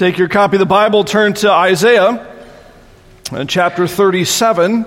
Take 0.00 0.16
your 0.16 0.28
copy 0.28 0.56
of 0.56 0.60
the 0.60 0.64
Bible, 0.64 1.04
turn 1.04 1.34
to 1.34 1.52
Isaiah, 1.52 2.26
uh, 3.32 3.44
chapter 3.44 3.86
37. 3.86 4.86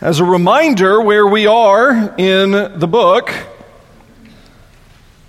As 0.00 0.20
a 0.20 0.24
reminder 0.24 1.00
where 1.00 1.26
we 1.26 1.48
are 1.48 2.14
in 2.16 2.52
the 2.52 2.86
book, 2.86 3.34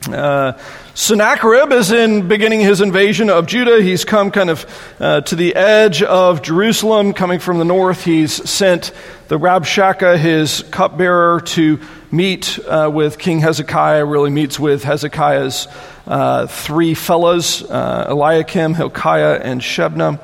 uh, 0.09 0.57
Sennacherib 0.95 1.71
is 1.71 1.91
in 1.91 2.27
beginning 2.27 2.59
his 2.59 2.81
invasion 2.81 3.29
of 3.29 3.45
Judah. 3.45 3.81
He's 3.81 4.03
come 4.03 4.31
kind 4.31 4.49
of 4.49 4.65
uh, 4.99 5.21
to 5.21 5.35
the 5.35 5.55
edge 5.55 6.01
of 6.01 6.41
Jerusalem, 6.41 7.13
coming 7.13 7.39
from 7.39 7.59
the 7.59 7.65
north. 7.65 8.03
He's 8.03 8.49
sent 8.49 8.91
the 9.27 9.37
Rabshakeh, 9.37 10.17
his 10.17 10.63
cupbearer, 10.71 11.41
to 11.41 11.79
meet 12.11 12.57
uh, 12.67 12.89
with 12.91 13.19
King 13.19 13.39
Hezekiah. 13.39 14.03
Really 14.03 14.31
meets 14.31 14.59
with 14.59 14.83
Hezekiah's 14.83 15.67
uh, 16.07 16.47
three 16.47 16.95
fellows: 16.95 17.61
uh, 17.63 18.07
Eliakim, 18.09 18.73
Hilkiah, 18.73 19.39
and 19.43 19.61
Shebna. 19.61 20.19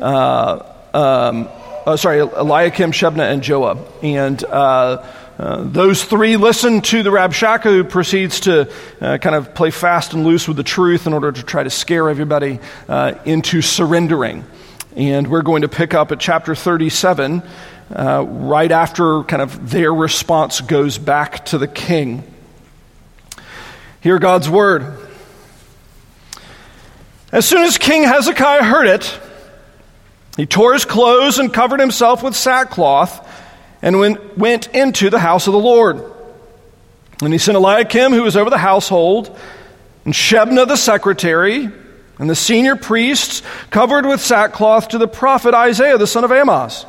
Uh, 0.00 0.64
um, 0.94 1.96
sorry, 1.98 2.20
Eliakim, 2.20 2.92
Shebna, 2.92 3.30
and 3.30 3.42
Joah, 3.42 3.78
And 4.02 4.42
uh, 5.38 5.62
those 5.62 6.02
three 6.02 6.36
listen 6.36 6.80
to 6.80 7.04
the 7.04 7.10
Rabshakeh, 7.10 7.62
who 7.62 7.84
proceeds 7.84 8.40
to 8.40 8.68
uh, 9.00 9.18
kind 9.18 9.36
of 9.36 9.54
play 9.54 9.70
fast 9.70 10.12
and 10.12 10.24
loose 10.24 10.48
with 10.48 10.56
the 10.56 10.64
truth 10.64 11.06
in 11.06 11.12
order 11.14 11.30
to 11.30 11.42
try 11.44 11.62
to 11.62 11.70
scare 11.70 12.10
everybody 12.10 12.58
uh, 12.88 13.14
into 13.24 13.62
surrendering. 13.62 14.44
And 14.96 15.28
we're 15.28 15.42
going 15.42 15.62
to 15.62 15.68
pick 15.68 15.94
up 15.94 16.10
at 16.10 16.18
chapter 16.18 16.56
37, 16.56 17.44
uh, 17.94 18.24
right 18.26 18.72
after 18.72 19.22
kind 19.22 19.40
of 19.40 19.70
their 19.70 19.94
response 19.94 20.60
goes 20.60 20.98
back 20.98 21.44
to 21.46 21.58
the 21.58 21.68
king. 21.68 22.24
Hear 24.00 24.18
God's 24.18 24.50
word. 24.50 24.98
As 27.30 27.46
soon 27.46 27.62
as 27.62 27.78
King 27.78 28.02
Hezekiah 28.02 28.64
heard 28.64 28.88
it, 28.88 29.20
he 30.36 30.46
tore 30.46 30.72
his 30.72 30.84
clothes 30.84 31.38
and 31.38 31.54
covered 31.54 31.78
himself 31.78 32.24
with 32.24 32.34
sackcloth 32.34 33.27
and 33.82 34.18
went 34.36 34.66
into 34.68 35.10
the 35.10 35.18
house 35.18 35.46
of 35.46 35.52
the 35.52 35.58
Lord. 35.58 36.02
And 37.22 37.32
he 37.32 37.38
sent 37.38 37.56
Eliakim, 37.56 38.12
who 38.12 38.22
was 38.22 38.36
over 38.36 38.50
the 38.50 38.58
household, 38.58 39.36
and 40.04 40.14
Shebna 40.14 40.66
the 40.66 40.76
secretary, 40.76 41.68
and 42.18 42.30
the 42.30 42.34
senior 42.34 42.76
priests 42.76 43.42
covered 43.70 44.06
with 44.06 44.20
sackcloth 44.20 44.88
to 44.88 44.98
the 44.98 45.08
prophet 45.08 45.54
Isaiah 45.54 45.98
the 45.98 46.06
son 46.06 46.24
of 46.24 46.30
Amoz. 46.30 46.86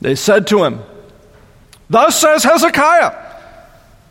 They 0.00 0.14
said 0.14 0.46
to 0.48 0.64
him, 0.64 0.80
Thus 1.88 2.20
says 2.20 2.42
Hezekiah, 2.42 3.24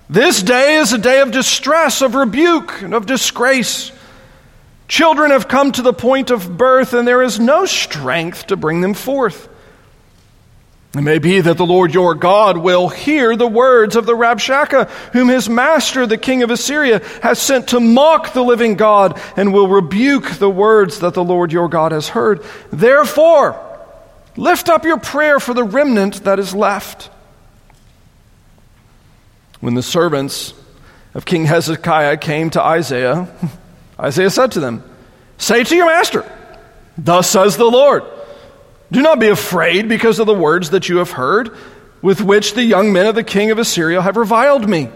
this 0.09 0.43
day 0.43 0.75
is 0.75 0.93
a 0.93 0.97
day 0.97 1.21
of 1.21 1.31
distress, 1.31 2.01
of 2.01 2.15
rebuke, 2.15 2.81
and 2.81 2.93
of 2.93 3.05
disgrace. 3.05 3.91
Children 4.87 5.31
have 5.31 5.47
come 5.47 5.71
to 5.71 5.81
the 5.81 5.93
point 5.93 6.29
of 6.29 6.57
birth, 6.57 6.93
and 6.93 7.07
there 7.07 7.23
is 7.23 7.39
no 7.39 7.65
strength 7.65 8.47
to 8.47 8.55
bring 8.55 8.81
them 8.81 8.93
forth. 8.93 9.49
It 10.95 11.01
may 11.01 11.19
be 11.19 11.41
that 11.41 11.57
the 11.57 11.65
Lord 11.65 11.93
your 11.93 12.15
God 12.15 12.57
will 12.57 12.87
hear 12.87 13.35
the 13.35 13.47
words 13.47 13.97
of 13.97 14.05
the 14.05 14.15
Rabshakeh, 14.15 14.89
whom 15.11 15.27
his 15.27 15.49
master, 15.49 16.07
the 16.07 16.17
king 16.17 16.41
of 16.41 16.51
Assyria, 16.51 17.01
has 17.21 17.37
sent 17.37 17.69
to 17.69 17.81
mock 17.81 18.31
the 18.31 18.43
living 18.43 18.75
God, 18.75 19.19
and 19.35 19.53
will 19.53 19.67
rebuke 19.67 20.29
the 20.31 20.49
words 20.49 20.99
that 20.99 21.13
the 21.13 21.23
Lord 21.23 21.51
your 21.51 21.67
God 21.67 21.91
has 21.91 22.07
heard. 22.07 22.45
Therefore, 22.71 23.61
lift 24.37 24.69
up 24.69 24.85
your 24.85 24.97
prayer 24.97 25.41
for 25.41 25.53
the 25.53 25.65
remnant 25.65 26.23
that 26.23 26.39
is 26.39 26.55
left. 26.55 27.09
When 29.59 29.73
the 29.73 29.83
servants 29.83 30.53
of 31.13 31.25
King 31.25 31.43
Hezekiah 31.43 32.17
came 32.17 32.51
to 32.51 32.61
Isaiah, 32.61 33.27
Isaiah 33.99 34.29
said 34.29 34.53
to 34.53 34.61
them, 34.61 34.81
Say 35.37 35.65
to 35.65 35.75
your 35.75 35.87
master, 35.87 36.23
Thus 36.97 37.29
says 37.29 37.57
the 37.57 37.65
Lord. 37.65 38.03
Do 38.95 39.01
not 39.01 39.19
be 39.19 39.27
afraid 39.27 39.89
because 39.89 40.19
of 40.19 40.25
the 40.25 40.33
words 40.33 40.69
that 40.69 40.87
you 40.87 40.99
have 40.99 41.11
heard, 41.11 41.53
with 42.01 42.21
which 42.21 42.53
the 42.53 42.63
young 42.63 42.93
men 42.93 43.07
of 43.07 43.15
the 43.15 43.25
king 43.25 43.51
of 43.51 43.59
Assyria 43.59 44.01
have 44.01 44.15
reviled 44.15 44.69
me. 44.69 44.89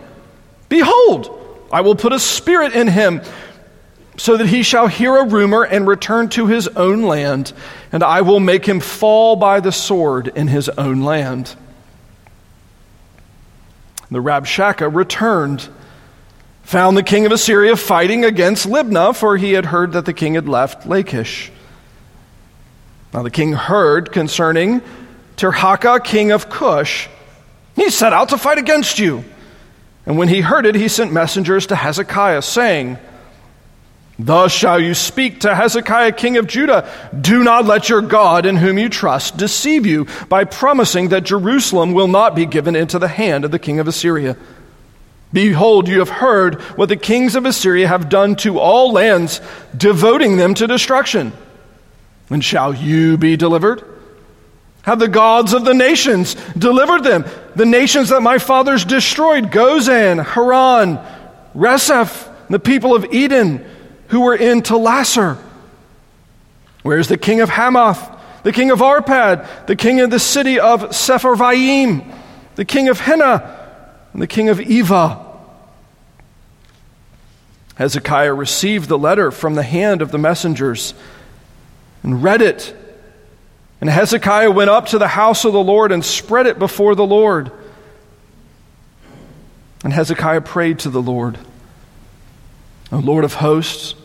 Behold, 0.69 1.67
I 1.69 1.81
will 1.81 1.97
put 1.97 2.13
a 2.13 2.19
spirit 2.19 2.71
in 2.71 2.87
him, 2.87 3.21
so 4.15 4.37
that 4.37 4.47
he 4.47 4.63
shall 4.63 4.87
hear 4.87 5.17
a 5.17 5.25
rumor 5.25 5.63
and 5.63 5.85
return 5.85 6.29
to 6.29 6.47
his 6.47 6.69
own 6.69 7.01
land, 7.01 7.51
and 7.91 8.01
I 8.01 8.21
will 8.21 8.39
make 8.39 8.65
him 8.65 8.79
fall 8.79 9.35
by 9.35 9.59
the 9.59 9.73
sword 9.73 10.29
in 10.29 10.47
his 10.47 10.69
own 10.69 11.01
land. 11.01 11.53
The 14.09 14.19
Rabshakeh 14.19 14.95
returned, 14.95 15.67
found 16.63 16.95
the 16.95 17.03
king 17.03 17.25
of 17.25 17.33
Assyria 17.33 17.75
fighting 17.75 18.23
against 18.23 18.65
Libnah, 18.65 19.13
for 19.13 19.35
he 19.35 19.51
had 19.51 19.65
heard 19.65 19.91
that 19.91 20.05
the 20.05 20.13
king 20.13 20.35
had 20.35 20.47
left 20.47 20.87
Lachish. 20.87 21.51
Now 23.13 23.23
the 23.23 23.31
king 23.31 23.53
heard 23.53 24.11
concerning 24.11 24.81
Tirhakah, 25.37 26.03
king 26.03 26.31
of 26.31 26.49
Cush. 26.49 27.07
He 27.75 27.89
set 27.89 28.13
out 28.13 28.29
to 28.29 28.37
fight 28.37 28.57
against 28.57 28.99
you. 28.99 29.23
And 30.05 30.17
when 30.17 30.27
he 30.27 30.41
heard 30.41 30.65
it, 30.65 30.75
he 30.75 30.87
sent 30.87 31.13
messengers 31.13 31.67
to 31.67 31.75
Hezekiah, 31.75 32.41
saying, 32.41 32.97
Thus 34.17 34.51
shall 34.51 34.81
you 34.81 34.93
speak 34.93 35.41
to 35.41 35.55
Hezekiah, 35.55 36.11
king 36.11 36.35
of 36.37 36.45
Judah. 36.45 36.91
Do 37.19 37.41
not 37.41 37.65
let 37.65 37.87
your 37.87 38.01
God, 38.01 38.45
in 38.45 38.57
whom 38.57 38.77
you 38.77 38.89
trust, 38.89 39.37
deceive 39.37 39.85
you 39.85 40.07
by 40.27 40.43
promising 40.43 41.09
that 41.09 41.23
Jerusalem 41.23 41.93
will 41.93 42.09
not 42.09 42.35
be 42.35 42.45
given 42.45 42.75
into 42.75 42.99
the 42.99 43.07
hand 43.07 43.45
of 43.45 43.51
the 43.51 43.59
king 43.59 43.79
of 43.79 43.87
Assyria. 43.87 44.35
Behold, 45.31 45.87
you 45.87 45.99
have 45.99 46.09
heard 46.09 46.61
what 46.75 46.89
the 46.89 46.97
kings 46.97 47.35
of 47.35 47.45
Assyria 47.45 47.87
have 47.87 48.09
done 48.09 48.35
to 48.37 48.59
all 48.59 48.91
lands, 48.91 49.39
devoting 49.77 50.35
them 50.35 50.53
to 50.55 50.67
destruction. 50.67 51.31
And 52.29 52.43
shall 52.43 52.73
you 52.73 53.17
be 53.17 53.35
delivered? 53.37 53.83
Have 54.83 54.99
the 54.99 55.07
gods 55.07 55.53
of 55.53 55.65
the 55.65 55.73
nations 55.73 56.35
delivered 56.57 57.03
them? 57.03 57.25
The 57.55 57.65
nations 57.65 58.09
that 58.09 58.21
my 58.21 58.37
fathers 58.37 58.85
destroyed 58.85 59.51
Gozan, 59.51 60.23
Haran, 60.23 60.99
Reseph, 61.55 62.27
the 62.49 62.59
people 62.59 62.95
of 62.95 63.05
Eden 63.13 63.65
who 64.07 64.21
were 64.21 64.35
in 64.35 64.61
Telassar. 64.61 65.37
Where 66.81 66.97
is 66.97 67.07
the 67.07 67.17
king 67.17 67.41
of 67.41 67.49
Hamath, 67.49 68.17
the 68.43 68.51
king 68.53 68.71
of 68.71 68.79
Arpad, 68.79 69.67
the 69.67 69.75
king 69.75 69.99
of 69.99 70.09
the 70.09 70.19
city 70.19 70.59
of 70.59 70.81
Sepharvaim, 70.89 72.11
the 72.55 72.65
king 72.65 72.89
of 72.89 72.99
Hena, 72.99 73.57
and 74.13 74.21
the 74.21 74.27
king 74.27 74.49
of 74.49 74.59
Ivvah? 74.59 75.25
Hezekiah 77.75 78.33
received 78.33 78.89
the 78.89 78.97
letter 78.97 79.31
from 79.31 79.55
the 79.55 79.63
hand 79.63 80.01
of 80.01 80.11
the 80.11 80.17
messengers 80.17 80.93
and 82.03 82.23
read 82.23 82.41
it. 82.41 82.75
And 83.81 83.89
Hezekiah 83.89 84.51
went 84.51 84.69
up 84.69 84.87
to 84.87 84.97
the 84.97 85.07
house 85.07 85.45
of 85.45 85.53
the 85.53 85.63
Lord 85.63 85.91
and 85.91 86.03
spread 86.03 86.47
it 86.47 86.59
before 86.59 86.95
the 86.95 87.05
Lord. 87.05 87.51
And 89.83 89.93
Hezekiah 89.93 90.41
prayed 90.41 90.79
to 90.79 90.89
the 90.89 91.01
Lord, 91.01 91.37
O 92.91 92.97
Lord 92.97 93.23
of 93.23 93.35
hosts, 93.35 93.95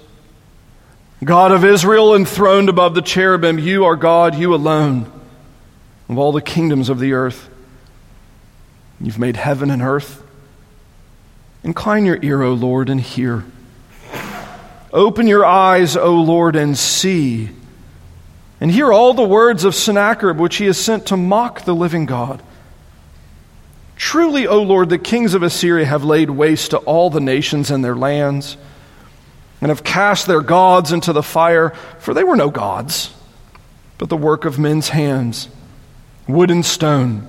God 1.24 1.52
of 1.52 1.64
Israel, 1.64 2.14
enthroned 2.14 2.68
above 2.68 2.94
the 2.94 3.02
cherubim, 3.02 3.58
you 3.58 3.84
are 3.84 3.96
God, 3.96 4.34
you 4.34 4.54
alone, 4.54 5.10
of 6.08 6.18
all 6.18 6.32
the 6.32 6.42
kingdoms 6.42 6.88
of 6.88 6.98
the 6.98 7.14
earth. 7.14 7.48
You've 9.00 9.18
made 9.18 9.36
heaven 9.36 9.70
and 9.70 9.82
earth. 9.82 10.22
Incline 11.64 12.04
your 12.04 12.18
ear, 12.22 12.42
O 12.42 12.52
Lord, 12.52 12.88
and 12.88 13.00
hear. 13.00 13.44
Open 14.92 15.26
your 15.26 15.44
eyes, 15.44 15.96
O 15.96 16.14
Lord, 16.14 16.56
and 16.56 16.76
see. 16.78 17.50
And 18.60 18.70
hear 18.70 18.92
all 18.92 19.14
the 19.14 19.22
words 19.22 19.64
of 19.64 19.74
Sennacherib, 19.74 20.38
which 20.38 20.56
he 20.56 20.66
has 20.66 20.78
sent 20.78 21.06
to 21.06 21.16
mock 21.16 21.64
the 21.64 21.74
living 21.74 22.06
God. 22.06 22.42
Truly, 23.96 24.46
O 24.46 24.62
Lord, 24.62 24.88
the 24.88 24.98
kings 24.98 25.34
of 25.34 25.42
Assyria 25.42 25.84
have 25.86 26.04
laid 26.04 26.30
waste 26.30 26.70
to 26.70 26.78
all 26.78 27.10
the 27.10 27.20
nations 27.20 27.70
and 27.70 27.84
their 27.84 27.94
lands, 27.94 28.56
and 29.60 29.70
have 29.70 29.84
cast 29.84 30.26
their 30.26 30.40
gods 30.40 30.92
into 30.92 31.12
the 31.12 31.22
fire, 31.22 31.70
for 31.98 32.14
they 32.14 32.24
were 32.24 32.36
no 32.36 32.50
gods, 32.50 33.12
but 33.98 34.08
the 34.08 34.16
work 34.16 34.44
of 34.44 34.58
men's 34.58 34.88
hands, 34.88 35.48
wood 36.26 36.50
and 36.50 36.64
stone. 36.64 37.28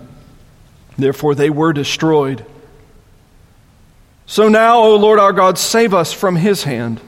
Therefore, 0.98 1.36
they 1.36 1.50
were 1.50 1.74
destroyed. 1.74 2.46
So 4.26 4.50
now, 4.50 4.80
O 4.80 4.96
Lord 4.96 5.20
our 5.20 5.34
God, 5.34 5.58
save 5.58 5.94
us 5.94 6.12
from 6.14 6.36
his 6.36 6.64
hand, 6.64 7.00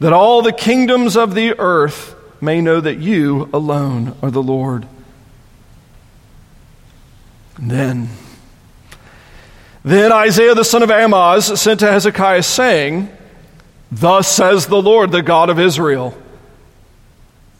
that 0.00 0.12
all 0.12 0.42
the 0.42 0.52
kingdoms 0.52 1.16
of 1.16 1.34
the 1.34 1.58
earth 1.58 2.16
may 2.42 2.60
know 2.60 2.80
that 2.80 2.98
you 2.98 3.48
alone 3.52 4.16
are 4.22 4.30
the 4.30 4.42
Lord. 4.42 4.86
And 7.56 7.70
then, 7.70 8.08
then 9.84 10.12
Isaiah 10.12 10.54
the 10.54 10.64
son 10.64 10.82
of 10.82 10.90
Amoz 10.90 11.60
sent 11.60 11.80
to 11.80 11.90
Hezekiah, 11.90 12.42
saying, 12.42 13.10
Thus 13.92 14.28
says 14.28 14.66
the 14.66 14.80
Lord, 14.80 15.10
the 15.10 15.22
God 15.22 15.50
of 15.50 15.58
Israel, 15.58 16.16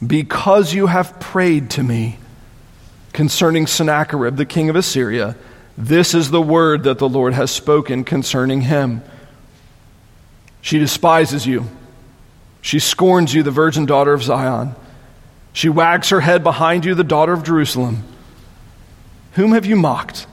because 0.04 0.72
you 0.72 0.86
have 0.86 1.20
prayed 1.20 1.70
to 1.70 1.82
me 1.82 2.18
concerning 3.12 3.66
Sennacherib, 3.66 4.36
the 4.36 4.46
king 4.46 4.70
of 4.70 4.76
Assyria, 4.76 5.36
this 5.76 6.14
is 6.14 6.30
the 6.30 6.42
word 6.42 6.84
that 6.84 6.98
the 6.98 7.08
Lord 7.08 7.34
has 7.34 7.50
spoken 7.50 8.04
concerning 8.04 8.62
him. 8.62 9.02
She 10.60 10.78
despises 10.78 11.46
you 11.46 11.66
She 12.62 12.78
scorns 12.78 13.32
you, 13.32 13.42
the 13.42 13.50
virgin 13.50 13.86
daughter 13.86 14.12
of 14.12 14.22
Zion. 14.22 14.74
She 15.52 15.68
wags 15.68 16.10
her 16.10 16.20
head 16.20 16.44
behind 16.44 16.84
you, 16.84 16.94
the 16.94 17.04
daughter 17.04 17.32
of 17.32 17.42
Jerusalem. 17.42 18.04
Whom 19.32 19.52
have 19.52 19.66
you 19.66 19.76
mocked 19.76 20.26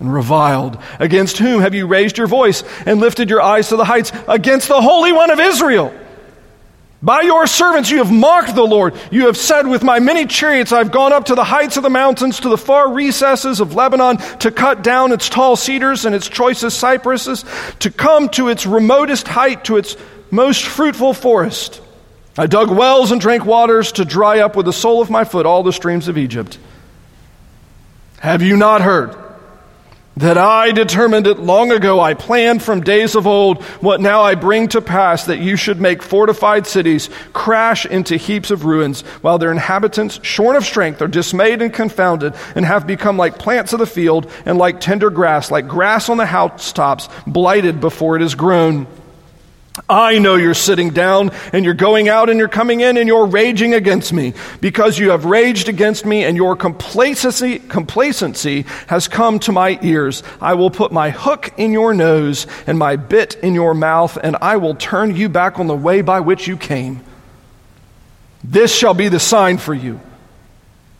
and 0.00 0.12
reviled? 0.12 0.78
Against 0.98 1.38
whom 1.38 1.60
have 1.60 1.74
you 1.74 1.86
raised 1.86 2.18
your 2.18 2.26
voice 2.26 2.64
and 2.86 3.00
lifted 3.00 3.30
your 3.30 3.42
eyes 3.42 3.68
to 3.68 3.76
the 3.76 3.84
heights? 3.84 4.12
Against 4.26 4.68
the 4.68 4.80
Holy 4.80 5.12
One 5.12 5.30
of 5.30 5.40
Israel. 5.40 5.92
By 7.04 7.20
your 7.20 7.46
servants 7.46 7.90
you 7.90 7.98
have 7.98 8.10
mocked 8.10 8.54
the 8.54 8.66
Lord. 8.66 8.94
You 9.10 9.26
have 9.26 9.36
said, 9.36 9.66
With 9.66 9.82
my 9.82 10.00
many 10.00 10.24
chariots 10.24 10.72
I've 10.72 10.90
gone 10.90 11.12
up 11.12 11.26
to 11.26 11.34
the 11.34 11.44
heights 11.44 11.76
of 11.76 11.82
the 11.82 11.90
mountains, 11.90 12.40
to 12.40 12.48
the 12.48 12.56
far 12.56 12.90
recesses 12.90 13.60
of 13.60 13.74
Lebanon, 13.74 14.16
to 14.38 14.50
cut 14.50 14.82
down 14.82 15.12
its 15.12 15.28
tall 15.28 15.54
cedars 15.54 16.06
and 16.06 16.14
its 16.14 16.26
choicest 16.26 16.78
cypresses, 16.78 17.44
to 17.80 17.90
come 17.90 18.30
to 18.30 18.48
its 18.48 18.64
remotest 18.64 19.28
height, 19.28 19.64
to 19.64 19.76
its 19.76 19.98
most 20.30 20.64
fruitful 20.64 21.14
forest. 21.14 21.80
I 22.36 22.46
dug 22.46 22.70
wells 22.70 23.12
and 23.12 23.20
drank 23.20 23.44
waters 23.44 23.92
to 23.92 24.04
dry 24.04 24.40
up 24.40 24.56
with 24.56 24.66
the 24.66 24.72
sole 24.72 25.00
of 25.00 25.10
my 25.10 25.24
foot 25.24 25.46
all 25.46 25.62
the 25.62 25.72
streams 25.72 26.08
of 26.08 26.18
Egypt. 26.18 26.58
Have 28.18 28.42
you 28.42 28.56
not 28.56 28.80
heard? 28.80 29.16
that 30.16 30.38
I 30.38 30.70
determined 30.70 31.26
it 31.26 31.38
long 31.40 31.72
ago. 31.72 32.00
I 32.00 32.14
planned 32.14 32.62
from 32.62 32.82
days 32.82 33.14
of 33.14 33.26
old 33.26 33.62
what 33.80 34.00
now 34.00 34.22
I 34.22 34.34
bring 34.34 34.68
to 34.68 34.80
pass 34.80 35.26
that 35.26 35.40
you 35.40 35.56
should 35.56 35.80
make 35.80 36.02
fortified 36.02 36.66
cities 36.66 37.10
crash 37.32 37.84
into 37.84 38.16
heaps 38.16 38.50
of 38.50 38.64
ruins, 38.64 39.00
while 39.22 39.38
their 39.38 39.50
inhabitants, 39.50 40.20
shorn 40.22 40.56
of 40.56 40.64
strength, 40.64 41.02
are 41.02 41.08
dismayed 41.08 41.62
and 41.62 41.72
confounded, 41.72 42.34
and 42.54 42.64
have 42.64 42.86
become 42.86 43.16
like 43.16 43.38
plants 43.38 43.72
of 43.72 43.80
the 43.80 43.86
field 43.86 44.30
and 44.46 44.56
like 44.56 44.80
tender 44.80 45.10
grass, 45.10 45.50
like 45.50 45.66
grass 45.66 46.08
on 46.08 46.16
the 46.16 46.26
housetops, 46.26 47.08
blighted 47.26 47.80
before 47.80 48.16
it 48.16 48.22
is 48.22 48.34
grown. 48.34 48.86
I 49.88 50.18
know 50.20 50.36
you're 50.36 50.54
sitting 50.54 50.90
down 50.90 51.32
and 51.52 51.64
you're 51.64 51.74
going 51.74 52.08
out 52.08 52.30
and 52.30 52.38
you're 52.38 52.48
coming 52.48 52.80
in 52.80 52.96
and 52.96 53.08
you're 53.08 53.26
raging 53.26 53.74
against 53.74 54.12
me 54.12 54.34
because 54.60 55.00
you 55.00 55.10
have 55.10 55.24
raged 55.24 55.68
against 55.68 56.06
me 56.06 56.22
and 56.22 56.36
your 56.36 56.54
complacency, 56.54 57.58
complacency 57.58 58.66
has 58.86 59.08
come 59.08 59.40
to 59.40 59.52
my 59.52 59.78
ears. 59.82 60.22
I 60.40 60.54
will 60.54 60.70
put 60.70 60.92
my 60.92 61.10
hook 61.10 61.52
in 61.56 61.72
your 61.72 61.92
nose 61.92 62.46
and 62.68 62.78
my 62.78 62.94
bit 62.94 63.34
in 63.42 63.54
your 63.54 63.74
mouth 63.74 64.16
and 64.22 64.36
I 64.40 64.58
will 64.58 64.76
turn 64.76 65.16
you 65.16 65.28
back 65.28 65.58
on 65.58 65.66
the 65.66 65.76
way 65.76 66.02
by 66.02 66.20
which 66.20 66.46
you 66.46 66.56
came. 66.56 67.02
This 68.44 68.72
shall 68.72 68.94
be 68.94 69.08
the 69.08 69.18
sign 69.18 69.58
for 69.58 69.74
you. 69.74 70.00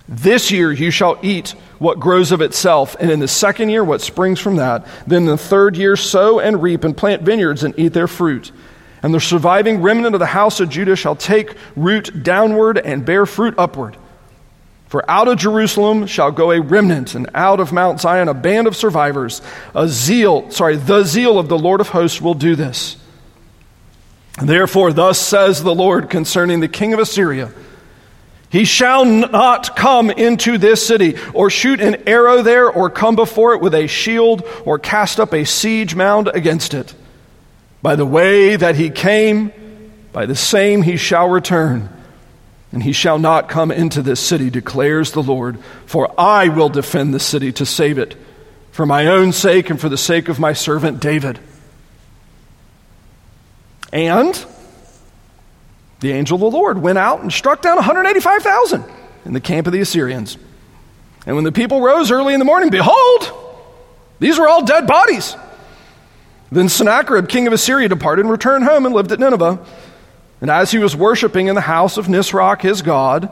This 0.08 0.50
year 0.50 0.72
you 0.72 0.90
shall 0.90 1.18
eat 1.22 1.50
what 1.78 1.98
grows 1.98 2.30
of 2.30 2.42
itself, 2.42 2.94
and 3.00 3.10
in 3.10 3.20
the 3.20 3.28
second 3.28 3.70
year 3.70 3.82
what 3.82 4.02
springs 4.02 4.38
from 4.38 4.56
that. 4.56 4.86
Then 5.06 5.24
the 5.24 5.38
third 5.38 5.76
year 5.76 5.96
sow 5.96 6.38
and 6.38 6.62
reap 6.62 6.84
and 6.84 6.96
plant 6.96 7.22
vineyards 7.22 7.64
and 7.64 7.78
eat 7.78 7.94
their 7.94 8.06
fruit. 8.06 8.52
And 9.04 9.12
the 9.12 9.20
surviving 9.20 9.82
remnant 9.82 10.14
of 10.14 10.18
the 10.18 10.24
house 10.24 10.60
of 10.60 10.70
Judah 10.70 10.96
shall 10.96 11.14
take 11.14 11.56
root 11.76 12.22
downward 12.22 12.78
and 12.78 13.04
bear 13.04 13.26
fruit 13.26 13.54
upward. 13.58 13.98
For 14.86 15.04
out 15.10 15.28
of 15.28 15.36
Jerusalem 15.36 16.06
shall 16.06 16.32
go 16.32 16.50
a 16.50 16.62
remnant, 16.62 17.14
and 17.14 17.28
out 17.34 17.60
of 17.60 17.70
Mount 17.70 18.00
Zion 18.00 18.28
a 18.28 18.34
band 18.34 18.66
of 18.66 18.74
survivors. 18.74 19.42
A 19.74 19.88
zeal, 19.88 20.50
sorry, 20.50 20.76
the 20.76 21.04
zeal 21.04 21.38
of 21.38 21.50
the 21.50 21.58
Lord 21.58 21.82
of 21.82 21.90
hosts 21.90 22.18
will 22.18 22.32
do 22.32 22.56
this. 22.56 22.96
Therefore, 24.42 24.90
thus 24.90 25.18
says 25.18 25.62
the 25.62 25.74
Lord 25.74 26.08
concerning 26.08 26.60
the 26.60 26.66
king 26.66 26.94
of 26.94 26.98
Assyria 26.98 27.52
He 28.48 28.64
shall 28.64 29.04
not 29.04 29.76
come 29.76 30.08
into 30.08 30.56
this 30.56 30.86
city, 30.86 31.18
or 31.34 31.50
shoot 31.50 31.82
an 31.82 32.08
arrow 32.08 32.40
there, 32.40 32.70
or 32.70 32.88
come 32.88 33.16
before 33.16 33.52
it 33.52 33.60
with 33.60 33.74
a 33.74 33.86
shield, 33.86 34.48
or 34.64 34.78
cast 34.78 35.20
up 35.20 35.34
a 35.34 35.44
siege 35.44 35.94
mound 35.94 36.28
against 36.28 36.72
it. 36.72 36.94
By 37.84 37.96
the 37.96 38.06
way 38.06 38.56
that 38.56 38.76
he 38.76 38.88
came, 38.88 39.52
by 40.10 40.24
the 40.24 40.34
same 40.34 40.80
he 40.80 40.96
shall 40.96 41.28
return. 41.28 41.90
And 42.72 42.82
he 42.82 42.92
shall 42.92 43.18
not 43.18 43.50
come 43.50 43.70
into 43.70 44.00
this 44.00 44.20
city, 44.20 44.48
declares 44.48 45.12
the 45.12 45.22
Lord, 45.22 45.58
for 45.84 46.18
I 46.18 46.48
will 46.48 46.70
defend 46.70 47.12
the 47.12 47.20
city 47.20 47.52
to 47.52 47.66
save 47.66 47.98
it, 47.98 48.16
for 48.72 48.86
my 48.86 49.08
own 49.08 49.32
sake 49.32 49.68
and 49.68 49.78
for 49.78 49.90
the 49.90 49.98
sake 49.98 50.30
of 50.30 50.40
my 50.40 50.54
servant 50.54 51.00
David. 51.00 51.38
And 53.92 54.32
the 56.00 56.12
angel 56.12 56.36
of 56.36 56.40
the 56.40 56.58
Lord 56.58 56.78
went 56.78 56.96
out 56.96 57.20
and 57.20 57.30
struck 57.30 57.60
down 57.60 57.76
185,000 57.76 58.82
in 59.26 59.34
the 59.34 59.42
camp 59.42 59.66
of 59.66 59.74
the 59.74 59.80
Assyrians. 59.82 60.38
And 61.26 61.36
when 61.36 61.44
the 61.44 61.52
people 61.52 61.82
rose 61.82 62.10
early 62.10 62.32
in 62.32 62.38
the 62.38 62.46
morning, 62.46 62.70
behold, 62.70 63.30
these 64.20 64.38
were 64.38 64.48
all 64.48 64.64
dead 64.64 64.86
bodies 64.86 65.36
then 66.54 66.68
Sennacherib, 66.68 67.28
king 67.28 67.46
of 67.46 67.52
Assyria, 67.52 67.88
departed 67.88 68.22
and 68.22 68.30
returned 68.30 68.64
home 68.64 68.86
and 68.86 68.94
lived 68.94 69.12
at 69.12 69.20
Nineveh. 69.20 69.64
And 70.40 70.50
as 70.50 70.70
he 70.70 70.78
was 70.78 70.94
worshiping 70.94 71.46
in 71.46 71.54
the 71.54 71.60
house 71.60 71.96
of 71.96 72.06
Nisroch, 72.06 72.60
his 72.60 72.82
god, 72.82 73.30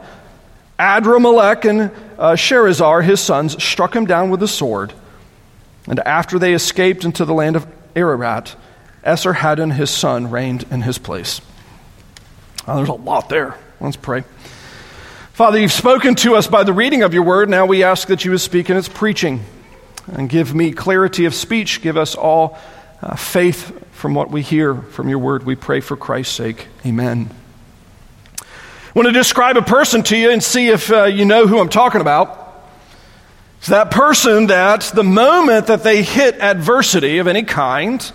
Adrammelech 0.78 1.68
and 1.68 1.80
uh, 2.18 2.32
Sharezer, 2.32 3.04
his 3.04 3.20
sons, 3.20 3.62
struck 3.62 3.94
him 3.94 4.06
down 4.06 4.30
with 4.30 4.42
a 4.42 4.48
sword. 4.48 4.92
And 5.86 6.00
after 6.00 6.38
they 6.38 6.54
escaped 6.54 7.04
into 7.04 7.24
the 7.24 7.34
land 7.34 7.56
of 7.56 7.66
Ararat, 7.94 8.56
Esarhaddon, 9.04 9.72
his 9.72 9.90
son, 9.90 10.30
reigned 10.30 10.64
in 10.70 10.82
his 10.82 10.98
place. 10.98 11.40
Oh, 12.66 12.76
there's 12.76 12.88
a 12.88 12.94
lot 12.94 13.28
there. 13.28 13.56
Let's 13.80 13.96
pray. 13.96 14.24
Father, 15.32 15.58
you've 15.58 15.72
spoken 15.72 16.14
to 16.16 16.36
us 16.36 16.46
by 16.46 16.62
the 16.62 16.72
reading 16.72 17.02
of 17.02 17.14
your 17.14 17.24
word. 17.24 17.48
Now 17.48 17.66
we 17.66 17.82
ask 17.82 18.08
that 18.08 18.24
you 18.24 18.30
would 18.30 18.40
speak 18.40 18.70
in 18.70 18.76
its 18.76 18.88
preaching 18.88 19.44
and 20.06 20.28
give 20.28 20.54
me 20.54 20.72
clarity 20.72 21.24
of 21.24 21.34
speech. 21.34 21.82
Give 21.82 21.96
us 21.96 22.14
all 22.14 22.58
uh, 23.02 23.16
faith 23.16 23.78
from 23.92 24.14
what 24.14 24.30
we 24.30 24.42
hear 24.42 24.74
from 24.74 25.08
your 25.08 25.18
word. 25.18 25.44
We 25.44 25.56
pray 25.56 25.80
for 25.80 25.96
Christ's 25.96 26.34
sake. 26.34 26.68
Amen. 26.86 27.30
I 28.40 28.44
want 28.94 29.06
to 29.06 29.12
describe 29.12 29.56
a 29.56 29.62
person 29.62 30.02
to 30.04 30.16
you 30.16 30.30
and 30.30 30.42
see 30.42 30.68
if 30.68 30.92
uh, 30.92 31.04
you 31.04 31.24
know 31.24 31.46
who 31.46 31.58
I'm 31.58 31.68
talking 31.68 32.00
about. 32.00 32.38
It's 33.58 33.68
that 33.68 33.90
person 33.90 34.48
that 34.48 34.82
the 34.94 35.04
moment 35.04 35.68
that 35.68 35.82
they 35.82 36.02
hit 36.02 36.40
adversity 36.40 37.18
of 37.18 37.26
any 37.26 37.44
kind, 37.44 38.12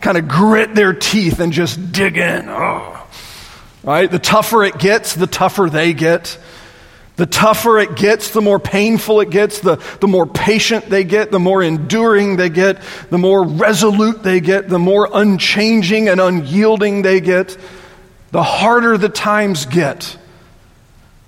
kind 0.00 0.18
of 0.18 0.28
grit 0.28 0.74
their 0.74 0.92
teeth 0.92 1.40
and 1.40 1.52
just 1.52 1.92
dig 1.92 2.16
in. 2.16 2.48
Oh. 2.48 3.06
Right? 3.82 4.10
The 4.10 4.18
tougher 4.18 4.64
it 4.64 4.78
gets, 4.78 5.14
the 5.14 5.26
tougher 5.26 5.70
they 5.70 5.94
get. 5.94 6.36
The 7.20 7.26
tougher 7.26 7.78
it 7.78 7.96
gets, 7.96 8.30
the 8.30 8.40
more 8.40 8.58
painful 8.58 9.20
it 9.20 9.28
gets, 9.28 9.58
the, 9.58 9.76
the 10.00 10.08
more 10.08 10.26
patient 10.26 10.88
they 10.88 11.04
get, 11.04 11.30
the 11.30 11.38
more 11.38 11.62
enduring 11.62 12.36
they 12.36 12.48
get, 12.48 12.80
the 13.10 13.18
more 13.18 13.44
resolute 13.44 14.22
they 14.22 14.40
get, 14.40 14.70
the 14.70 14.78
more 14.78 15.06
unchanging 15.12 16.08
and 16.08 16.18
unyielding 16.18 17.02
they 17.02 17.20
get, 17.20 17.58
the 18.30 18.42
harder 18.42 18.96
the 18.96 19.10
times 19.10 19.66
get, 19.66 20.16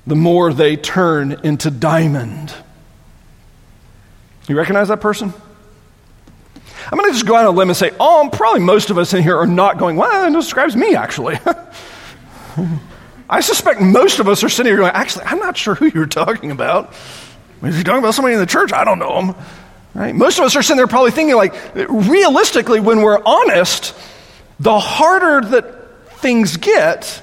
the 0.06 0.14
more 0.14 0.54
they 0.54 0.76
turn 0.76 1.32
into 1.44 1.70
diamond. 1.70 2.54
You 4.48 4.56
recognize 4.56 4.88
that 4.88 5.02
person? 5.02 5.34
I'm 6.90 6.98
going 6.98 7.10
to 7.10 7.12
just 7.12 7.26
go 7.26 7.36
out 7.36 7.44
on 7.44 7.54
a 7.54 7.58
limb 7.58 7.68
and 7.68 7.76
say, 7.76 7.90
oh, 8.00 8.30
probably 8.32 8.60
most 8.60 8.88
of 8.88 8.96
us 8.96 9.12
in 9.12 9.22
here 9.22 9.36
are 9.36 9.46
not 9.46 9.76
going, 9.76 9.96
well, 9.96 10.10
that 10.10 10.32
describes 10.32 10.74
me, 10.74 10.94
actually. 10.94 11.38
I 13.28 13.40
suspect 13.40 13.80
most 13.80 14.18
of 14.18 14.28
us 14.28 14.44
are 14.44 14.48
sitting 14.48 14.70
here 14.70 14.78
going, 14.78 14.92
actually, 14.92 15.24
I'm 15.26 15.38
not 15.38 15.56
sure 15.56 15.74
who 15.74 15.86
you're 15.86 16.06
talking 16.06 16.50
about. 16.50 16.92
If 17.62 17.74
you're 17.74 17.84
talking 17.84 18.00
about 18.00 18.14
somebody 18.14 18.34
in 18.34 18.40
the 18.40 18.46
church, 18.46 18.72
I 18.72 18.84
don't 18.84 18.98
know 18.98 19.14
them. 19.14 19.34
Right? 19.94 20.14
Most 20.14 20.38
of 20.38 20.44
us 20.44 20.56
are 20.56 20.62
sitting 20.62 20.78
there 20.78 20.86
probably 20.86 21.10
thinking, 21.10 21.36
like, 21.36 21.54
realistically, 21.74 22.80
when 22.80 23.02
we're 23.02 23.22
honest, 23.24 23.94
the 24.58 24.78
harder 24.78 25.46
that 25.50 26.08
things 26.18 26.56
get, 26.56 27.22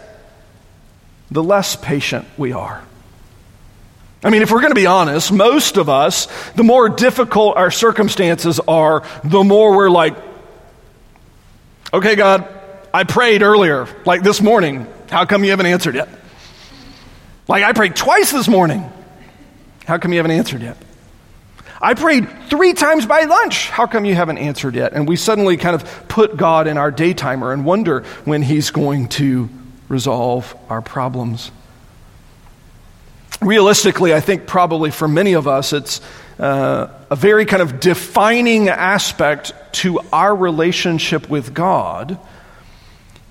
the 1.31 1.43
less 1.43 1.75
patient 1.75 2.27
we 2.37 2.53
are. 2.53 2.83
I 4.23 4.29
mean, 4.29 4.41
if 4.41 4.51
we're 4.51 4.59
going 4.59 4.71
to 4.71 4.75
be 4.75 4.87
honest, 4.87 5.31
most 5.31 5.77
of 5.77 5.89
us, 5.89 6.27
the 6.51 6.63
more 6.63 6.89
difficult 6.89 7.55
our 7.55 7.71
circumstances 7.71 8.59
are, 8.67 9.03
the 9.23 9.43
more 9.43 9.75
we're 9.75 9.89
like, 9.89 10.15
okay, 11.93 12.15
God, 12.15 12.47
I 12.93 13.03
prayed 13.05 13.41
earlier, 13.41 13.87
like 14.05 14.21
this 14.21 14.41
morning. 14.41 14.87
How 15.09 15.25
come 15.25 15.43
you 15.43 15.49
haven't 15.49 15.65
answered 15.65 15.95
yet? 15.95 16.07
Like 17.47 17.63
I 17.63 17.73
prayed 17.73 17.95
twice 17.95 18.31
this 18.31 18.47
morning. 18.47 18.89
How 19.85 19.97
come 19.97 20.13
you 20.13 20.19
haven't 20.19 20.31
answered 20.31 20.61
yet? 20.61 20.77
I 21.81 21.93
prayed 21.93 22.27
three 22.49 22.73
times 22.73 23.05
by 23.05 23.21
lunch. 23.21 23.69
How 23.69 23.87
come 23.87 24.05
you 24.05 24.13
haven't 24.13 24.37
answered 24.37 24.75
yet? 24.75 24.93
And 24.93 25.07
we 25.07 25.15
suddenly 25.15 25.57
kind 25.57 25.75
of 25.75 26.07
put 26.07 26.37
God 26.37 26.67
in 26.67 26.77
our 26.77 26.91
daytimer 26.91 27.53
and 27.53 27.65
wonder 27.65 28.01
when 28.25 28.41
He's 28.41 28.69
going 28.69 29.07
to 29.09 29.49
resolve 29.87 30.55
our 30.69 30.81
problems. 30.81 31.51
Realistically, 33.41 34.13
I 34.13 34.19
think 34.19 34.45
probably 34.45 34.91
for 34.91 35.07
many 35.07 35.33
of 35.33 35.47
us, 35.47 35.71
it's 35.71 36.01
uh, 36.37 36.87
a 37.09 37.15
very 37.15 37.45
kind 37.45 37.61
of 37.61 37.79
defining 37.79 38.67
aspect 38.67 39.53
to 39.71 40.01
our 40.11 40.35
relationship 40.35 41.29
with 41.29 41.53
God 41.53 42.19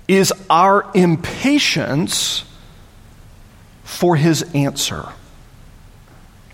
is 0.09 0.33
our 0.49 0.89
impatience 0.95 2.43
for 3.83 4.15
his 4.15 4.43
answer. 4.55 5.07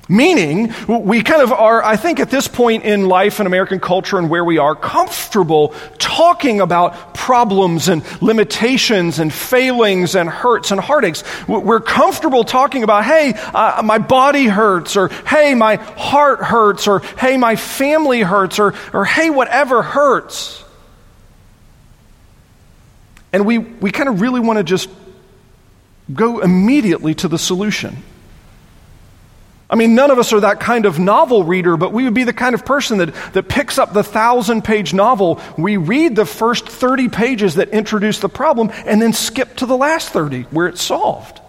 Meaning, 0.07 0.71
we 0.87 1.23
kind 1.23 1.41
of 1.41 1.51
are, 1.51 1.83
I 1.83 1.95
think, 1.95 2.19
at 2.19 2.29
this 2.29 2.47
point 2.47 2.83
in 2.83 3.07
life 3.07 3.39
in 3.39 3.47
American 3.47 3.79
culture 3.79 4.19
and 4.19 4.29
where 4.29 4.45
we 4.45 4.59
are, 4.59 4.75
comfortable 4.75 5.73
talking 5.97 6.61
about 6.61 7.15
problems 7.15 7.87
and 7.87 8.03
limitations 8.21 9.17
and 9.17 9.33
failings 9.33 10.15
and 10.15 10.29
hurts 10.29 10.69
and 10.69 10.79
heartaches. 10.79 11.23
We're 11.47 11.79
comfortable 11.79 12.43
talking 12.43 12.83
about, 12.83 13.05
hey, 13.05 13.33
uh, 13.35 13.81
my 13.83 13.97
body 13.97 14.45
hurts, 14.45 14.95
or 14.95 15.07
hey, 15.07 15.55
my 15.55 15.77
heart 15.77 16.39
hurts, 16.39 16.87
or 16.87 16.99
hey, 16.99 17.37
my 17.37 17.55
family 17.55 18.21
hurts, 18.21 18.59
or, 18.59 18.75
or 18.93 19.05
hey, 19.05 19.31
whatever 19.31 19.81
hurts. 19.81 20.64
And 23.35 23.45
we, 23.45 23.57
we 23.57 23.91
kind 23.91 24.07
of 24.07 24.21
really 24.21 24.39
want 24.39 24.59
to 24.59 24.63
just 24.63 24.89
go 26.13 26.39
immediately 26.39 27.13
to 27.15 27.27
the 27.27 27.37
solution. 27.37 27.97
I 29.69 29.75
mean, 29.75 29.93
none 29.93 30.09
of 30.09 30.17
us 30.17 30.31
are 30.31 30.39
that 30.39 30.61
kind 30.61 30.85
of 30.85 30.99
novel 30.99 31.43
reader, 31.43 31.75
but 31.75 31.91
we 31.91 32.05
would 32.05 32.13
be 32.13 32.23
the 32.23 32.31
kind 32.31 32.55
of 32.55 32.63
person 32.63 32.99
that, 32.99 33.13
that 33.33 33.49
picks 33.49 33.77
up 33.77 33.91
the 33.91 34.05
thousand 34.05 34.63
page 34.63 34.93
novel. 34.93 35.41
We 35.57 35.75
read 35.75 36.15
the 36.15 36.25
first 36.25 36.65
30 36.69 37.09
pages 37.09 37.55
that 37.55 37.71
introduce 37.71 38.19
the 38.19 38.29
problem 38.29 38.71
and 38.85 39.01
then 39.01 39.11
skip 39.11 39.57
to 39.57 39.65
the 39.65 39.75
last 39.75 40.11
30 40.11 40.43
where 40.43 40.67
it's 40.67 40.81
solved. 40.81 41.41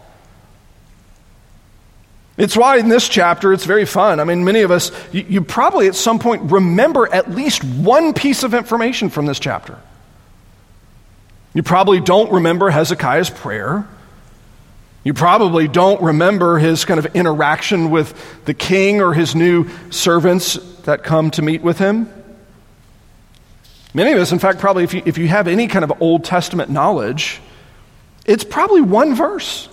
It's 2.36 2.56
why 2.56 2.78
in 2.78 2.88
this 2.88 3.08
chapter 3.08 3.52
it's 3.52 3.64
very 3.64 3.86
fun. 3.86 4.18
I 4.18 4.24
mean, 4.24 4.44
many 4.44 4.62
of 4.62 4.72
us, 4.72 4.90
you, 5.12 5.24
you 5.28 5.40
probably 5.40 5.86
at 5.86 5.94
some 5.94 6.18
point 6.18 6.50
remember 6.50 7.06
at 7.14 7.30
least 7.30 7.62
one 7.62 8.12
piece 8.12 8.42
of 8.42 8.54
information 8.54 9.08
from 9.08 9.26
this 9.26 9.38
chapter. 9.38 9.78
You 11.56 11.62
probably 11.62 12.00
don't 12.00 12.30
remember 12.30 12.68
Hezekiah's 12.68 13.30
prayer. 13.30 13.88
You 15.04 15.14
probably 15.14 15.68
don't 15.68 16.02
remember 16.02 16.58
his 16.58 16.84
kind 16.84 16.98
of 16.98 17.16
interaction 17.16 17.90
with 17.90 18.44
the 18.44 18.52
king 18.52 19.00
or 19.00 19.14
his 19.14 19.34
new 19.34 19.66
servants 19.88 20.56
that 20.82 21.02
come 21.02 21.30
to 21.30 21.40
meet 21.40 21.62
with 21.62 21.78
him. 21.78 22.12
Many 23.94 24.12
of 24.12 24.18
us, 24.18 24.32
in 24.32 24.38
fact, 24.38 24.58
probably 24.58 24.84
if 24.84 24.92
you, 24.92 25.02
if 25.06 25.16
you 25.16 25.28
have 25.28 25.48
any 25.48 25.66
kind 25.66 25.82
of 25.82 26.02
Old 26.02 26.24
Testament 26.24 26.68
knowledge, 26.68 27.40
it's 28.26 28.44
probably 28.44 28.82
one 28.82 29.14
verse, 29.14 29.70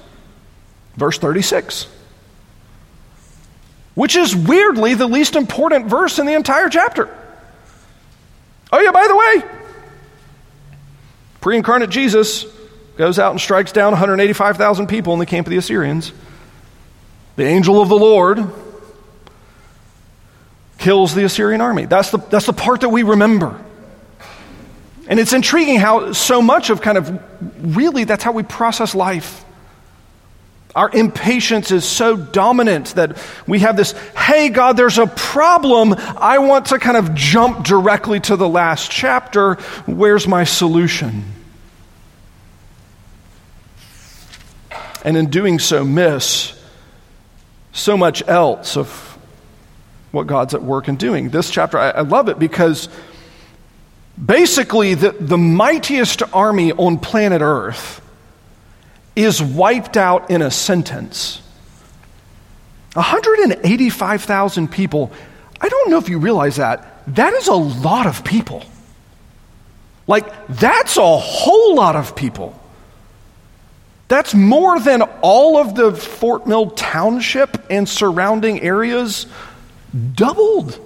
verse 0.96 1.18
36, 1.18 1.88
which 3.94 4.16
is 4.16 4.34
weirdly 4.34 4.94
the 4.94 5.08
least 5.08 5.36
important 5.36 5.88
verse 5.88 6.18
in 6.18 6.28
the 6.28 6.34
entire 6.34 6.70
chapter. 6.70 7.14
Oh, 8.72 8.80
yeah, 8.80 8.92
by 8.92 9.06
the 9.06 9.18
way, 9.18 9.63
pre 11.44 11.58
incarnate 11.58 11.90
Jesus 11.90 12.46
goes 12.96 13.20
out 13.20 13.32
and 13.32 13.42
strikes 13.42 13.74
down 13.74 13.92
185,000 13.92 14.88
people 14.88 15.12
in 15.12 15.20
the 15.20 15.26
camp 15.26 15.46
of 15.46 15.52
the 15.52 15.58
Assyrians. 15.58 16.14
The 17.36 17.44
angel 17.44 17.82
of 17.82 17.90
the 17.90 17.98
Lord 17.98 18.50
kills 20.78 21.14
the 21.14 21.26
Assyrian 21.26 21.60
army. 21.60 21.86
That's 21.86 22.12
the, 22.12 22.20
that's 22.20 22.46
the 22.46 22.54
part 22.54 22.80
that 22.80 22.90
we 22.90 23.04
remember. 23.04 23.62
And 25.10 25.20
it's 25.20 25.34
intriguing 25.34 25.80
how 25.80 26.14
so 26.14 26.42
much 26.42 26.70
of 26.70 26.82
kind 26.82 26.98
of 26.98 27.22
really 27.76 28.06
that's 28.06 28.24
how 28.24 28.32
we 28.32 28.44
process 28.44 28.96
life. 28.96 29.44
Our 30.76 30.90
impatience 30.90 31.72
is 31.72 31.86
so 31.86 32.18
dominant 32.18 32.96
that 32.96 33.18
we 33.48 33.60
have 33.60 33.78
this, 33.78 33.92
hey, 34.18 34.50
God, 34.50 34.76
there's 34.76 34.98
a 34.98 35.08
problem. 35.08 35.94
I 35.98 36.40
want 36.40 36.68
to 36.68 36.80
kind 36.80 36.98
of 36.98 37.14
jump 37.14 37.66
directly 37.66 38.20
to 38.22 38.36
the 38.36 38.50
last 38.50 38.90
chapter. 38.90 39.56
Where's 39.86 40.28
my 40.28 40.46
solution? 40.46 41.26
and 45.04 45.18
in 45.18 45.30
doing 45.30 45.60
so 45.60 45.84
miss 45.84 46.60
so 47.72 47.98
much 47.98 48.26
else 48.28 48.78
of 48.78 49.18
what 50.12 50.28
God's 50.28 50.54
at 50.54 50.62
work 50.62 50.88
and 50.88 50.98
doing. 50.98 51.30
This 51.30 51.50
chapter, 51.50 51.78
I, 51.78 51.90
I 51.90 52.02
love 52.02 52.30
it 52.30 52.38
because 52.38 52.88
basically 54.24 54.94
the, 54.94 55.12
the 55.12 55.38
mightiest 55.38 56.22
army 56.34 56.72
on 56.72 57.00
planet 57.00 57.42
Earth 57.42 58.00
is 59.16 59.42
wiped 59.42 59.98
out 59.98 60.30
in 60.32 60.42
a 60.42 60.52
sentence. 60.52 61.42
185,000 62.94 64.72
people. 64.72 65.12
I 65.60 65.70
don't 65.70 65.90
know 65.90 65.98
if 65.98 66.10
you 66.10 66.20
realize 66.20 66.58
that. 66.58 67.04
That 67.16 67.34
is 67.34 67.48
a 67.48 67.54
lot 67.54 68.08
of 68.08 68.24
people. 68.24 68.64
Like, 70.08 70.48
that's 70.48 70.98
a 70.98 71.18
whole 71.18 71.76
lot 71.76 71.96
of 71.96 72.16
people. 72.16 72.60
That's 74.08 74.34
more 74.34 74.80
than 74.80 75.02
all 75.22 75.58
of 75.58 75.76
the 75.76 75.94
Fort 75.94 76.46
Mill 76.46 76.72
Township 76.72 77.66
and 77.70 77.88
surrounding 77.88 78.62
areas 78.62 79.26
doubled. 80.14 80.80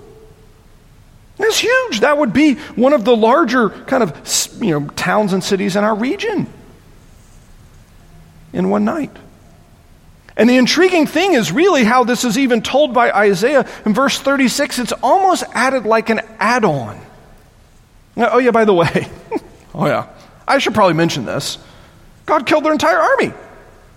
That's 1.38 1.60
huge. 1.60 2.02
That 2.02 2.18
would 2.18 2.34
be 2.34 2.56
one 2.76 2.94
of 2.94 3.06
the 3.06 3.16
larger 3.16 3.70
kind 3.70 4.04
of 4.04 4.60
you 4.62 4.80
know, 4.80 4.88
towns 4.90 5.34
and 5.34 5.44
cities 5.44 5.76
in 5.76 5.84
our 5.84 5.96
region 5.96 6.48
in 8.58 8.70
one 8.70 8.84
night. 8.84 9.16
And 10.36 10.50
the 10.50 10.58
intriguing 10.58 11.08
thing 11.08 11.34
is 11.34 11.52
really 11.52 11.84
how 11.84 12.04
this 12.04 12.24
is 12.24 12.38
even 12.38 12.62
told 12.62 12.94
by 12.94 13.12
Isaiah. 13.12 13.68
In 13.86 13.94
verse 13.94 14.20
36, 14.20 14.80
it's 14.80 14.92
almost 15.04 15.44
added 15.54 15.86
like 15.86 16.10
an 16.10 16.22
add 16.40 16.66
on. 16.66 17.00
Oh, 18.18 18.40
yeah, 18.40 18.52
by 18.52 18.66
the 18.66 18.74
way, 18.74 19.08
oh, 19.76 19.86
yeah, 19.86 20.08
I 20.48 20.58
should 20.58 20.74
probably 20.74 20.96
mention 20.96 21.26
this. 21.26 21.60
God 22.26 22.46
killed 22.46 22.66
their 22.66 22.74
entire 22.74 22.98
army. 22.98 23.32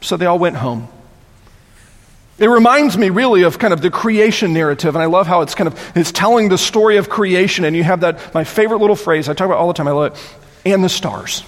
So 0.03 0.17
they 0.17 0.27
all 0.27 0.39
went 0.39 0.57
home. 0.57 0.89
It 2.39 2.47
reminds 2.47 2.97
me 2.97 3.11
really 3.11 3.43
of 3.43 3.59
kind 3.59 3.73
of 3.73 3.83
the 3.83 3.91
creation 3.91 4.55
narrative, 4.55 4.95
and 4.95 5.03
I 5.03 5.07
love 5.07 5.27
how 5.27 5.43
it's 5.43 5.55
kind 5.55 5.69
of 5.69 5.93
it's 5.95 6.11
telling 6.11 6.49
the 6.49 6.57
story 6.57 6.97
of 6.97 7.11
creation, 7.11 7.67
and 7.67 7.77
you 7.77 7.85
have 7.85 8.01
that 8.01 8.33
my 8.33 8.45
favorite 8.45 8.79
little 8.79 8.97
phrase 8.97 9.29
I 9.29 9.35
talk 9.35 9.47
about 9.47 9.59
all 9.59 9.69
the 9.69 9.75
time. 9.75 9.89
I 9.89 9.91
love 9.91 10.15
it, 10.15 10.71
and 10.73 10.83
the 10.83 10.89
stars. 10.89 11.45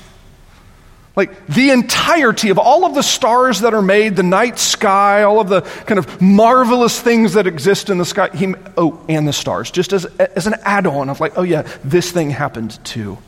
Like 1.14 1.47
the 1.47 1.71
entirety 1.71 2.49
of 2.49 2.59
all 2.59 2.87
of 2.87 2.95
the 2.95 3.02
stars 3.02 3.61
that 3.61 3.75
are 3.75 3.83
made, 3.83 4.16
the 4.16 4.23
night 4.23 4.59
sky, 4.59 5.25
all 5.25 5.40
of 5.40 5.49
the 5.49 5.61
kind 5.61 5.99
of 5.99 6.23
marvelous 6.23 6.99
things 6.99 7.35
that 7.35 7.47
exist 7.47 7.90
in 7.90 7.99
the 7.99 8.04
sky. 8.07 8.31
He, 8.35 8.54
oh, 8.78 9.04
and 9.09 9.28
the 9.28 9.33
stars, 9.33 9.71
just 9.71 9.92
as, 9.92 10.07
as 10.07 10.47
an 10.47 10.54
add 10.64 10.87
on 10.87 11.11
of 11.11 11.21
like, 11.21 11.37
oh 11.37 11.42
yeah, 11.42 11.69
this 11.85 12.11
thing 12.11 12.31
happened 12.31 12.83
too. 12.85 13.19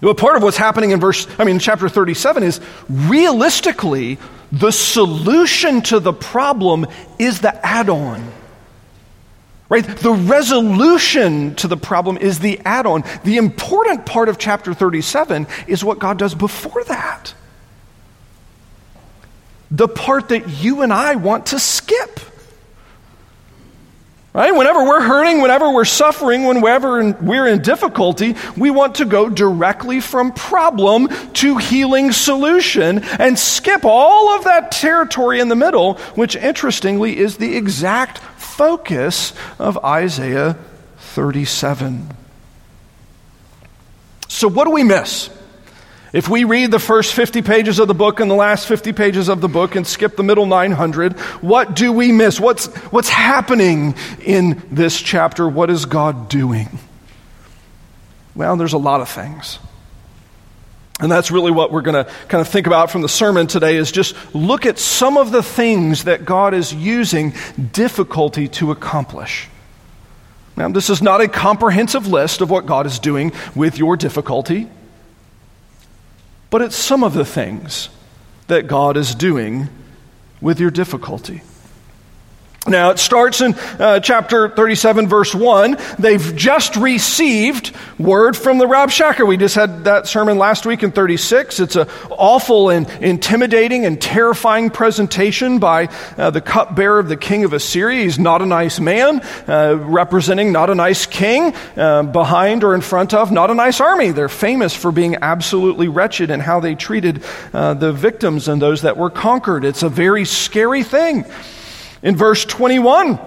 Well, 0.00 0.14
part 0.14 0.36
of 0.36 0.44
what's 0.44 0.56
happening 0.56 0.92
in 0.92 1.00
verse, 1.00 1.26
I 1.40 1.44
mean, 1.44 1.58
chapter 1.58 1.88
37 1.88 2.44
is 2.44 2.60
realistically, 2.88 4.18
the 4.52 4.70
solution 4.70 5.82
to 5.82 5.98
the 5.98 6.12
problem 6.12 6.86
is 7.18 7.40
the 7.40 7.66
add 7.66 7.88
on. 7.88 8.32
Right? 9.68 9.84
The 9.84 10.12
resolution 10.12 11.54
to 11.56 11.68
the 11.68 11.76
problem 11.76 12.16
is 12.16 12.38
the 12.38 12.58
add 12.64 12.86
on. 12.86 13.04
The 13.24 13.36
important 13.36 14.06
part 14.06 14.30
of 14.30 14.38
chapter 14.38 14.72
37 14.72 15.46
is 15.66 15.84
what 15.84 15.98
God 15.98 16.18
does 16.18 16.34
before 16.34 16.84
that. 16.84 17.34
The 19.70 19.88
part 19.88 20.30
that 20.30 20.48
you 20.48 20.80
and 20.80 20.90
I 20.92 21.16
want 21.16 21.46
to 21.46 21.58
skip. 21.58 22.20
Right? 24.32 24.54
Whenever 24.54 24.84
we're 24.84 25.02
hurting, 25.02 25.42
whenever 25.42 25.70
we're 25.70 25.84
suffering, 25.84 26.44
whenever 26.44 27.12
we're 27.12 27.48
in 27.48 27.60
difficulty, 27.60 28.36
we 28.56 28.70
want 28.70 28.96
to 28.96 29.04
go 29.04 29.28
directly 29.28 30.00
from 30.00 30.32
problem 30.32 31.08
to 31.34 31.56
healing 31.58 32.12
solution 32.12 33.00
and 33.02 33.38
skip 33.38 33.84
all 33.84 34.36
of 34.36 34.44
that 34.44 34.70
territory 34.70 35.40
in 35.40 35.48
the 35.48 35.56
middle, 35.56 35.94
which 36.14 36.36
interestingly 36.36 37.18
is 37.18 37.36
the 37.36 37.56
exact 37.56 38.20
focus 38.58 39.32
of 39.60 39.78
Isaiah 39.84 40.58
37. 40.98 42.08
So, 44.26 44.48
what 44.48 44.64
do 44.64 44.72
we 44.72 44.82
miss? 44.82 45.30
If 46.12 46.28
we 46.28 46.42
read 46.44 46.72
the 46.72 46.80
first 46.80 47.14
50 47.14 47.42
pages 47.42 47.78
of 47.78 47.86
the 47.86 47.94
book 47.94 48.18
and 48.18 48.28
the 48.30 48.34
last 48.34 48.66
50 48.66 48.92
pages 48.94 49.28
of 49.28 49.40
the 49.40 49.48
book 49.48 49.76
and 49.76 49.86
skip 49.86 50.16
the 50.16 50.22
middle 50.24 50.46
900, 50.46 51.18
what 51.40 51.76
do 51.76 51.92
we 51.92 52.10
miss? 52.10 52.40
What's, 52.40 52.66
what's 52.90 53.08
happening 53.08 53.94
in 54.24 54.60
this 54.72 55.00
chapter? 55.00 55.48
What 55.48 55.70
is 55.70 55.84
God 55.84 56.28
doing? 56.28 56.80
Well, 58.34 58.56
there's 58.56 58.72
a 58.72 58.78
lot 58.78 59.00
of 59.00 59.08
things. 59.08 59.58
And 61.00 61.10
that's 61.10 61.30
really 61.30 61.52
what 61.52 61.70
we're 61.70 61.82
going 61.82 62.04
to 62.04 62.10
kind 62.28 62.40
of 62.40 62.48
think 62.48 62.66
about 62.66 62.90
from 62.90 63.02
the 63.02 63.08
sermon 63.08 63.46
today 63.46 63.76
is 63.76 63.92
just 63.92 64.16
look 64.34 64.66
at 64.66 64.78
some 64.78 65.16
of 65.16 65.30
the 65.30 65.42
things 65.42 66.04
that 66.04 66.24
God 66.24 66.54
is 66.54 66.74
using 66.74 67.34
difficulty 67.72 68.48
to 68.48 68.72
accomplish. 68.72 69.48
Now, 70.56 70.68
this 70.68 70.90
is 70.90 71.00
not 71.00 71.20
a 71.20 71.28
comprehensive 71.28 72.08
list 72.08 72.40
of 72.40 72.50
what 72.50 72.66
God 72.66 72.84
is 72.84 72.98
doing 72.98 73.32
with 73.54 73.78
your 73.78 73.96
difficulty. 73.96 74.68
But 76.50 76.62
it's 76.62 76.76
some 76.76 77.04
of 77.04 77.14
the 77.14 77.24
things 77.24 77.90
that 78.48 78.66
God 78.66 78.96
is 78.96 79.14
doing 79.14 79.68
with 80.40 80.58
your 80.58 80.72
difficulty. 80.72 81.42
Now, 82.68 82.90
it 82.90 82.98
starts 82.98 83.40
in 83.40 83.54
uh, 83.78 84.00
chapter 84.00 84.50
37, 84.50 85.08
verse 85.08 85.34
1. 85.34 85.78
They've 85.98 86.36
just 86.36 86.76
received 86.76 87.74
word 87.98 88.36
from 88.36 88.58
the 88.58 88.66
Rabshakeh. 88.66 89.26
We 89.26 89.38
just 89.38 89.54
had 89.54 89.84
that 89.84 90.06
sermon 90.06 90.36
last 90.36 90.66
week 90.66 90.82
in 90.82 90.92
36. 90.92 91.60
It's 91.60 91.76
an 91.76 91.88
awful 92.10 92.68
and 92.68 92.88
intimidating 93.00 93.86
and 93.86 94.00
terrifying 94.00 94.68
presentation 94.68 95.58
by 95.58 95.88
uh, 96.18 96.30
the 96.30 96.42
cupbearer 96.42 96.98
of 96.98 97.08
the 97.08 97.16
king 97.16 97.44
of 97.44 97.54
Assyria. 97.54 98.02
He's 98.02 98.18
not 98.18 98.42
a 98.42 98.46
nice 98.46 98.78
man, 98.80 99.20
uh, 99.46 99.76
representing 99.80 100.52
not 100.52 100.68
a 100.68 100.74
nice 100.74 101.06
king, 101.06 101.54
uh, 101.76 102.02
behind 102.02 102.64
or 102.64 102.74
in 102.74 102.82
front 102.82 103.14
of 103.14 103.32
not 103.32 103.50
a 103.50 103.54
nice 103.54 103.80
army. 103.80 104.10
They're 104.10 104.28
famous 104.28 104.74
for 104.74 104.92
being 104.92 105.16
absolutely 105.22 105.88
wretched 105.88 106.30
in 106.30 106.40
how 106.40 106.60
they 106.60 106.74
treated 106.74 107.24
uh, 107.54 107.74
the 107.74 107.92
victims 107.92 108.46
and 108.46 108.60
those 108.60 108.82
that 108.82 108.98
were 108.98 109.10
conquered. 109.10 109.64
It's 109.64 109.82
a 109.82 109.88
very 109.88 110.26
scary 110.26 110.82
thing. 110.82 111.24
In 112.02 112.14
verse 112.14 112.44
21, 112.44 113.18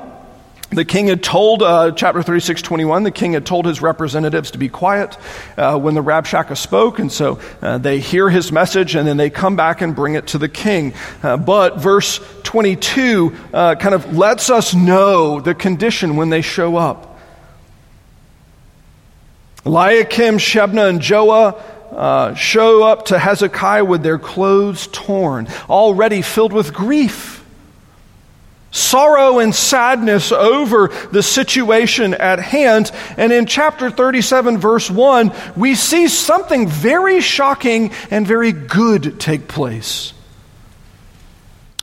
the 0.69 0.85
king 0.85 1.07
had 1.07 1.21
told, 1.21 1.61
uh, 1.61 1.91
chapter 1.91 2.23
36, 2.23 2.61
21, 2.61 3.03
the 3.03 3.11
king 3.11 3.33
had 3.33 3.45
told 3.45 3.65
his 3.65 3.81
representatives 3.81 4.51
to 4.51 4.57
be 4.57 4.69
quiet 4.69 5.17
uh, 5.57 5.77
when 5.77 5.95
the 5.95 6.01
Rabshakeh 6.01 6.55
spoke, 6.55 6.99
and 6.99 7.11
so 7.11 7.41
uh, 7.61 7.77
they 7.77 7.99
hear 7.99 8.29
his 8.29 8.53
message 8.53 8.95
and 8.95 9.05
then 9.05 9.17
they 9.17 9.29
come 9.29 9.57
back 9.57 9.81
and 9.81 9.93
bring 9.93 10.15
it 10.15 10.27
to 10.27 10.37
the 10.37 10.47
king. 10.47 10.93
Uh, 11.21 11.35
but 11.35 11.79
verse 11.79 12.21
22 12.43 13.35
uh, 13.53 13.75
kind 13.75 13.93
of 13.93 14.17
lets 14.17 14.49
us 14.49 14.73
know 14.73 15.41
the 15.41 15.53
condition 15.53 16.15
when 16.15 16.29
they 16.29 16.41
show 16.41 16.77
up. 16.77 17.19
Eliakim, 19.65 20.37
Shebna, 20.37 20.87
and 20.87 21.01
Joah 21.01 21.61
uh, 21.91 22.33
show 22.35 22.83
up 22.83 23.07
to 23.07 23.19
Hezekiah 23.19 23.83
with 23.83 24.03
their 24.03 24.17
clothes 24.17 24.87
torn, 24.87 25.49
already 25.69 26.21
filled 26.21 26.53
with 26.53 26.73
grief 26.73 27.40
sorrow 28.71 29.39
and 29.39 29.53
sadness 29.53 30.31
over 30.31 30.87
the 31.11 31.21
situation 31.21 32.13
at 32.13 32.39
hand. 32.39 32.91
And 33.17 33.31
in 33.31 33.45
chapter 33.45 33.91
37, 33.91 34.57
verse 34.57 34.89
1, 34.89 35.31
we 35.55 35.75
see 35.75 36.07
something 36.07 36.67
very 36.67 37.21
shocking 37.21 37.91
and 38.09 38.25
very 38.25 38.53
good 38.53 39.19
take 39.19 39.47
place. 39.47 40.13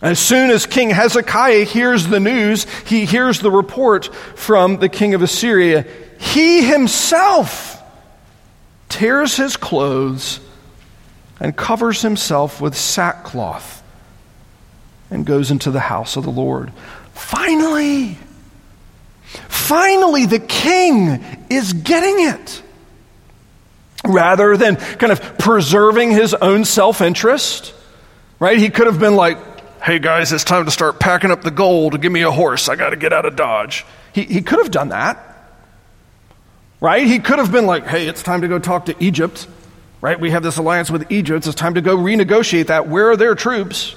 As 0.01 0.19
soon 0.19 0.51
as 0.51 0.65
King 0.65 0.91
Hezekiah 0.91 1.65
hears 1.65 2.07
the 2.07 2.21
news, 2.21 2.67
he 2.87 3.05
hears 3.05 3.41
the 3.41 3.51
report 3.51 4.15
from 4.37 4.77
the 4.79 4.89
king 4.89 5.15
of 5.15 5.23
Assyria. 5.23 5.85
He 6.19 6.63
himself 6.63 7.83
tears 8.89 9.37
his 9.37 9.57
clothes 9.57 10.41
and 11.41 11.57
covers 11.57 12.01
himself 12.01 12.61
with 12.61 12.77
sackcloth 12.77 13.83
and 15.11 15.25
goes 15.25 15.51
into 15.51 15.71
the 15.71 15.81
house 15.81 16.17
of 16.17 16.25
the 16.25 16.31
Lord. 16.31 16.73
Finally, 17.13 18.17
finally, 19.49 20.27
the 20.27 20.39
king 20.39 21.25
is 21.51 21.73
getting 21.73 22.27
it. 22.27 22.63
Rather 24.05 24.57
than 24.57 24.77
kind 24.77 25.13
of 25.13 25.39
preserving 25.39 26.13
his 26.13 26.33
own 26.33 26.65
self 26.65 27.01
interest, 27.01 27.75
right? 28.39 28.57
He 28.57 28.71
could 28.71 28.87
have 28.87 29.01
been 29.01 29.17
like, 29.17 29.39
hey 29.83 29.99
guys, 29.99 30.33
it's 30.33 30.45
time 30.45 30.65
to 30.65 30.71
start 30.71 31.01
packing 31.01 31.31
up 31.31 31.43
the 31.43 31.51
gold. 31.51 32.01
Give 32.01 32.13
me 32.13 32.23
a 32.23 32.31
horse. 32.31 32.69
I 32.69 32.77
got 32.77 32.91
to 32.91 32.97
get 32.97 33.13
out 33.13 33.27
of 33.27 33.37
Dodge. 33.37 33.85
He, 34.13 34.25
he 34.25 34.41
could 34.41 34.61
have 34.61 34.71
done 34.71 34.91
that, 34.91 35.19
right? 36.81 37.07
He 37.07 37.19
could 37.19 37.39
have 37.39 37.53
been 37.53 37.67
like, 37.67 37.87
hey, 37.87 38.07
it's 38.09 38.23
time 38.23 38.43
to 38.43 38.49
go 38.49 38.59
talk 38.59 38.87
to 38.87 38.97
Egypt, 39.03 39.47
right? 40.01 40.19
We 40.19 40.31
have 40.31 40.43
this 40.43 40.57
alliance 40.57 40.91
with 40.91 41.11
Egypt. 41.11 41.47
It's 41.47 41.55
time 41.55 41.75
to 41.75 41.81
go 41.81 41.97
renegotiate 41.97 42.69
that. 42.69 42.89
Where 42.89 43.11
are 43.11 43.17
their 43.17 43.35
troops? 43.35 43.95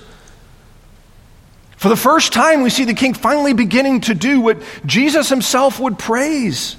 For 1.81 1.89
the 1.89 1.97
first 1.97 2.31
time, 2.31 2.61
we 2.61 2.69
see 2.69 2.83
the 2.83 2.93
king 2.93 3.15
finally 3.15 3.53
beginning 3.53 4.01
to 4.01 4.13
do 4.13 4.39
what 4.39 4.61
Jesus 4.85 5.29
himself 5.29 5.79
would 5.79 5.97
praise. 5.97 6.75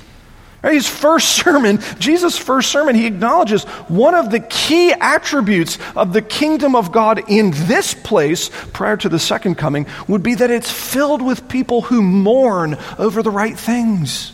His 0.63 0.89
first 0.89 1.31
sermon, 1.43 1.81
Jesus' 1.99 2.39
first 2.39 2.71
sermon, 2.71 2.95
he 2.95 3.07
acknowledges 3.07 3.65
one 3.89 4.15
of 4.15 4.31
the 4.31 4.39
key 4.39 4.93
attributes 4.93 5.77
of 5.97 6.13
the 6.13 6.23
kingdom 6.23 6.77
of 6.77 6.93
God 6.93 7.29
in 7.29 7.51
this 7.51 7.95
place 7.95 8.49
prior 8.73 8.97
to 8.99 9.09
the 9.09 9.19
second 9.19 9.57
coming 9.57 9.89
would 10.07 10.23
be 10.23 10.37
that 10.37 10.53
it's 10.53 10.71
filled 10.71 11.21
with 11.21 11.49
people 11.49 11.83
who 11.83 12.01
mourn 12.01 12.79
over 12.97 13.25
the 13.25 13.31
right 13.31 13.59
things. 13.59 14.33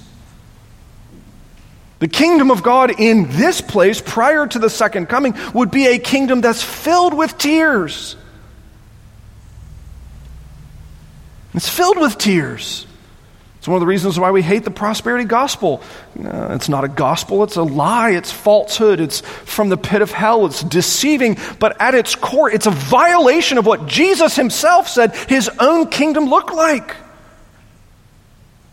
The 2.00 2.08
kingdom 2.08 2.50
of 2.50 2.62
God 2.62 3.00
in 3.00 3.30
this 3.30 3.62
place 3.62 4.02
prior 4.02 4.46
to 4.46 4.58
the 4.58 4.68
second 4.68 5.06
coming 5.06 5.34
would 5.54 5.70
be 5.70 5.86
a 5.86 5.98
kingdom 5.98 6.42
that's 6.42 6.62
filled 6.62 7.14
with 7.14 7.38
tears 7.38 8.16
It's 11.54 11.68
filled 11.68 11.98
with 11.98 12.18
tears. 12.18 12.86
It's 13.58 13.66
one 13.66 13.74
of 13.74 13.80
the 13.80 13.86
reasons 13.86 14.18
why 14.20 14.30
we 14.30 14.40
hate 14.40 14.62
the 14.62 14.70
prosperity 14.70 15.24
gospel. 15.24 15.82
It's 16.14 16.68
not 16.68 16.84
a 16.84 16.88
gospel, 16.88 17.42
it's 17.42 17.56
a 17.56 17.62
lie, 17.62 18.10
it's 18.10 18.30
falsehood, 18.30 19.00
it's 19.00 19.20
from 19.20 19.68
the 19.68 19.76
pit 19.76 20.00
of 20.00 20.12
hell, 20.12 20.46
it's 20.46 20.62
deceiving, 20.62 21.36
but 21.58 21.80
at 21.80 21.94
its 21.94 22.14
core, 22.14 22.48
it's 22.50 22.66
a 22.66 22.70
violation 22.70 23.58
of 23.58 23.66
what 23.66 23.86
Jesus 23.86 24.36
himself 24.36 24.88
said 24.88 25.14
his 25.28 25.50
own 25.58 25.88
kingdom 25.88 26.26
looked 26.26 26.52
like. 26.52 26.94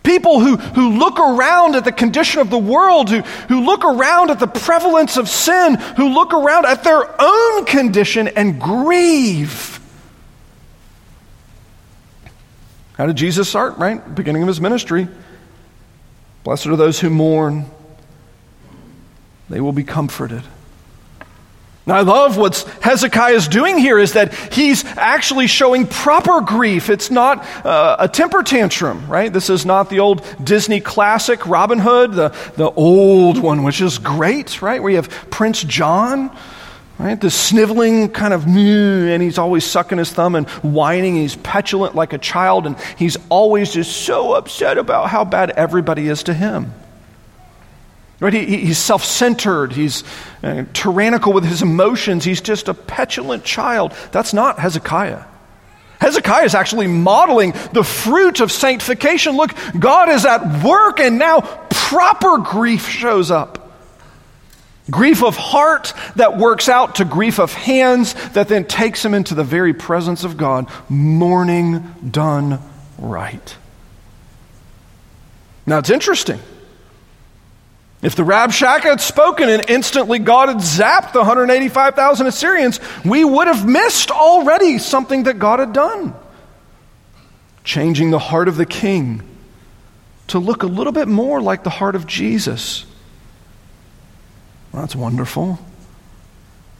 People 0.03 0.39
who, 0.39 0.57
who 0.57 0.99
look 0.99 1.19
around 1.19 1.75
at 1.75 1.83
the 1.83 1.91
condition 1.91 2.41
of 2.41 2.51
the 2.51 2.57
world, 2.59 3.09
who, 3.09 3.21
who 3.21 3.65
look 3.65 3.83
around 3.83 4.29
at 4.29 4.39
the 4.39 4.47
prevalence 4.47 5.17
of 5.17 5.27
sin, 5.27 5.75
who 5.97 6.09
look 6.09 6.31
around 6.31 6.67
at 6.67 6.83
their 6.83 7.19
own 7.19 7.65
condition 7.65 8.27
and 8.27 8.61
grieve 8.61 9.74
How 12.97 13.05
did 13.05 13.17
Jesus 13.17 13.49
start, 13.49 13.77
right? 13.77 14.15
Beginning 14.15 14.41
of 14.41 14.47
his 14.47 14.61
ministry. 14.61 15.07
Blessed 16.43 16.67
are 16.67 16.75
those 16.75 16.99
who 16.99 17.09
mourn, 17.09 17.65
they 19.49 19.59
will 19.59 19.73
be 19.73 19.83
comforted. 19.83 20.43
Now, 21.87 21.97
I 21.97 22.01
love 22.01 22.35
what 22.35 22.57
Hezekiah 22.81 23.33
is 23.33 23.47
doing 23.47 23.77
here 23.77 23.99
is 23.99 24.13
that 24.13 24.33
he's 24.51 24.83
actually 24.85 25.45
showing 25.45 25.85
proper 25.85 26.41
grief. 26.41 26.89
It's 26.89 27.11
not 27.11 27.45
uh, 27.63 27.97
a 27.99 28.07
temper 28.07 28.41
tantrum, 28.41 29.07
right? 29.07 29.31
This 29.31 29.51
is 29.51 29.67
not 29.67 29.91
the 29.91 29.99
old 29.99 30.25
Disney 30.43 30.81
classic 30.81 31.45
Robin 31.45 31.77
Hood, 31.77 32.13
the, 32.13 32.29
the 32.55 32.71
old 32.71 33.37
one, 33.37 33.61
which 33.61 33.81
is 33.81 33.99
great, 33.99 34.63
right? 34.63 34.81
Where 34.81 34.89
you 34.89 34.95
have 34.95 35.09
Prince 35.29 35.63
John 35.63 36.35
Right? 36.97 37.19
The 37.19 37.29
sniveling 37.29 38.09
kind 38.09 38.33
of, 38.33 38.47
and 38.47 39.21
he's 39.21 39.37
always 39.37 39.65
sucking 39.65 39.97
his 39.97 40.11
thumb 40.11 40.35
and 40.35 40.47
whining. 40.49 41.13
And 41.15 41.21
he's 41.21 41.35
petulant 41.35 41.93
like 41.93 42.13
a 42.13 42.17
child, 42.17 42.65
and 42.65 42.77
he's 42.97 43.17
always 43.29 43.73
just 43.73 44.05
so 44.05 44.33
upset 44.33 44.77
about 44.77 45.09
how 45.09 45.25
bad 45.25 45.51
everybody 45.51 46.07
is 46.07 46.23
to 46.23 46.33
him. 46.33 46.73
Right? 48.21 48.33
He, 48.33 48.57
he's 48.57 48.77
self 48.77 49.03
centered. 49.03 49.73
He's 49.73 50.05
uh, 50.41 50.63
tyrannical 50.73 51.33
with 51.33 51.43
his 51.43 51.61
emotions. 51.61 52.23
He's 52.23 52.39
just 52.39 52.69
a 52.69 52.73
petulant 52.73 53.43
child. 53.43 53.93
That's 54.11 54.33
not 54.33 54.59
Hezekiah. 54.59 55.23
Hezekiah 55.99 56.45
is 56.45 56.55
actually 56.55 56.87
modeling 56.87 57.53
the 57.73 57.83
fruit 57.83 58.39
of 58.39 58.51
sanctification. 58.51 59.35
Look, 59.35 59.51
God 59.77 60.09
is 60.09 60.25
at 60.25 60.63
work, 60.63 61.01
and 61.01 61.19
now 61.19 61.41
proper 61.69 62.37
grief 62.37 62.87
shows 62.87 63.31
up. 63.31 63.64
Grief 64.89 65.23
of 65.23 65.35
heart 65.35 65.93
that 66.15 66.37
works 66.37 66.69
out 66.69 66.95
to 66.95 67.05
grief 67.05 67.39
of 67.39 67.53
hands 67.53 68.13
that 68.31 68.47
then 68.47 68.65
takes 68.65 69.03
him 69.03 69.15
into 69.15 69.33
the 69.33 69.43
very 69.43 69.73
presence 69.73 70.23
of 70.23 70.37
God, 70.37 70.69
mourning 70.89 71.79
done 72.11 72.59
right. 72.99 73.57
Now 75.65 75.79
it's 75.79 75.89
interesting. 75.89 76.39
If 78.03 78.15
the 78.15 78.21
Rabshakeh 78.21 78.83
had 78.83 79.01
spoken 79.01 79.49
and 79.49 79.67
instantly 79.67 80.19
God 80.19 80.49
had 80.49 80.57
zapped 80.57 81.13
the 81.13 81.19
185,000 81.19 82.27
Assyrians, 82.27 82.79
we 83.03 83.25
would 83.25 83.47
have 83.47 83.67
missed 83.67 84.11
already 84.11 84.77
something 84.77 85.23
that 85.23 85.39
God 85.39 85.59
had 85.59 85.73
done. 85.73 86.13
Changing 87.63 88.11
the 88.11 88.19
heart 88.19 88.47
of 88.47 88.57
the 88.57 88.65
king 88.67 89.23
to 90.27 90.37
look 90.37 90.61
a 90.61 90.67
little 90.67 90.93
bit 90.93 91.07
more 91.07 91.41
like 91.41 91.63
the 91.63 91.71
heart 91.71 91.95
of 91.95 92.05
Jesus. 92.05 92.85
Well, 94.75 94.81
that's 94.81 94.95
wonderful. 94.95 95.57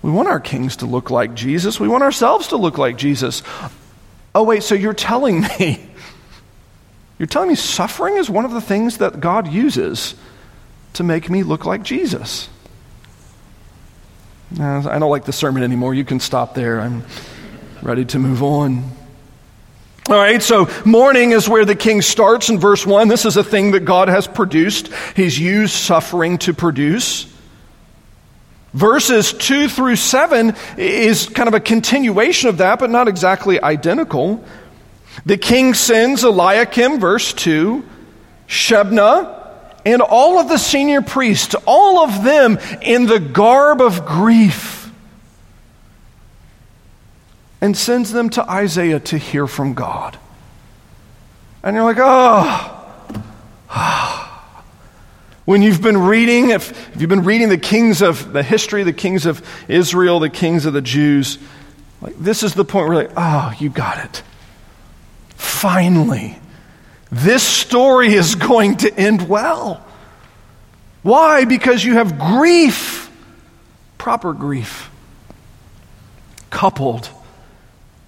We 0.01 0.12
want 0.12 0.27
our 0.27 0.41
kings 0.41 0.75
to 0.77 0.86
look 0.86 1.10
like 1.10 1.34
Jesus. 1.34 1.79
We 1.79 1.88
want 1.88 2.03
ourselves 2.03 2.49
to 2.49 2.58
look 2.58 2.77
like 2.77 2.97
Jesus. 2.97 3.41
Oh, 4.36 4.43
wait, 4.43 4.63
so 4.63 4.75
you're 4.75 4.93
telling 4.93 5.39
me, 5.39 5.89
you're 7.17 7.25
telling 7.25 7.47
me 7.47 7.55
suffering 7.55 8.17
is 8.17 8.29
one 8.29 8.43
of 8.43 8.51
the 8.51 8.60
things 8.60 8.97
that 8.97 9.21
God 9.21 9.47
uses 9.47 10.13
to 10.95 11.03
make 11.03 11.29
me 11.29 11.43
look 11.43 11.63
like 11.63 11.84
Jesus? 11.84 12.49
I 14.60 14.81
don't 14.99 15.10
like 15.10 15.23
the 15.23 15.31
sermon 15.31 15.63
anymore. 15.63 15.93
You 15.93 16.03
can 16.03 16.19
stop 16.19 16.53
there. 16.53 16.81
I'm 16.81 17.05
ready 17.81 18.03
to 18.03 18.19
move 18.19 18.43
on. 18.43 18.91
All 20.10 20.17
right, 20.17 20.43
so 20.43 20.69
mourning 20.84 21.31
is 21.31 21.47
where 21.47 21.63
the 21.63 21.75
king 21.75 22.01
starts 22.01 22.49
in 22.49 22.60
verse 22.60 22.86
1. 22.86 23.08
This 23.08 23.23
is 23.23 23.38
a 23.38 23.43
thing 23.43 23.71
that 23.71 23.86
God 23.86 24.10
has 24.10 24.27
produced, 24.27 24.89
He's 25.15 25.39
used 25.39 25.71
suffering 25.71 26.39
to 26.39 26.53
produce. 26.53 27.34
Verses 28.75 29.31
2 29.31 29.69
through 29.69 29.95
7 29.95 30.53
is 30.75 31.29
kind 31.29 31.47
of 31.47 31.53
a 31.53 31.61
continuation 31.61 32.49
of 32.49 32.57
that, 32.57 32.77
but 32.77 32.89
not 32.89 33.07
exactly 33.07 33.61
identical. 33.61 34.43
The 35.25 35.38
king 35.38 35.73
sends 35.73 36.25
Eliakim, 36.25 36.99
verse 36.99 37.31
2, 37.31 37.85
Shebna, 38.49 39.49
and 39.85 40.01
all 40.01 40.39
of 40.39 40.49
the 40.49 40.57
senior 40.57 41.01
priests, 41.01 41.55
all 41.65 41.99
of 41.99 42.25
them 42.25 42.59
in 42.81 43.05
the 43.05 43.21
garb 43.21 43.79
of 43.79 44.05
grief, 44.05 44.91
and 47.61 47.77
sends 47.77 48.11
them 48.11 48.29
to 48.31 48.43
Isaiah 48.51 48.99
to 48.99 49.17
hear 49.17 49.47
from 49.47 49.73
God. 49.73 50.19
And 51.63 51.77
you're 51.77 51.85
like, 51.85 51.97
oh. 51.97 52.71
Ah. 53.69 54.24
When 55.45 55.62
you've 55.62 55.81
been 55.81 55.97
reading, 55.97 56.49
if, 56.49 56.71
if 56.95 57.01
you've 57.01 57.10
been 57.10 57.23
reading 57.23 57.49
the 57.49 57.58
kings 57.58 58.01
of 58.01 58.34
the 58.34 58.41
history, 58.41 58.84
the 58.84 58.93
kings 58.93 59.27
of 59.27 59.47
Israel, 59.67 60.19
the 60.19 60.29
kings 60.29 60.65
of 60.65 60.73
the 60.73 60.81
Jews, 60.81 61.38
like 62.01 62.17
this 62.17 62.41
is 62.41 62.55
the 62.55 62.65
point 62.65 62.88
where 62.88 62.97
like, 62.97 63.12
oh, 63.15 63.53
you 63.60 63.69
got 63.69 64.03
it. 64.03 64.23
Finally, 65.36 66.38
this 67.12 67.43
story 67.43 68.13
is 68.13 68.36
going 68.36 68.77
to 68.77 68.93
end 68.93 69.29
well. 69.29 69.86
Why? 71.03 71.45
Because 71.45 71.84
you 71.84 71.93
have 71.93 72.17
grief, 72.17 73.12
proper 73.99 74.34
grief, 74.34 74.89
coupled 76.49 77.08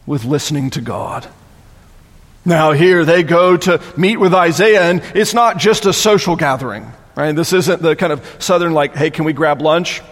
with 0.08 0.26
listening 0.26 0.72
to 0.72 0.82
God. 0.82 1.28
Now, 2.44 2.72
here 2.72 3.06
they 3.06 3.22
go 3.22 3.58
to 3.58 3.82
meet 3.96 4.18
with 4.18 4.34
Isaiah, 4.34 4.84
and 4.84 5.04
it's 5.14 5.34
not 5.36 5.58
just 5.58 5.86
a 5.86 5.94
social 5.94 6.36
gathering. 6.36 6.92
Right? 7.18 7.36
This 7.36 7.52
isn't 7.52 7.82
the 7.82 7.96
kind 7.96 8.14
of 8.14 8.24
southern, 8.38 8.74
like, 8.74 8.96
hey, 8.96 9.10
can 9.10 9.26
we 9.26 9.34
grab 9.34 9.60
lunch? 9.60 10.04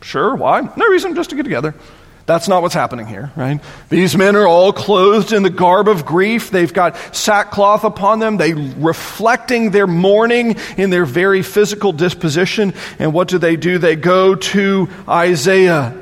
Sure, 0.00 0.34
why? 0.34 0.62
No 0.74 0.86
reason, 0.86 1.14
just 1.14 1.28
to 1.30 1.36
get 1.36 1.42
together. 1.42 1.74
That's 2.24 2.48
not 2.48 2.62
what's 2.62 2.74
happening 2.74 3.06
here, 3.06 3.30
right? 3.36 3.60
These 3.90 4.16
men 4.16 4.36
are 4.36 4.46
all 4.46 4.72
clothed 4.72 5.34
in 5.34 5.42
the 5.42 5.50
garb 5.50 5.86
of 5.86 6.06
grief. 6.06 6.50
They've 6.50 6.72
got 6.72 6.96
sackcloth 7.14 7.84
upon 7.84 8.20
them. 8.20 8.38
They 8.38 8.54
reflecting 8.54 9.70
their 9.70 9.86
mourning 9.86 10.56
in 10.78 10.88
their 10.88 11.04
very 11.04 11.42
physical 11.42 11.92
disposition. 11.92 12.72
And 12.98 13.12
what 13.12 13.28
do 13.28 13.36
they 13.36 13.56
do? 13.56 13.76
They 13.76 13.96
go 13.96 14.34
to 14.34 14.88
Isaiah 15.06 15.92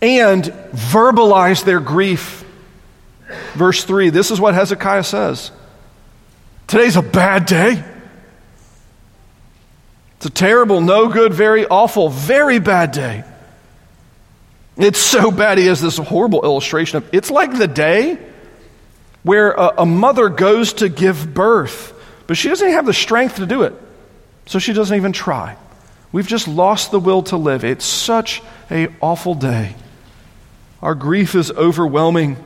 and 0.00 0.42
verbalize 0.42 1.64
their 1.64 1.80
grief. 1.80 2.44
Verse 3.54 3.84
3, 3.84 4.10
this 4.10 4.32
is 4.32 4.40
what 4.40 4.54
Hezekiah 4.54 5.04
says. 5.04 5.52
Today's 6.66 6.96
a 6.96 7.02
bad 7.02 7.46
day. 7.46 7.84
It's 10.22 10.28
a 10.28 10.30
terrible, 10.30 10.80
no 10.80 11.08
good, 11.08 11.34
very 11.34 11.66
awful, 11.66 12.08
very 12.08 12.60
bad 12.60 12.92
day. 12.92 13.24
It's 14.76 15.00
so 15.00 15.32
bad, 15.32 15.58
he 15.58 15.66
has 15.66 15.80
this 15.80 15.98
horrible 15.98 16.44
illustration 16.44 16.98
of 16.98 17.12
it's 17.12 17.28
like 17.28 17.58
the 17.58 17.66
day 17.66 18.20
where 19.24 19.50
a, 19.50 19.74
a 19.78 19.84
mother 19.84 20.28
goes 20.28 20.74
to 20.74 20.88
give 20.88 21.34
birth, 21.34 21.92
but 22.28 22.36
she 22.36 22.48
doesn't 22.48 22.70
have 22.70 22.86
the 22.86 22.92
strength 22.92 23.34
to 23.38 23.46
do 23.46 23.64
it, 23.64 23.74
so 24.46 24.60
she 24.60 24.72
doesn't 24.72 24.96
even 24.96 25.10
try. 25.10 25.56
We've 26.12 26.28
just 26.28 26.46
lost 26.46 26.92
the 26.92 27.00
will 27.00 27.24
to 27.24 27.36
live. 27.36 27.64
It's 27.64 27.84
such 27.84 28.42
a 28.70 28.94
awful 29.00 29.34
day. 29.34 29.74
Our 30.82 30.94
grief 30.94 31.34
is 31.34 31.50
overwhelming. 31.50 32.36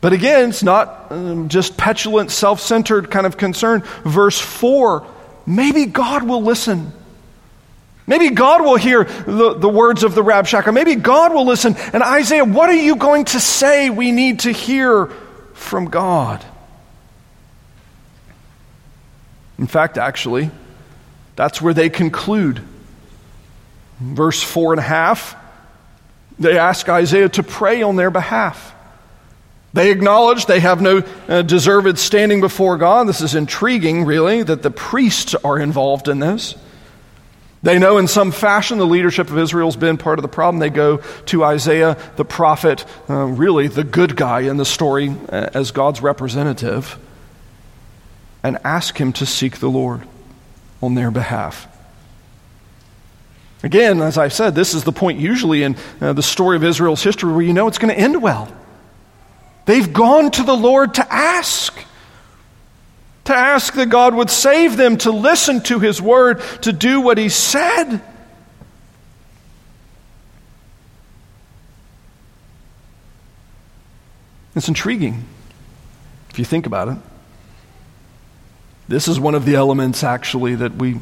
But 0.00 0.12
again, 0.12 0.50
it's 0.50 0.62
not 0.62 1.10
um, 1.10 1.48
just 1.48 1.76
petulant, 1.76 2.30
self 2.30 2.60
centered 2.60 3.10
kind 3.10 3.26
of 3.26 3.36
concern. 3.36 3.82
Verse 4.04 4.38
4 4.38 5.04
maybe 5.46 5.86
God 5.86 6.24
will 6.24 6.42
listen. 6.42 6.92
Maybe 8.06 8.30
God 8.30 8.62
will 8.62 8.76
hear 8.76 9.02
the, 9.02 9.54
the 9.54 9.68
words 9.68 10.04
of 10.04 10.14
the 10.14 10.22
Rabshakeh. 10.22 10.72
Maybe 10.72 10.94
God 10.94 11.34
will 11.34 11.44
listen. 11.44 11.74
And 11.92 12.02
Isaiah, 12.02 12.44
what 12.44 12.68
are 12.68 12.74
you 12.74 12.96
going 12.96 13.24
to 13.26 13.40
say 13.40 13.90
we 13.90 14.12
need 14.12 14.40
to 14.40 14.52
hear 14.52 15.06
from 15.54 15.86
God? 15.86 16.44
In 19.58 19.66
fact, 19.66 19.98
actually, 19.98 20.50
that's 21.34 21.60
where 21.60 21.74
they 21.74 21.90
conclude. 21.90 22.62
Verse 23.98 24.42
four 24.42 24.72
and 24.72 24.78
a 24.78 24.84
half, 24.84 25.34
they 26.38 26.58
ask 26.58 26.88
Isaiah 26.88 27.30
to 27.30 27.42
pray 27.42 27.82
on 27.82 27.96
their 27.96 28.10
behalf. 28.10 28.74
They 29.76 29.90
acknowledge 29.90 30.46
they 30.46 30.60
have 30.60 30.80
no 30.80 31.02
uh, 31.28 31.42
deserved 31.42 31.98
standing 31.98 32.40
before 32.40 32.78
God. 32.78 33.06
This 33.06 33.20
is 33.20 33.34
intriguing, 33.34 34.06
really, 34.06 34.42
that 34.42 34.62
the 34.62 34.70
priests 34.70 35.34
are 35.34 35.58
involved 35.58 36.08
in 36.08 36.18
this. 36.18 36.54
They 37.62 37.78
know 37.78 37.98
in 37.98 38.08
some 38.08 38.32
fashion 38.32 38.78
the 38.78 38.86
leadership 38.86 39.28
of 39.28 39.36
Israel's 39.36 39.76
been 39.76 39.98
part 39.98 40.18
of 40.18 40.22
the 40.22 40.30
problem. 40.30 40.60
They 40.60 40.70
go 40.70 41.02
to 41.26 41.44
Isaiah, 41.44 41.98
the 42.16 42.24
prophet, 42.24 42.86
uh, 43.10 43.26
really 43.26 43.68
the 43.68 43.84
good 43.84 44.16
guy 44.16 44.40
in 44.40 44.56
the 44.56 44.64
story 44.64 45.10
uh, 45.10 45.50
as 45.52 45.72
God's 45.72 46.00
representative, 46.00 46.98
and 48.42 48.56
ask 48.64 48.98
him 48.98 49.12
to 49.12 49.26
seek 49.26 49.58
the 49.58 49.68
Lord 49.68 50.08
on 50.80 50.94
their 50.94 51.10
behalf. 51.10 51.68
Again, 53.62 54.00
as 54.00 54.16
I 54.16 54.28
said, 54.28 54.54
this 54.54 54.72
is 54.72 54.84
the 54.84 54.92
point 54.92 55.20
usually 55.20 55.62
in 55.64 55.76
uh, 56.00 56.14
the 56.14 56.22
story 56.22 56.56
of 56.56 56.64
Israel's 56.64 57.02
history 57.02 57.30
where 57.30 57.42
you 57.42 57.52
know 57.52 57.68
it's 57.68 57.76
going 57.76 57.94
to 57.94 58.00
end 58.00 58.22
well. 58.22 58.50
They've 59.66 59.92
gone 59.92 60.30
to 60.30 60.42
the 60.42 60.56
Lord 60.56 60.94
to 60.94 61.12
ask. 61.12 61.76
To 63.24 63.34
ask 63.34 63.74
that 63.74 63.90
God 63.90 64.14
would 64.14 64.30
save 64.30 64.76
them, 64.76 64.96
to 64.98 65.10
listen 65.10 65.60
to 65.64 65.80
His 65.80 66.00
word, 66.00 66.40
to 66.62 66.72
do 66.72 67.00
what 67.00 67.18
He 67.18 67.28
said. 67.28 68.00
It's 74.54 74.68
intriguing 74.68 75.24
if 76.30 76.38
you 76.38 76.44
think 76.44 76.66
about 76.66 76.88
it. 76.88 76.96
This 78.88 79.08
is 79.08 79.18
one 79.18 79.34
of 79.34 79.44
the 79.44 79.56
elements, 79.56 80.04
actually, 80.04 80.54
that 80.54 80.76
we, 80.76 81.00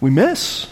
we 0.00 0.10
miss. 0.10 0.68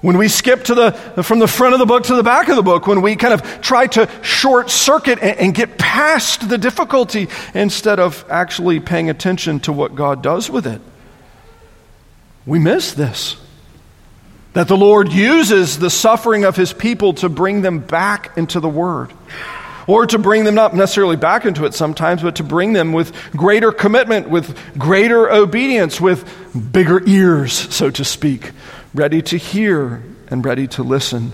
When 0.00 0.16
we 0.16 0.28
skip 0.28 0.64
to 0.64 0.74
the, 0.74 0.92
from 1.22 1.40
the 1.40 1.46
front 1.46 1.74
of 1.74 1.78
the 1.78 1.86
book 1.86 2.04
to 2.04 2.14
the 2.14 2.22
back 2.22 2.48
of 2.48 2.56
the 2.56 2.62
book, 2.62 2.86
when 2.86 3.02
we 3.02 3.16
kind 3.16 3.34
of 3.34 3.60
try 3.60 3.86
to 3.88 4.08
short 4.22 4.70
circuit 4.70 5.18
and, 5.20 5.38
and 5.38 5.54
get 5.54 5.76
past 5.76 6.48
the 6.48 6.56
difficulty 6.56 7.28
instead 7.52 8.00
of 8.00 8.24
actually 8.30 8.80
paying 8.80 9.10
attention 9.10 9.60
to 9.60 9.72
what 9.72 9.94
God 9.94 10.22
does 10.22 10.48
with 10.48 10.66
it, 10.66 10.80
we 12.46 12.58
miss 12.58 12.94
this. 12.94 13.36
That 14.54 14.68
the 14.68 14.76
Lord 14.76 15.12
uses 15.12 15.78
the 15.78 15.90
suffering 15.90 16.44
of 16.44 16.56
his 16.56 16.72
people 16.72 17.12
to 17.14 17.28
bring 17.28 17.60
them 17.60 17.80
back 17.80 18.36
into 18.36 18.58
the 18.58 18.68
Word. 18.68 19.12
Or 19.86 20.06
to 20.06 20.18
bring 20.18 20.44
them 20.44 20.54
not 20.54 20.74
necessarily 20.74 21.16
back 21.16 21.44
into 21.44 21.64
it 21.64 21.74
sometimes, 21.74 22.22
but 22.22 22.36
to 22.36 22.44
bring 22.44 22.72
them 22.72 22.92
with 22.92 23.12
greater 23.32 23.72
commitment, 23.72 24.28
with 24.28 24.56
greater 24.78 25.30
obedience, 25.30 26.00
with 26.00 26.28
bigger 26.72 27.02
ears, 27.06 27.52
so 27.52 27.90
to 27.90 28.04
speak, 28.04 28.52
ready 28.94 29.22
to 29.22 29.36
hear 29.36 30.02
and 30.28 30.44
ready 30.44 30.66
to 30.68 30.82
listen. 30.82 31.32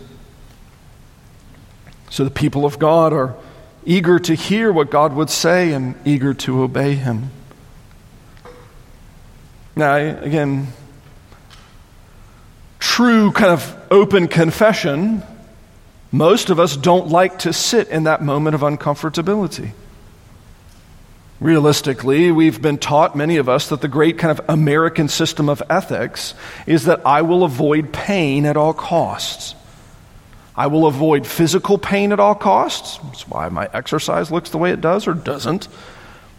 So 2.11 2.25
the 2.25 2.31
people 2.31 2.65
of 2.65 2.79
God 2.79 3.13
are 3.13 3.35
eager 3.85 4.19
to 4.19 4.35
hear 4.35 4.73
what 4.73 4.91
God 4.91 5.13
would 5.15 5.31
say 5.31 5.73
and 5.73 5.95
eager 6.05 6.35
to 6.35 6.63
obey 6.63 6.95
Him. 6.95 7.31
Now, 9.75 9.97
again, 9.97 10.69
true 12.79 13.31
kind 13.33 13.51
of 13.51 13.77
open 13.91 14.29
confession, 14.29 15.23
most 16.11 16.49
of 16.51 16.59
us 16.59 16.77
don't 16.77 17.09
like 17.09 17.41
to 17.41 17.53
sit 17.53 17.89
in 17.89 18.05
that 18.05 18.23
moment 18.23 18.55
of 18.55 18.63
uncomfortability. 18.63 19.73
Realistically, 21.39 22.33
we've 22.33 22.63
been 22.63 22.79
taught, 22.79 23.15
many 23.15 23.37
of 23.37 23.49
us, 23.49 23.69
that 23.69 23.83
the 23.83 23.89
great 23.89 24.17
kind 24.17 24.39
of 24.39 24.49
American 24.49 25.09
system 25.09 25.51
of 25.51 25.63
ethics 25.69 26.35
is 26.67 26.85
that 26.85 27.05
I 27.05 27.23
will 27.23 27.45
avoid 27.45 27.93
pain 27.93 28.47
at 28.47 28.57
all 28.57 28.73
costs. 28.73 29.55
I 30.57 30.69
will 30.69 30.87
avoid 30.87 31.27
physical 31.27 31.77
pain 31.77 32.13
at 32.13 32.21
all 32.21 32.35
costs. 32.35 32.99
That's 33.05 33.29
why 33.29 33.51
my 33.51 33.69
exercise 33.75 34.31
looks 34.31 34.49
the 34.49 34.57
way 34.57 34.71
it 34.71 34.81
does 34.81 35.07
or 35.07 35.13
doesn't, 35.13 35.69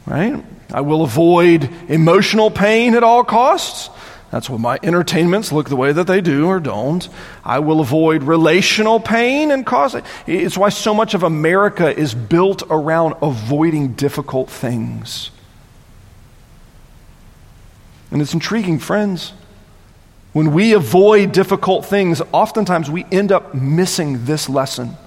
right? 0.07 0.43
I 0.73 0.81
will 0.81 1.03
avoid 1.03 1.69
emotional 1.87 2.49
pain 2.49 2.95
at 2.95 3.03
all 3.03 3.23
costs. 3.23 3.91
That's 4.31 4.49
why 4.49 4.57
my 4.57 4.79
entertainments 4.83 5.51
look 5.51 5.69
the 5.69 5.77
way 5.77 5.93
that 5.93 6.05
they 6.05 6.19
do 6.19 6.47
or 6.47 6.59
don't. 6.59 7.07
I 7.45 7.59
will 7.59 7.79
avoid 7.79 8.23
relational 8.23 8.99
pain 8.99 9.51
and 9.51 9.65
cause 9.65 9.95
it. 9.95 10.03
It's 10.25 10.57
why 10.57 10.69
so 10.69 10.93
much 10.93 11.13
of 11.13 11.23
America 11.23 11.97
is 11.97 12.13
built 12.13 12.63
around 12.69 13.15
avoiding 13.21 13.93
difficult 13.93 14.49
things. 14.49 15.31
And 18.11 18.21
it's 18.21 18.33
intriguing, 18.33 18.79
friends. 18.79 19.33
When 20.33 20.51
we 20.53 20.73
avoid 20.73 21.31
difficult 21.31 21.85
things, 21.85 22.21
oftentimes 22.31 22.91
we 22.91 23.05
end 23.11 23.31
up 23.31 23.55
missing 23.55 24.25
this 24.25 24.49
lesson. 24.49 24.97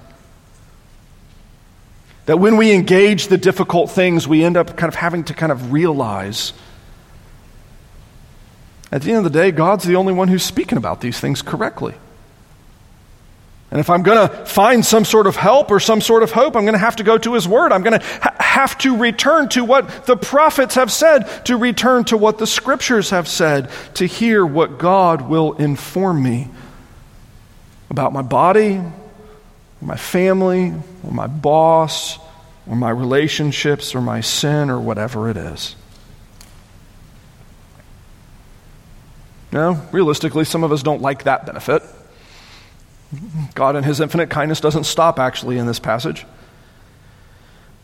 That 2.25 2.37
when 2.37 2.57
we 2.57 2.73
engage 2.73 3.27
the 3.27 3.37
difficult 3.37 3.91
things, 3.91 4.27
we 4.27 4.43
end 4.43 4.57
up 4.57 4.77
kind 4.77 4.87
of 4.87 4.95
having 4.95 5.23
to 5.25 5.33
kind 5.33 5.51
of 5.51 5.71
realize 5.71 6.53
at 8.91 9.01
the 9.01 9.09
end 9.09 9.25
of 9.25 9.31
the 9.31 9.39
day, 9.39 9.51
God's 9.51 9.85
the 9.85 9.95
only 9.95 10.13
one 10.13 10.27
who's 10.27 10.43
speaking 10.43 10.77
about 10.77 11.01
these 11.01 11.19
things 11.19 11.41
correctly. 11.41 11.95
And 13.71 13.79
if 13.79 13.89
I'm 13.89 14.03
going 14.03 14.27
to 14.27 14.45
find 14.45 14.85
some 14.85 15.05
sort 15.05 15.27
of 15.27 15.37
help 15.37 15.71
or 15.71 15.79
some 15.79 16.01
sort 16.01 16.23
of 16.23 16.31
hope, 16.31 16.57
I'm 16.57 16.63
going 16.63 16.73
to 16.73 16.79
have 16.79 16.97
to 16.97 17.03
go 17.03 17.17
to 17.17 17.33
His 17.33 17.47
Word. 17.47 17.71
I'm 17.71 17.83
going 17.83 17.97
to 17.97 18.05
ha- 18.05 18.35
have 18.37 18.77
to 18.79 18.97
return 18.97 19.47
to 19.49 19.63
what 19.63 20.05
the 20.05 20.17
prophets 20.17 20.75
have 20.75 20.91
said, 20.91 21.23
to 21.45 21.55
return 21.55 22.03
to 22.05 22.17
what 22.17 22.37
the 22.37 22.45
scriptures 22.45 23.11
have 23.11 23.29
said, 23.29 23.69
to 23.93 24.05
hear 24.05 24.45
what 24.45 24.77
God 24.77 25.21
will 25.21 25.53
inform 25.53 26.21
me 26.21 26.49
about 27.89 28.11
my 28.11 28.21
body, 28.21 28.75
or 28.75 28.91
my 29.79 29.95
family, 29.95 30.73
or 31.03 31.11
my 31.11 31.27
boss, 31.27 32.19
or 32.67 32.75
my 32.75 32.89
relationships, 32.89 33.95
or 33.95 34.01
my 34.01 34.19
sin, 34.19 34.69
or 34.69 34.81
whatever 34.81 35.29
it 35.29 35.37
is. 35.37 35.77
No, 39.51 39.81
realistically, 39.91 40.45
some 40.45 40.63
of 40.63 40.71
us 40.71 40.81
don't 40.81 41.01
like 41.01 41.23
that 41.23 41.45
benefit. 41.45 41.83
God, 43.53 43.75
in 43.75 43.83
His 43.83 43.99
infinite 43.99 44.29
kindness, 44.29 44.61
doesn't 44.61 44.85
stop 44.85 45.19
actually 45.19 45.57
in 45.57 45.65
this 45.65 45.79
passage. 45.79 46.25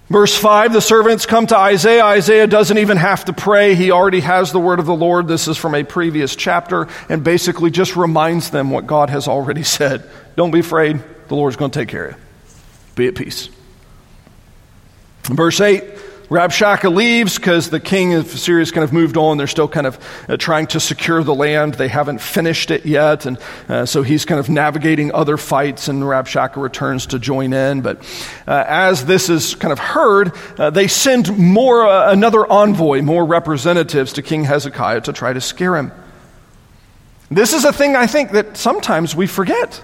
Verse 0.10 0.38
5 0.38 0.72
the 0.72 0.80
servants 0.80 1.26
come 1.26 1.48
to 1.48 1.58
Isaiah. 1.58 2.06
Isaiah 2.06 2.48
doesn't 2.48 2.78
even 2.78 2.96
have 2.96 3.26
to 3.26 3.34
pray. 3.34 3.76
He 3.76 3.92
already 3.92 4.22
has 4.22 4.54
the 4.54 4.60
word 4.60 4.80
of 4.80 4.86
the 4.86 4.96
Lord. 4.96 5.28
This 5.28 5.50
is 5.50 5.58
from 5.58 5.76
a 5.76 5.84
previous 5.84 6.36
chapter 6.36 6.88
and 7.10 7.24
basically 7.24 7.72
just 7.72 7.98
reminds 7.98 8.50
them 8.50 8.72
what 8.72 8.88
God 8.88 9.10
has 9.10 9.28
already 9.28 9.64
said. 9.64 10.10
Don't 10.38 10.52
be 10.52 10.60
afraid. 10.60 11.04
The 11.28 11.36
Lord's 11.36 11.58
going 11.58 11.72
to 11.72 11.80
take 11.80 11.90
care 11.90 12.06
of 12.06 12.16
you. 12.16 12.24
Be 12.96 13.08
at 13.08 13.16
peace. 13.16 13.50
Verse 15.24 15.60
8 15.60 15.84
Rabshakeh 16.30 16.94
leaves 16.94 17.38
because 17.38 17.70
the 17.70 17.80
king 17.80 18.14
of 18.14 18.28
Syria 18.28 18.60
has 18.60 18.72
kind 18.72 18.84
of 18.84 18.92
moved 18.92 19.16
on. 19.16 19.38
They're 19.38 19.48
still 19.48 19.70
kind 19.70 19.88
of 19.88 19.98
uh, 20.28 20.36
trying 20.36 20.68
to 20.68 20.80
secure 20.80 21.24
the 21.24 21.34
land. 21.34 21.76
They 21.76 21.88
haven't 21.88 22.20
finished 22.20 22.70
it 22.70 22.86
yet. 22.86 23.26
And 23.26 23.38
uh, 23.70 23.86
so 23.86 24.04
he's 24.04 24.26
kind 24.26 24.38
of 24.38 24.50
navigating 24.50 25.14
other 25.14 25.38
fights, 25.38 25.88
and 25.88 26.04
Rabshakeh 26.04 26.62
returns 26.62 27.08
to 27.08 27.20
join 27.20 27.54
in. 27.54 27.80
But 27.80 28.00
uh, 28.46 28.66
as 28.68 29.06
this 29.06 29.30
is 29.30 29.56
kind 29.56 29.72
of 29.72 29.80
heard, 29.80 30.34
uh, 30.58 30.70
they 30.70 30.90
send 30.90 31.38
more, 31.38 31.88
uh, 31.88 32.12
another 32.12 32.46
envoy, 32.46 33.02
more 33.02 33.24
representatives 33.24 34.12
to 34.14 34.22
King 34.22 34.44
Hezekiah 34.44 35.02
to 35.02 35.14
try 35.14 35.32
to 35.32 35.40
scare 35.40 35.78
him. 35.78 35.94
This 37.32 37.54
is 37.54 37.64
a 37.64 37.72
thing 37.72 37.96
I 37.96 38.08
think 38.08 38.32
that 38.32 38.58
sometimes 38.58 39.16
we 39.16 39.28
forget. 39.28 39.82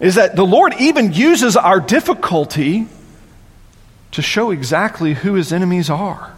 Is 0.00 0.16
that 0.16 0.36
the 0.36 0.44
Lord 0.44 0.74
even 0.78 1.14
uses 1.14 1.56
our 1.56 1.80
difficulty 1.80 2.88
to 4.16 4.22
show 4.22 4.50
exactly 4.50 5.12
who 5.12 5.34
his 5.34 5.52
enemies 5.52 5.90
are. 5.90 6.34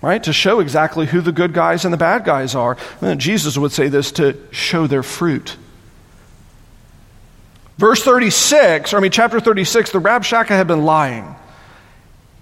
Right? 0.00 0.22
To 0.22 0.32
show 0.32 0.60
exactly 0.60 1.06
who 1.06 1.20
the 1.20 1.32
good 1.32 1.52
guys 1.52 1.84
and 1.84 1.92
the 1.92 1.98
bad 1.98 2.24
guys 2.24 2.54
are. 2.54 2.76
Jesus 3.16 3.58
would 3.58 3.72
say 3.72 3.88
this 3.88 4.12
to 4.12 4.38
show 4.52 4.86
their 4.86 5.02
fruit. 5.02 5.56
Verse 7.76 8.04
36, 8.04 8.92
or 8.92 8.98
I 8.98 9.00
mean, 9.00 9.10
chapter 9.10 9.40
36, 9.40 9.90
the 9.90 10.00
Rabshakeh 10.00 10.46
had 10.46 10.68
been 10.68 10.84
lying 10.84 11.34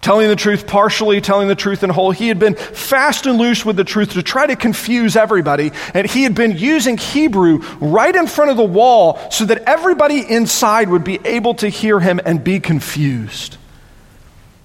telling 0.03 0.29
the 0.29 0.37
truth 0.37 0.67
partially, 0.67 1.21
telling 1.21 1.49
the 1.49 1.55
truth 1.55 1.83
in 1.83 1.89
whole. 1.89 2.11
He 2.11 2.29
had 2.29 2.39
been 2.39 2.57
fast 2.57 3.25
and 3.25 3.39
loose 3.39 3.65
with 3.65 3.77
the 3.77 3.85
truth 3.85 4.13
to 4.13 4.23
try 4.23 4.47
to 4.47 4.57
confuse 4.57 5.17
everybody. 5.17 5.71
And 5.95 6.11
he 6.11 6.25
had 6.25 6.35
been 6.35 6.59
using 6.59 6.99
Hebrew 6.99 7.59
right 7.81 8.15
in 8.15 8.27
front 8.27 8.51
of 8.51 8.57
the 8.57 8.65
wall 8.65 9.19
so 9.31 9.45
that 9.47 9.63
everybody 9.67 10.19
inside 10.29 10.91
would 10.91 11.05
be 11.05 11.21
able 11.25 11.55
to 11.55 11.69
hear 11.69 12.01
him 12.01 12.21
and 12.25 12.43
be 12.43 12.59
confused. 12.59 13.57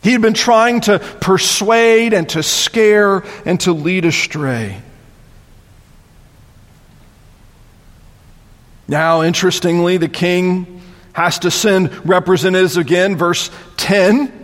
He 0.02 0.12
had 0.12 0.22
been 0.22 0.34
trying 0.34 0.82
to 0.82 1.00
persuade 1.00 2.14
and 2.14 2.28
to 2.30 2.42
scare 2.42 3.24
and 3.46 3.60
to 3.62 3.74
lead 3.74 4.06
astray. 4.06 4.82
Now, 8.88 9.22
interestingly, 9.22 9.98
the 9.98 10.08
king 10.08 10.82
has 11.14 11.40
to 11.40 11.52
send 11.52 12.08
representatives 12.08 12.78
again, 12.78 13.18
verse 13.18 13.52
10. 13.76 14.37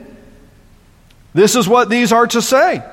This 1.33 1.55
is 1.55 1.67
what 1.67 1.89
these 1.89 2.11
are 2.11 2.27
to 2.27 2.41
say. 2.41 2.83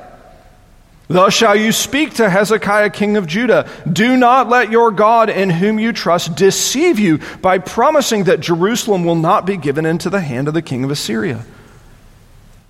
Thus 1.09 1.35
shall 1.35 1.57
you 1.57 1.73
speak 1.73 2.15
to 2.15 2.31
Hezekiah, 2.31 2.91
king 2.91 3.17
of 3.17 3.27
Judah. 3.27 3.69
Do 3.93 4.17
not 4.17 4.49
let 4.49 4.71
your 4.71 4.93
God, 4.93 5.29
in 5.29 5.51
whom 5.51 5.81
you 5.81 5.93
trust, 5.93 6.37
deceive 6.37 7.01
you 7.01 7.19
by 7.43 7.59
promising 7.59 8.25
that 8.25 8.39
Jerusalem 8.39 9.05
will 9.05 9.17
not 9.17 9.45
be 9.45 9.57
given 9.57 9.87
into 9.87 10.09
the 10.09 10.21
hand 10.21 10.47
of 10.47 10.55
the 10.55 10.63
king 10.63 10.85
of 10.85 10.91
Assyria. 10.93 11.45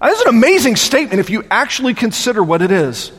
That's 0.01 0.23
an 0.23 0.29
amazing 0.29 0.77
statement 0.77 1.21
if 1.21 1.29
you 1.29 1.45
actually 1.51 1.93
consider 1.93 2.43
what 2.43 2.63
it 2.63 2.71
is. 2.71 3.13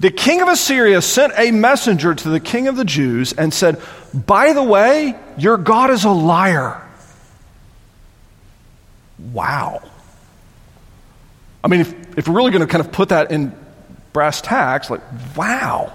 The 0.00 0.10
king 0.10 0.42
of 0.42 0.48
Assyria 0.48 1.00
sent 1.00 1.32
a 1.38 1.50
messenger 1.50 2.14
to 2.14 2.28
the 2.28 2.40
king 2.40 2.68
of 2.68 2.76
the 2.76 2.84
Jews 2.84 3.32
and 3.32 3.54
said, 3.54 3.80
By 4.12 4.52
the 4.52 4.62
way, 4.62 5.16
your 5.38 5.56
God 5.56 5.88
is 5.88 6.04
a 6.04 6.10
liar. 6.10 6.86
Wow. 9.32 9.82
I 11.64 11.68
mean, 11.68 11.80
if, 11.80 12.18
if 12.18 12.28
we're 12.28 12.36
really 12.36 12.50
going 12.50 12.60
to 12.60 12.66
kind 12.66 12.84
of 12.84 12.92
put 12.92 13.08
that 13.08 13.32
in 13.32 13.56
brass 14.12 14.42
tacks, 14.42 14.90
like, 14.90 15.00
wow, 15.34 15.94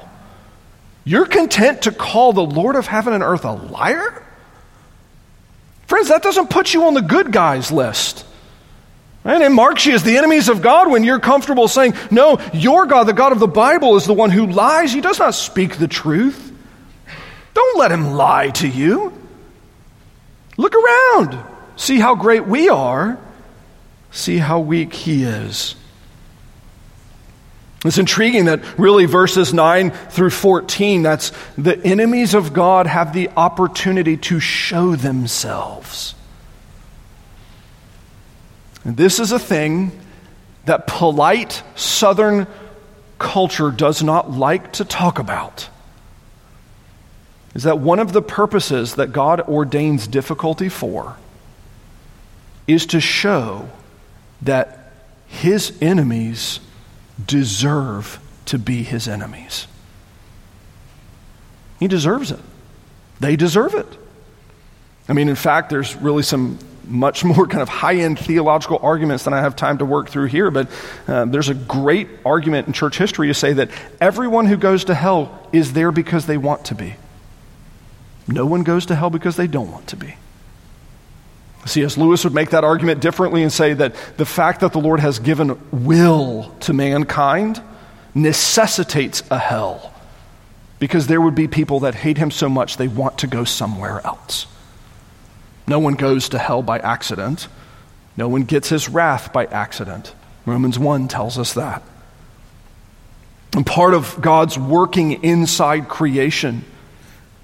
you're 1.06 1.28
content 1.28 1.84
to 1.84 1.92
call 1.92 2.34
the 2.34 2.44
Lord 2.44 2.76
of 2.76 2.88
heaven 2.88 3.14
and 3.14 3.22
earth 3.22 3.46
a 3.46 3.52
liar? 3.52 4.26
Friends, 5.86 6.10
that 6.10 6.24
doesn't 6.24 6.50
put 6.50 6.74
you 6.74 6.86
on 6.86 6.96
the 6.96 7.04
good 7.04 7.32
guys 7.32 7.72
list. 7.72 8.26
And 9.24 9.44
it 9.44 9.52
marks 9.52 9.86
you 9.86 9.94
as 9.94 10.02
the 10.02 10.18
enemies 10.18 10.50
of 10.50 10.64
God 10.64 10.90
when 10.90 11.04
you're 11.04 11.20
comfortable 11.20 11.68
saying, 11.68 11.94
No, 12.10 12.40
your 12.52 12.88
God, 12.88 13.04
the 13.04 13.14
God 13.14 13.32
of 13.32 13.40
the 13.40 13.48
Bible, 13.48 13.96
is 13.96 14.06
the 14.06 14.14
one 14.14 14.32
who 14.32 14.48
lies. 14.48 14.92
He 14.92 15.02
does 15.02 15.20
not 15.20 15.36
speak 15.36 15.78
the 15.78 15.88
truth. 15.88 16.52
Don't 17.54 17.78
let 17.78 17.92
him 17.92 18.14
lie 18.14 18.50
to 18.52 18.68
you. 18.68 19.14
Look 20.58 20.74
around. 20.74 21.44
See 21.76 22.00
how 22.00 22.16
great 22.16 22.48
we 22.48 22.70
are 22.70 23.20
See 24.12 24.38
how 24.38 24.60
weak 24.60 24.94
he 24.94 25.24
is. 25.24 25.76
It's 27.86 27.98
intriguing 27.98 28.46
that 28.46 28.78
really 28.78 29.06
verses 29.06 29.54
9 29.54 29.92
through 29.92 30.32
14, 30.32 31.02
that's 31.02 31.32
the 31.58 31.82
enemies 31.86 32.34
of 32.34 32.52
God 32.52 32.88
have 32.88 33.14
the 33.14 33.30
opportunity 33.38 34.18
to 34.18 34.40
show 34.40 34.96
themselves. 34.96 36.14
And 38.84 38.98
this 38.98 39.20
is 39.20 39.32
a 39.32 39.40
thing 39.40 39.98
that 40.66 40.88
polite 40.88 41.64
Southern 41.76 42.48
culture 43.18 43.72
does 43.72 44.04
not 44.04 44.32
like 44.32 44.74
to 44.74 44.86
talk 44.86 45.20
about. 45.20 45.70
Is 47.56 47.64
that 47.64 47.80
one 47.80 48.00
of 48.00 48.12
the 48.14 48.22
purposes 48.22 48.96
that 48.96 49.12
God 49.12 49.42
ordains 49.42 50.06
difficulty 50.08 50.70
for 50.70 51.18
is 52.68 52.86
to 52.88 53.00
show 53.00 53.70
that 54.42 54.92
his 55.28 55.78
enemies 55.82 56.60
deserve 57.26 58.20
to 58.46 58.58
be 58.58 58.84
his 58.84 59.08
enemies. 59.08 59.68
He 61.80 61.88
deserves 61.88 62.32
it. 62.32 62.40
They 63.20 63.36
deserve 63.36 63.74
it. 63.74 63.88
I 65.08 65.14
mean, 65.14 65.30
in 65.30 65.36
fact, 65.36 65.70
there's 65.70 65.96
really 65.96 66.24
some 66.24 66.60
much 66.86 67.24
more 67.24 67.48
kind 67.48 67.62
of 67.62 67.70
high 67.70 67.96
end 67.96 68.20
theological 68.20 68.80
arguments 68.82 69.24
than 69.24 69.34
I 69.34 69.42
have 69.42 69.56
time 69.56 69.78
to 69.78 69.86
work 69.86 70.10
through 70.10 70.26
here, 70.26 70.52
but 70.52 70.68
uh, 71.08 71.26
there's 71.26 71.50
a 71.50 71.54
great 71.54 72.10
argument 72.26 72.68
in 72.68 72.74
church 72.74 72.98
history 72.98 73.28
to 73.28 73.34
say 73.34 73.54
that 73.54 73.70
everyone 74.02 74.46
who 74.46 74.58
goes 74.58 74.86
to 74.86 74.96
hell 74.96 75.48
is 75.52 75.74
there 75.74 75.92
because 75.92 76.26
they 76.26 76.38
want 76.38 76.66
to 76.66 76.76
be. 76.76 76.96
No 78.28 78.46
one 78.46 78.64
goes 78.64 78.88
to 78.88 78.96
hell 78.96 79.10
because 79.10 79.36
they 79.36 79.48
don't 79.48 79.72
want 79.72 79.88
to 79.88 79.96
be. 79.96 80.16
C.S. 81.66 81.98
Lewis 81.98 82.24
would 82.24 82.34
make 82.34 82.52
that 82.52 82.64
argument 82.64 83.02
differently 83.02 83.44
and 83.44 83.52
say 83.52 83.74
that 83.74 83.96
the 84.18 84.26
fact 84.26 84.62
that 84.62 84.72
the 84.72 84.80
Lord 84.80 85.00
has 85.00 85.20
given 85.20 85.60
will 85.72 86.56
to 86.62 86.74
mankind 86.74 87.62
necessitates 88.16 89.24
a 89.30 89.38
hell 89.38 89.94
because 90.80 91.08
there 91.08 91.22
would 91.22 91.36
be 91.36 91.48
people 91.48 91.82
that 91.82 91.96
hate 91.96 92.18
him 92.18 92.32
so 92.32 92.50
much 92.50 92.78
they 92.78 92.88
want 92.88 93.20
to 93.20 93.28
go 93.28 93.44
somewhere 93.44 94.02
else. 94.06 94.48
No 95.68 95.80
one 95.80 95.94
goes 95.94 96.30
to 96.30 96.40
hell 96.40 96.64
by 96.64 96.80
accident. 96.80 97.48
No 98.18 98.28
one 98.28 98.44
gets 98.44 98.70
his 98.70 98.90
wrath 98.90 99.32
by 99.34 99.46
accident. 99.46 100.14
Romans 100.46 100.80
1 100.80 101.08
tells 101.10 101.38
us 101.38 101.54
that. 101.54 101.84
And 103.56 103.66
part 103.66 103.94
of 103.94 104.20
God's 104.22 104.58
working 104.58 105.24
inside 105.24 105.90
creation 105.90 106.66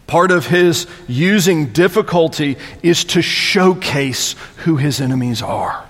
Part 0.07 0.31
of 0.31 0.45
his 0.47 0.85
using 1.07 1.67
difficulty 1.67 2.57
is 2.83 3.03
to 3.05 3.21
showcase 3.21 4.35
who 4.57 4.77
his 4.77 5.01
enemies 5.01 5.41
are. 5.41 5.85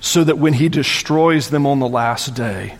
So 0.00 0.24
that 0.24 0.38
when 0.38 0.54
he 0.54 0.68
destroys 0.68 1.50
them 1.50 1.66
on 1.66 1.80
the 1.80 1.88
last 1.88 2.34
day, 2.34 2.76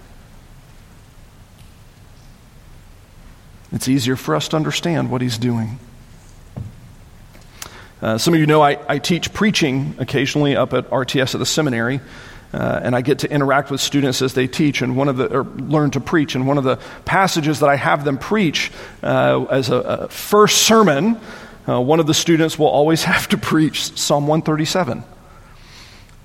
it's 3.72 3.88
easier 3.88 4.16
for 4.16 4.34
us 4.34 4.48
to 4.48 4.56
understand 4.56 5.10
what 5.10 5.20
he's 5.20 5.36
doing. 5.36 5.78
Uh, 8.00 8.16
some 8.16 8.32
of 8.34 8.40
you 8.40 8.46
know 8.46 8.62
I, 8.62 8.78
I 8.88 8.98
teach 8.98 9.32
preaching 9.32 9.94
occasionally 9.98 10.54
up 10.54 10.72
at 10.72 10.88
RTS 10.90 11.34
at 11.34 11.38
the 11.38 11.46
seminary. 11.46 12.00
Uh, 12.56 12.80
and 12.82 12.96
I 12.96 13.02
get 13.02 13.18
to 13.18 13.30
interact 13.30 13.70
with 13.70 13.82
students 13.82 14.22
as 14.22 14.32
they 14.32 14.46
teach 14.46 14.80
and 14.80 14.96
one 14.96 15.08
of 15.08 15.18
the 15.18 15.26
or 15.26 15.44
learn 15.44 15.90
to 15.90 16.00
preach. 16.00 16.34
And 16.34 16.46
one 16.46 16.56
of 16.56 16.64
the 16.64 16.78
passages 17.04 17.60
that 17.60 17.68
I 17.68 17.76
have 17.76 18.04
them 18.04 18.16
preach 18.16 18.72
uh, 19.02 19.44
as 19.50 19.68
a, 19.68 19.76
a, 19.76 20.08
first 20.08 20.62
sermon 20.62 21.20
uh, 21.68 21.80
one 21.80 21.98
of 21.98 22.06
the 22.06 22.14
students 22.14 22.58
will 22.58 22.68
always 22.68 23.04
have 23.12 23.28
to 23.28 23.38
preach 23.38 23.96
Psalm 23.98 24.26
137. 24.26 25.04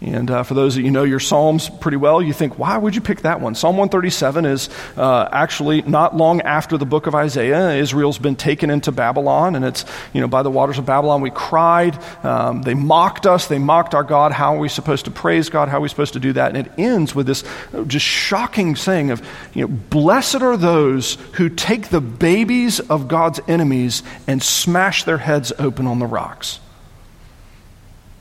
And 0.01 0.31
uh, 0.31 0.41
for 0.41 0.55
those 0.55 0.77
of 0.77 0.83
you 0.83 0.89
know 0.89 1.03
your 1.03 1.19
Psalms 1.19 1.69
pretty 1.69 1.97
well, 1.97 2.23
you 2.23 2.33
think, 2.33 2.57
why 2.57 2.75
would 2.75 2.95
you 2.95 3.01
pick 3.01 3.21
that 3.21 3.39
one? 3.39 3.53
Psalm 3.53 3.77
137 3.77 4.45
is 4.45 4.69
uh, 4.97 5.29
actually 5.31 5.83
not 5.83 6.17
long 6.17 6.41
after 6.41 6.75
the 6.75 6.87
book 6.87 7.05
of 7.05 7.13
Isaiah. 7.13 7.73
Israel's 7.75 8.17
been 8.17 8.35
taken 8.35 8.71
into 8.71 8.91
Babylon, 8.91 9.55
and 9.55 9.63
it's, 9.63 9.85
you 10.11 10.19
know, 10.19 10.27
by 10.27 10.41
the 10.41 10.49
waters 10.49 10.79
of 10.79 10.87
Babylon 10.87 11.21
we 11.21 11.29
cried. 11.29 12.03
Um, 12.25 12.63
they 12.63 12.73
mocked 12.73 13.27
us. 13.27 13.47
They 13.47 13.59
mocked 13.59 13.93
our 13.93 14.03
God. 14.03 14.31
How 14.31 14.55
are 14.55 14.59
we 14.59 14.69
supposed 14.69 15.05
to 15.05 15.11
praise 15.11 15.49
God? 15.49 15.69
How 15.69 15.77
are 15.77 15.81
we 15.81 15.89
supposed 15.89 16.13
to 16.13 16.19
do 16.19 16.33
that? 16.33 16.55
And 16.55 16.65
it 16.65 16.71
ends 16.79 17.13
with 17.13 17.27
this 17.27 17.43
just 17.85 18.05
shocking 18.05 18.75
saying 18.75 19.11
of, 19.11 19.21
you 19.53 19.67
know, 19.67 19.67
blessed 19.67 20.41
are 20.41 20.57
those 20.57 21.19
who 21.33 21.47
take 21.47 21.89
the 21.89 22.01
babies 22.01 22.79
of 22.79 23.07
God's 23.07 23.39
enemies 23.47 24.01
and 24.25 24.41
smash 24.41 25.03
their 25.03 25.19
heads 25.19 25.53
open 25.59 25.85
on 25.85 25.99
the 25.99 26.07
rocks. 26.07 26.59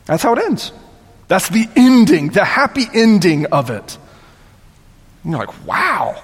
That's 0.04 0.22
how 0.22 0.34
it 0.34 0.40
ends. 0.40 0.72
That's 1.30 1.48
the 1.48 1.68
ending, 1.76 2.30
the 2.30 2.44
happy 2.44 2.86
ending 2.92 3.46
of 3.46 3.70
it. 3.70 3.98
And 5.22 5.30
you're 5.30 5.38
like, 5.38 5.64
wow. 5.64 6.20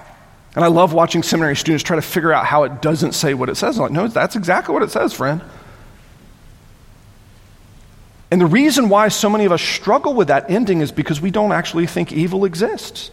And 0.53 0.65
I 0.65 0.67
love 0.67 0.91
watching 0.91 1.23
seminary 1.23 1.55
students 1.55 1.81
try 1.81 1.95
to 1.95 2.01
figure 2.01 2.33
out 2.33 2.45
how 2.45 2.63
it 2.63 2.81
doesn't 2.81 3.13
say 3.13 3.33
what 3.33 3.47
it 3.47 3.55
says. 3.55 3.77
I'm 3.77 3.83
like, 3.83 3.91
no, 3.93 4.09
that's 4.09 4.35
exactly 4.35 4.73
what 4.73 4.83
it 4.83 4.91
says, 4.91 5.13
friend. 5.13 5.41
And 8.31 8.41
the 8.41 8.47
reason 8.47 8.89
why 8.89 9.07
so 9.07 9.29
many 9.29 9.45
of 9.45 9.53
us 9.53 9.61
struggle 9.61 10.13
with 10.13 10.27
that 10.27 10.51
ending 10.51 10.81
is 10.81 10.91
because 10.91 11.21
we 11.21 11.31
don't 11.31 11.53
actually 11.53 11.87
think 11.87 12.11
evil 12.11 12.43
exists. 12.43 13.09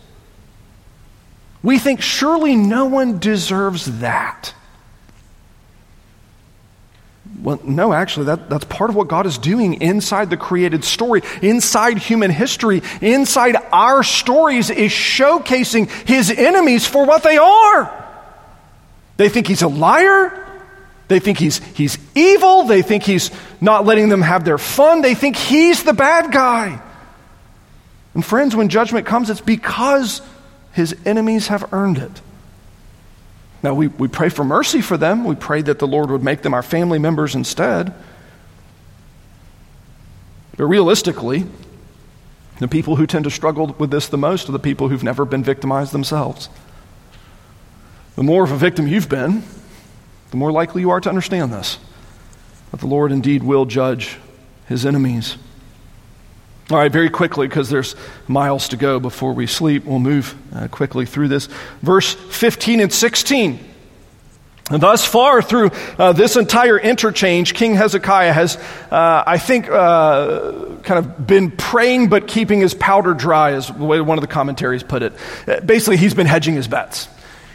We 1.63 1.79
think 1.79 2.03
surely 2.03 2.57
no 2.57 2.87
one 2.87 3.21
deserves 3.21 4.01
that. 4.01 4.53
Well, 7.43 7.61
no, 7.65 7.93
actually, 7.93 8.27
that, 8.27 8.49
that's 8.49 8.65
part 8.65 8.91
of 8.91 8.97
what 8.97 9.09
God 9.09 9.27
is 9.27 9.39
doing 9.39 9.83
inside 9.83 10.31
the 10.31 10.37
created 10.37 10.85
story, 10.85 11.23
inside 11.43 11.99
human 11.99 12.31
history, 12.31 12.83
inside 13.01 13.57
our 13.73 14.03
stories, 14.03 14.71
is 14.71 14.91
showcasing 14.91 15.91
his 16.07 16.31
enemies 16.31 16.87
for 16.87 17.05
what 17.05 17.23
they 17.23 17.37
are. 17.37 18.05
They 19.17 19.29
think 19.29 19.47
he's 19.47 19.63
a 19.63 19.69
liar. 19.69 20.41
They 21.09 21.21
think 21.21 21.39
he's, 21.39 21.59
he's 21.77 21.99
evil. 22.15 22.65
They 22.65 22.83
think 22.83 23.03
he's 23.03 23.31
not 23.61 23.85
letting 23.85 24.09
them 24.09 24.23
have 24.23 24.45
their 24.45 24.59
fun. 24.59 25.03
They 25.03 25.15
think 25.15 25.37
he's 25.37 25.83
the 25.83 25.93
bad 25.93 26.33
guy. 26.33 26.81
And, 28.15 28.25
friends, 28.25 28.57
when 28.57 28.69
judgment 28.69 29.07
comes, 29.07 29.29
it's 29.29 29.41
because 29.41 30.23
his 30.73 30.97
enemies 31.05 31.49
have 31.49 31.73
earned 31.73 31.99
it. 31.99 32.21
Now, 33.65 33.73
we, 33.73 33.89
we 33.89 34.09
pray 34.09 34.29
for 34.29 34.45
mercy 34.45 34.83
for 34.83 34.99
them. 34.99 35.25
We 35.25 35.37
pray 35.37 35.63
that 35.63 35.79
the 35.79 35.87
Lord 35.87 36.11
would 36.11 36.23
make 36.23 36.43
them 36.43 36.53
our 36.53 36.63
family 36.63 36.99
members 36.99 37.35
instead. 37.35 37.95
But 40.59 40.67
realistically, 40.67 41.47
the 42.59 42.69
people 42.69 42.97
who 42.97 43.07
tend 43.07 43.25
to 43.25 43.31
struggle 43.31 43.75
with 43.79 43.91
this 43.91 44.07
the 44.07 44.19
most 44.19 44.51
are 44.51 44.53
the 44.53 44.59
people 44.59 44.91
who've 44.91 45.03
never 45.03 45.25
been 45.25 45.43
victimized 45.43 45.93
themselves. 45.93 46.51
The 48.17 48.23
more 48.23 48.45
of 48.45 48.51
a 48.51 48.57
victim 48.59 48.87
you've 48.87 49.09
been, 49.09 49.43
the 50.31 50.37
more 50.37 50.53
likely 50.53 50.83
you 50.83 50.91
are 50.91 51.01
to 51.01 51.09
understand 51.09 51.51
this 51.51 51.79
that 52.71 52.81
the 52.81 52.87
Lord 52.87 53.13
indeed 53.13 53.43
will 53.43 53.65
judge 53.65 54.19
his 54.69 54.85
enemies. 54.85 55.39
All 56.71 56.79
right, 56.79 56.91
very 56.91 57.11
quickly, 57.11 57.47
because 57.47 57.69
there's 57.69 57.95
miles 58.27 58.69
to 58.69 58.79
go 58.79 58.99
before 58.99 59.35
we 59.35 59.47
sleep, 59.47 59.85
we'll 59.85 59.99
move 59.99 60.35
uh, 60.55 60.67
quickly 60.69 61.05
through 61.05 61.29
this. 61.29 61.47
Verse 61.83 62.15
15 62.15 62.81
and 62.81 62.91
16. 62.91 63.59
And 64.71 64.83
thus 64.83 65.05
far, 65.05 65.43
through 65.43 65.73
uh, 65.99 66.15
this 66.15 66.37
entire 66.37 66.79
interchange, 66.79 67.53
King 67.53 67.75
Hezekiah 67.75 68.33
has, 68.33 68.57
uh, 68.91 69.25
I 69.27 69.37
think, 69.37 69.69
uh, 69.69 70.77
kind 70.83 71.05
of 71.05 71.27
been 71.27 71.51
praying 71.51 72.09
but 72.09 72.27
keeping 72.27 72.61
his 72.61 72.73
powder 72.73 73.13
dry, 73.13 73.57
is 73.57 73.67
the 73.67 73.85
way 73.85 74.01
one 74.01 74.17
of 74.17 74.23
the 74.23 74.29
commentaries 74.29 74.83
put 74.83 75.03
it. 75.03 75.13
Basically, 75.67 75.99
he's 75.99 76.15
been 76.15 76.27
hedging 76.27 76.55
his 76.55 76.67
bets. 76.67 77.09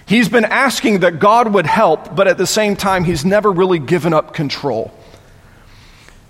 He's 0.06 0.30
been 0.30 0.46
asking 0.46 1.00
that 1.00 1.18
God 1.18 1.52
would 1.52 1.66
help, 1.66 2.16
but 2.16 2.28
at 2.28 2.38
the 2.38 2.46
same 2.46 2.76
time, 2.76 3.04
he's 3.04 3.26
never 3.26 3.52
really 3.52 3.80
given 3.80 4.14
up 4.14 4.36
control. 4.36 4.94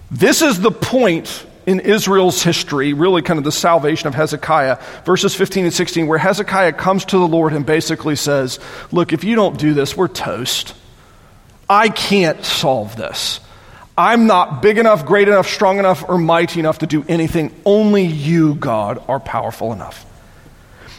This 0.09 0.41
is 0.41 0.61
the 0.61 0.71
point 0.71 1.45
in 1.69 1.79
Israel's 1.81 2.41
history, 2.41 2.93
really 2.93 3.21
kind 3.21 3.37
of 3.37 3.43
the 3.43 3.51
salvation 3.51 4.07
of 4.07 4.15
Hezekiah, 4.15 4.79
verses 5.05 5.35
15 5.35 5.65
and 5.65 5.73
16, 5.73 6.07
where 6.07 6.17
Hezekiah 6.17 6.73
comes 6.73 7.05
to 7.05 7.19
the 7.19 7.27
Lord 7.27 7.53
and 7.53 7.63
basically 7.63 8.15
says, 8.15 8.59
Look, 8.91 9.13
if 9.13 9.23
you 9.23 9.35
don't 9.35 9.55
do 9.55 9.75
this, 9.75 9.95
we're 9.95 10.07
toast. 10.07 10.73
I 11.69 11.89
can't 11.89 12.43
solve 12.43 12.95
this. 12.95 13.39
I'm 13.95 14.25
not 14.25 14.63
big 14.63 14.79
enough, 14.79 15.05
great 15.05 15.27
enough, 15.27 15.47
strong 15.47 15.77
enough, 15.77 16.09
or 16.09 16.17
mighty 16.17 16.59
enough 16.59 16.79
to 16.79 16.87
do 16.87 17.05
anything. 17.07 17.53
Only 17.63 18.03
you, 18.03 18.55
God, 18.55 19.03
are 19.07 19.19
powerful 19.19 19.71
enough. 19.71 20.07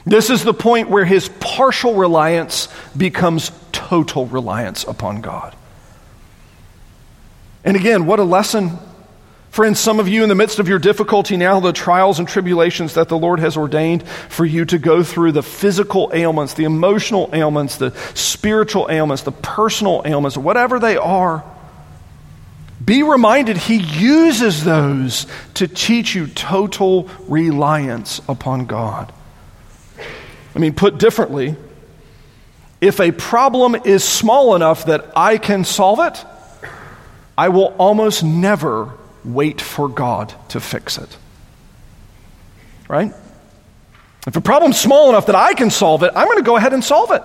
This 0.06 0.30
is 0.30 0.44
the 0.44 0.54
point 0.54 0.88
where 0.88 1.04
his 1.04 1.28
partial 1.40 1.96
reliance 1.96 2.68
becomes 2.96 3.50
total 3.72 4.26
reliance 4.26 4.84
upon 4.84 5.20
God. 5.20 5.56
And 7.64 7.76
again, 7.76 8.06
what 8.06 8.20
a 8.20 8.24
lesson 8.24 8.78
Friends, 9.50 9.80
some 9.80 9.98
of 9.98 10.06
you 10.06 10.22
in 10.22 10.28
the 10.28 10.36
midst 10.36 10.60
of 10.60 10.68
your 10.68 10.78
difficulty 10.78 11.36
now, 11.36 11.58
the 11.58 11.72
trials 11.72 12.20
and 12.20 12.28
tribulations 12.28 12.94
that 12.94 13.08
the 13.08 13.18
Lord 13.18 13.40
has 13.40 13.56
ordained 13.56 14.06
for 14.06 14.44
you 14.44 14.64
to 14.66 14.78
go 14.78 15.02
through, 15.02 15.32
the 15.32 15.42
physical 15.42 16.08
ailments, 16.14 16.54
the 16.54 16.62
emotional 16.62 17.28
ailments, 17.32 17.76
the 17.76 17.90
spiritual 18.14 18.86
ailments, 18.88 19.22
the 19.24 19.32
personal 19.32 20.02
ailments, 20.04 20.36
whatever 20.36 20.78
they 20.78 20.96
are, 20.96 21.44
be 22.84 23.02
reminded 23.02 23.56
He 23.56 23.76
uses 23.78 24.62
those 24.62 25.26
to 25.54 25.66
teach 25.66 26.14
you 26.14 26.28
total 26.28 27.10
reliance 27.26 28.20
upon 28.28 28.66
God. 28.66 29.12
I 30.54 30.60
mean, 30.60 30.74
put 30.74 30.98
differently, 30.98 31.56
if 32.80 33.00
a 33.00 33.10
problem 33.10 33.74
is 33.74 34.04
small 34.04 34.54
enough 34.54 34.86
that 34.86 35.10
I 35.16 35.38
can 35.38 35.64
solve 35.64 35.98
it, 36.00 36.24
I 37.36 37.48
will 37.48 37.74
almost 37.78 38.22
never 38.22 38.92
wait 39.24 39.60
for 39.60 39.88
God 39.88 40.34
to 40.48 40.60
fix 40.60 40.98
it. 40.98 41.16
Right? 42.88 43.12
If 44.26 44.36
a 44.36 44.40
problem's 44.40 44.78
small 44.78 45.08
enough 45.08 45.26
that 45.26 45.36
I 45.36 45.54
can 45.54 45.70
solve 45.70 46.02
it, 46.02 46.12
I'm 46.14 46.26
going 46.26 46.38
to 46.38 46.44
go 46.44 46.56
ahead 46.56 46.72
and 46.72 46.84
solve 46.84 47.10
it. 47.10 47.22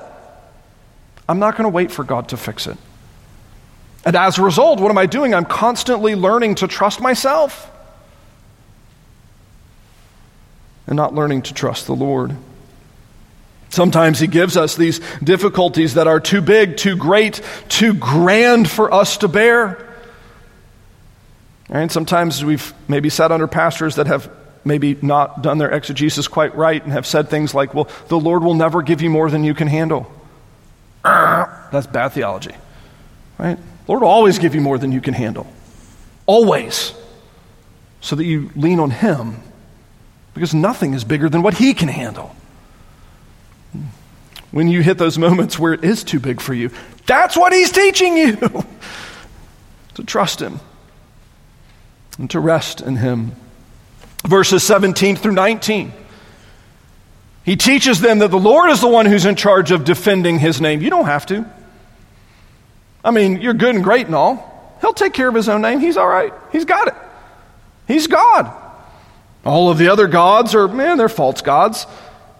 I'm 1.27 1.39
not 1.39 1.57
going 1.57 1.63
to 1.63 1.69
wait 1.69 1.91
for 1.91 2.03
God 2.03 2.29
to 2.29 2.37
fix 2.37 2.67
it. 2.67 2.77
And 4.05 4.15
as 4.15 4.37
a 4.37 4.43
result, 4.43 4.79
what 4.79 4.91
am 4.91 4.97
I 4.97 5.07
doing? 5.07 5.33
I'm 5.33 5.45
constantly 5.45 6.15
learning 6.15 6.55
to 6.55 6.67
trust 6.67 7.01
myself 7.01 7.71
and 10.87 10.95
not 10.95 11.15
learning 11.15 11.41
to 11.43 11.53
trust 11.53 11.87
the 11.87 11.95
Lord. 11.95 12.35
Sometimes 13.69 14.19
He 14.19 14.27
gives 14.27 14.55
us 14.55 14.75
these 14.75 15.01
difficulties 15.23 15.95
that 15.95 16.07
are 16.07 16.19
too 16.19 16.41
big, 16.41 16.77
too 16.77 16.95
great, 16.95 17.41
too 17.67 17.93
grand 17.93 18.69
for 18.69 18.93
us 18.93 19.17
to 19.17 19.27
bear. 19.27 19.84
And 21.69 21.91
sometimes 21.91 22.43
we've 22.45 22.73
maybe 22.87 23.09
sat 23.09 23.31
under 23.31 23.47
pastors 23.47 23.95
that 23.95 24.07
have 24.07 24.29
maybe 24.63 24.97
not 25.01 25.41
done 25.41 25.57
their 25.57 25.71
exegesis 25.71 26.27
quite 26.27 26.55
right 26.55 26.83
and 26.83 26.91
have 26.91 27.05
said 27.05 27.29
things 27.29 27.53
like, 27.53 27.73
well, 27.73 27.89
the 28.07 28.19
Lord 28.19 28.43
will 28.43 28.53
never 28.53 28.81
give 28.81 29.01
you 29.01 29.09
more 29.09 29.29
than 29.29 29.43
you 29.43 29.53
can 29.53 29.67
handle. 29.67 30.11
That's 31.03 31.87
bad 31.87 32.09
theology, 32.09 32.55
right? 33.37 33.57
Lord 33.87 34.01
will 34.01 34.09
always 34.09 34.39
give 34.39 34.55
you 34.55 34.61
more 34.61 34.77
than 34.77 34.91
you 34.91 35.01
can 35.01 35.13
handle. 35.13 35.47
Always. 36.25 36.93
So 38.01 38.15
that 38.15 38.25
you 38.25 38.51
lean 38.55 38.79
on 38.79 38.91
Him 38.91 39.37
because 40.33 40.53
nothing 40.53 40.93
is 40.93 41.03
bigger 41.03 41.29
than 41.29 41.41
what 41.41 41.55
He 41.55 41.73
can 41.73 41.87
handle. 41.87 42.35
When 44.51 44.67
you 44.67 44.81
hit 44.81 44.97
those 44.97 45.17
moments 45.17 45.59
where 45.59 45.73
it 45.73 45.83
is 45.83 46.03
too 46.03 46.19
big 46.19 46.41
for 46.41 46.53
you, 46.53 46.71
that's 47.05 47.35
what 47.35 47.53
He's 47.53 47.71
teaching 47.71 48.17
you 48.17 48.35
to 49.95 50.03
trust 50.03 50.39
Him 50.39 50.59
and 52.17 52.29
to 52.31 52.39
rest 52.39 52.81
in 52.81 52.97
Him. 52.97 53.33
Verses 54.25 54.63
17 54.63 55.15
through 55.15 55.33
19. 55.33 55.93
He 57.43 57.55
teaches 57.55 58.01
them 58.01 58.19
that 58.19 58.31
the 58.31 58.39
Lord 58.39 58.71
is 58.71 58.81
the 58.81 58.87
one 58.87 59.05
who's 59.05 59.25
in 59.25 59.35
charge 59.35 59.71
of 59.71 59.83
defending 59.83 60.39
His 60.39 60.59
name. 60.59 60.81
You 60.81 60.89
don't 60.89 61.05
have 61.05 61.25
to. 61.27 61.45
I 63.03 63.11
mean, 63.11 63.39
you're 63.39 63.53
good 63.53 63.75
and 63.75 63.83
great 63.83 64.07
and 64.07 64.15
all. 64.15 64.77
He'll 64.81 64.93
take 64.93 65.13
care 65.13 65.29
of 65.29 65.35
His 65.35 65.47
own 65.47 65.61
name. 65.61 65.79
He's 65.79 65.97
all 65.97 66.07
right. 66.07 66.33
He's 66.51 66.65
got 66.65 66.87
it. 66.87 66.95
He's 67.87 68.07
God. 68.07 68.51
All 69.45 69.69
of 69.69 69.77
the 69.77 69.89
other 69.89 70.07
gods 70.07 70.55
are, 70.55 70.67
man, 70.67 70.97
they're 70.97 71.07
false 71.07 71.41
gods. 71.41 71.85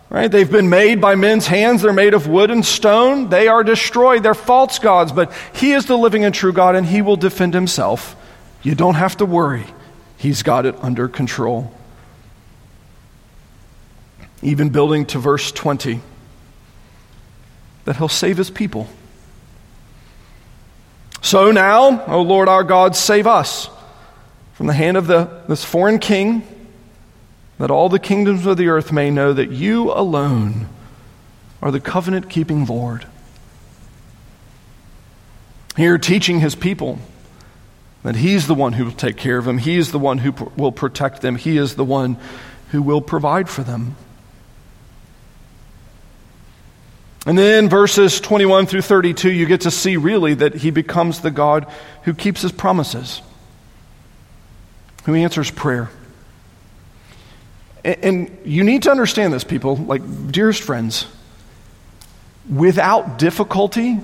Right? 0.10 0.32
They've 0.32 0.50
been 0.50 0.70
made 0.70 1.02
by 1.02 1.16
men's 1.16 1.45
hands. 1.45 1.82
They're 1.82 1.93
made 1.93 2.14
of 2.14 2.28
wood 2.28 2.50
and 2.50 2.66
stone. 2.66 3.30
They 3.30 3.47
are 3.47 3.64
destroyed. 3.64 4.24
They're 4.24 4.34
false 4.34 4.80
gods. 4.80 5.12
But 5.12 5.32
He 5.54 5.74
is 5.74 5.86
the 5.86 5.97
living 5.97 6.24
and 6.24 6.34
true 6.34 6.54
God, 6.54 6.76
and 6.76 6.86
He 6.86 7.02
will 7.02 7.18
defend 7.18 7.54
Himself. 7.54 8.16
You 8.66 8.74
don't 8.74 8.95
have 8.95 9.18
to 9.18 9.26
worry, 9.28 9.63
He's 10.18 10.41
got 10.41 10.66
it 10.66 10.76
under 10.82 11.07
control. 11.07 11.72
Even 14.41 14.70
building 14.70 15.05
to 15.07 15.20
verse 15.20 15.51
20, 15.51 16.01
that 17.86 17.97
He'll 17.97 18.09
save 18.09 18.38
His 18.38 18.49
people. 18.49 18.89
So 21.22 21.51
now, 21.51 22.05
O 22.07 22.24
Lord 22.24 22.49
our 22.49 22.63
God, 22.63 22.95
save 22.95 23.28
us 23.28 23.70
from 24.53 24.66
the 24.66 24.74
hand 24.74 24.97
of 24.97 25.05
the, 25.05 25.43
this 25.47 25.63
foreign 25.63 25.99
king, 25.99 26.41
that 27.59 27.70
all 27.70 27.88
the 27.88 27.99
kingdoms 27.99 28.47
of 28.47 28.57
the 28.57 28.70
earth 28.70 28.91
may 28.91 29.11
know 29.11 29.32
that 29.32 29.51
you 29.51 29.91
alone 29.91 30.68
are 31.61 31.70
the 31.70 31.80
covenant 31.80 32.32
keeping 32.32 32.66
Lord. 32.66 33.05
Here, 35.78 35.99
teaching 35.99 36.39
his 36.39 36.55
people 36.55 36.97
that 38.06 38.16
he's 38.16 38.45
the 38.45 38.53
one 38.53 38.74
who 38.74 38.86
will 38.86 38.91
take 38.91 39.18
care 39.18 39.39
of 39.39 39.45
them, 39.45 39.58
he 39.58 39.78
is 39.78 39.91
the 39.91 39.97
one 39.97 40.20
who 40.20 40.32
pr- 40.32 40.43
will 40.56 40.72
protect 40.72 41.22
them, 41.22 41.36
he 41.36 41.58
is 41.58 41.76
the 41.76 41.84
one 41.84 42.18
who 42.70 42.84
will 42.84 43.01
provide 43.01 43.49
for 43.49 43.64
them. 43.64 43.95
And 47.26 47.36
then 47.36 47.68
verses 47.68 48.22
21 48.22 48.68
through 48.68 48.84
32, 48.84 49.32
you 49.32 49.47
get 49.47 49.62
to 49.62 49.72
see 49.72 49.97
really 49.97 50.36
that 50.36 50.53
he 50.53 50.70
becomes 50.70 51.22
the 51.22 51.32
God 51.32 51.66
who 52.03 52.14
keeps 52.14 52.43
his 52.43 52.51
promises, 52.51 53.24
who 55.06 55.16
answers 55.16 55.49
prayer. 55.49 55.89
And, 57.84 58.03
and 58.03 58.38
you 58.45 58.64
need 58.64 58.84
to 58.84 58.91
understand 58.91 59.34
this, 59.34 59.43
people, 59.43 59.78
like, 59.78 60.03
dearest 60.32 60.62
friends, 60.62 61.08
without 62.47 63.18
difficulty, 63.18 63.99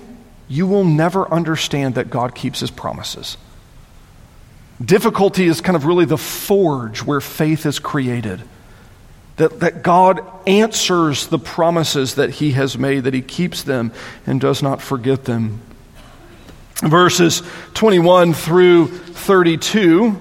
you 0.47 0.65
will 0.65 0.85
never 0.85 1.31
understand 1.31 1.93
that 1.95 2.09
God 2.09 2.33
keeps 2.33 2.61
his 2.61 2.71
promises. 2.71 3.37
Difficulty 4.83 5.45
is 5.45 5.61
kind 5.61 5.75
of 5.75 5.85
really 5.85 6.05
the 6.05 6.17
forge 6.17 7.03
where 7.03 7.21
faith 7.21 7.65
is 7.65 7.79
created. 7.79 8.41
That, 9.37 9.59
that 9.59 9.83
God 9.83 10.21
answers 10.47 11.27
the 11.27 11.39
promises 11.39 12.15
that 12.15 12.29
He 12.29 12.51
has 12.51 12.77
made, 12.77 13.05
that 13.05 13.13
He 13.13 13.21
keeps 13.21 13.63
them 13.63 13.91
and 14.25 14.39
does 14.39 14.63
not 14.63 14.81
forget 14.81 15.25
them. 15.25 15.61
Verses 16.81 17.43
21 17.73 18.33
through 18.33 18.87
32, 18.87 20.19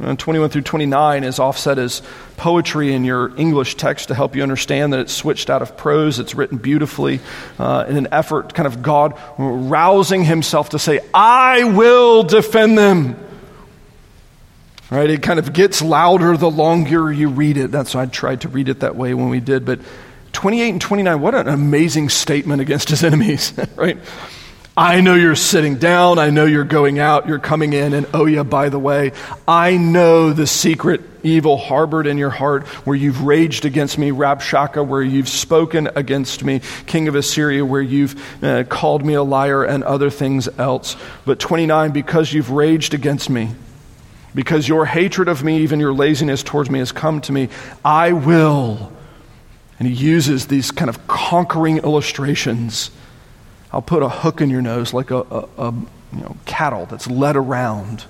uh, 0.00 0.16
21 0.16 0.50
through 0.50 0.62
29 0.62 1.24
is 1.24 1.38
offset 1.38 1.78
as 1.78 2.02
poetry 2.36 2.94
in 2.94 3.04
your 3.04 3.36
English 3.36 3.74
text 3.74 4.08
to 4.08 4.14
help 4.14 4.36
you 4.36 4.42
understand 4.42 4.92
that 4.92 5.00
it's 5.00 5.12
switched 5.12 5.50
out 5.50 5.60
of 5.60 5.76
prose. 5.76 6.18
It's 6.18 6.34
written 6.34 6.56
beautifully 6.56 7.20
uh, 7.58 7.84
in 7.88 7.96
an 7.96 8.08
effort, 8.12 8.54
kind 8.54 8.66
of 8.66 8.82
God 8.82 9.18
rousing 9.36 10.24
Himself 10.24 10.70
to 10.70 10.78
say, 10.78 11.00
I 11.12 11.64
will 11.64 12.22
defend 12.22 12.78
them. 12.78 13.27
Right? 14.90 15.10
It 15.10 15.22
kind 15.22 15.38
of 15.38 15.52
gets 15.52 15.82
louder 15.82 16.36
the 16.36 16.50
longer 16.50 17.12
you 17.12 17.28
read 17.28 17.58
it. 17.58 17.70
That's 17.70 17.94
why 17.94 18.02
I 18.02 18.06
tried 18.06 18.40
to 18.42 18.48
read 18.48 18.68
it 18.68 18.80
that 18.80 18.96
way 18.96 19.12
when 19.12 19.28
we 19.28 19.40
did. 19.40 19.66
But 19.66 19.80
28 20.32 20.68
and 20.70 20.80
29, 20.80 21.20
what 21.20 21.34
an 21.34 21.48
amazing 21.48 22.08
statement 22.08 22.62
against 22.62 22.88
his 22.88 23.04
enemies, 23.04 23.52
right? 23.76 23.98
I 24.78 25.00
know 25.00 25.16
you're 25.16 25.34
sitting 25.34 25.78
down. 25.78 26.20
I 26.20 26.30
know 26.30 26.44
you're 26.44 26.62
going 26.62 27.00
out. 27.00 27.26
You're 27.26 27.40
coming 27.40 27.72
in. 27.72 27.94
And 27.94 28.06
oh, 28.14 28.26
yeah, 28.26 28.44
by 28.44 28.68
the 28.68 28.78
way, 28.78 29.10
I 29.48 29.76
know 29.76 30.32
the 30.32 30.46
secret 30.46 31.00
evil 31.24 31.56
harbored 31.56 32.06
in 32.06 32.16
your 32.16 32.30
heart 32.30 32.68
where 32.86 32.94
you've 32.94 33.22
raged 33.22 33.64
against 33.64 33.98
me, 33.98 34.12
Rabshakeh, 34.12 34.86
where 34.86 35.02
you've 35.02 35.28
spoken 35.28 35.88
against 35.96 36.44
me, 36.44 36.60
king 36.86 37.08
of 37.08 37.16
Assyria, 37.16 37.64
where 37.64 37.82
you've 37.82 38.44
uh, 38.44 38.62
called 38.68 39.04
me 39.04 39.14
a 39.14 39.22
liar 39.24 39.64
and 39.64 39.82
other 39.82 40.10
things 40.10 40.48
else. 40.58 40.96
But 41.24 41.40
29, 41.40 41.90
because 41.90 42.32
you've 42.32 42.52
raged 42.52 42.94
against 42.94 43.28
me, 43.28 43.50
because 44.34 44.68
your 44.68 44.86
hatred 44.86 45.28
of 45.28 45.42
me, 45.42 45.58
even 45.58 45.80
your 45.80 45.92
laziness 45.92 46.42
towards 46.42 46.70
me, 46.70 46.78
has 46.78 46.92
come 46.92 47.20
to 47.22 47.32
me, 47.32 47.48
I 47.84 48.12
will. 48.12 48.92
And 49.78 49.88
he 49.88 49.94
uses 49.94 50.46
these 50.46 50.70
kind 50.70 50.88
of 50.88 51.06
conquering 51.06 51.78
illustrations. 51.78 52.90
I'll 53.72 53.82
put 53.82 54.02
a 54.02 54.08
hook 54.08 54.40
in 54.40 54.50
your 54.50 54.62
nose 54.62 54.92
like 54.92 55.10
a, 55.10 55.18
a, 55.18 55.48
a 55.58 55.72
you 56.12 56.20
know, 56.20 56.36
cattle 56.46 56.86
that's 56.86 57.06
led 57.08 57.36
around. 57.36 58.04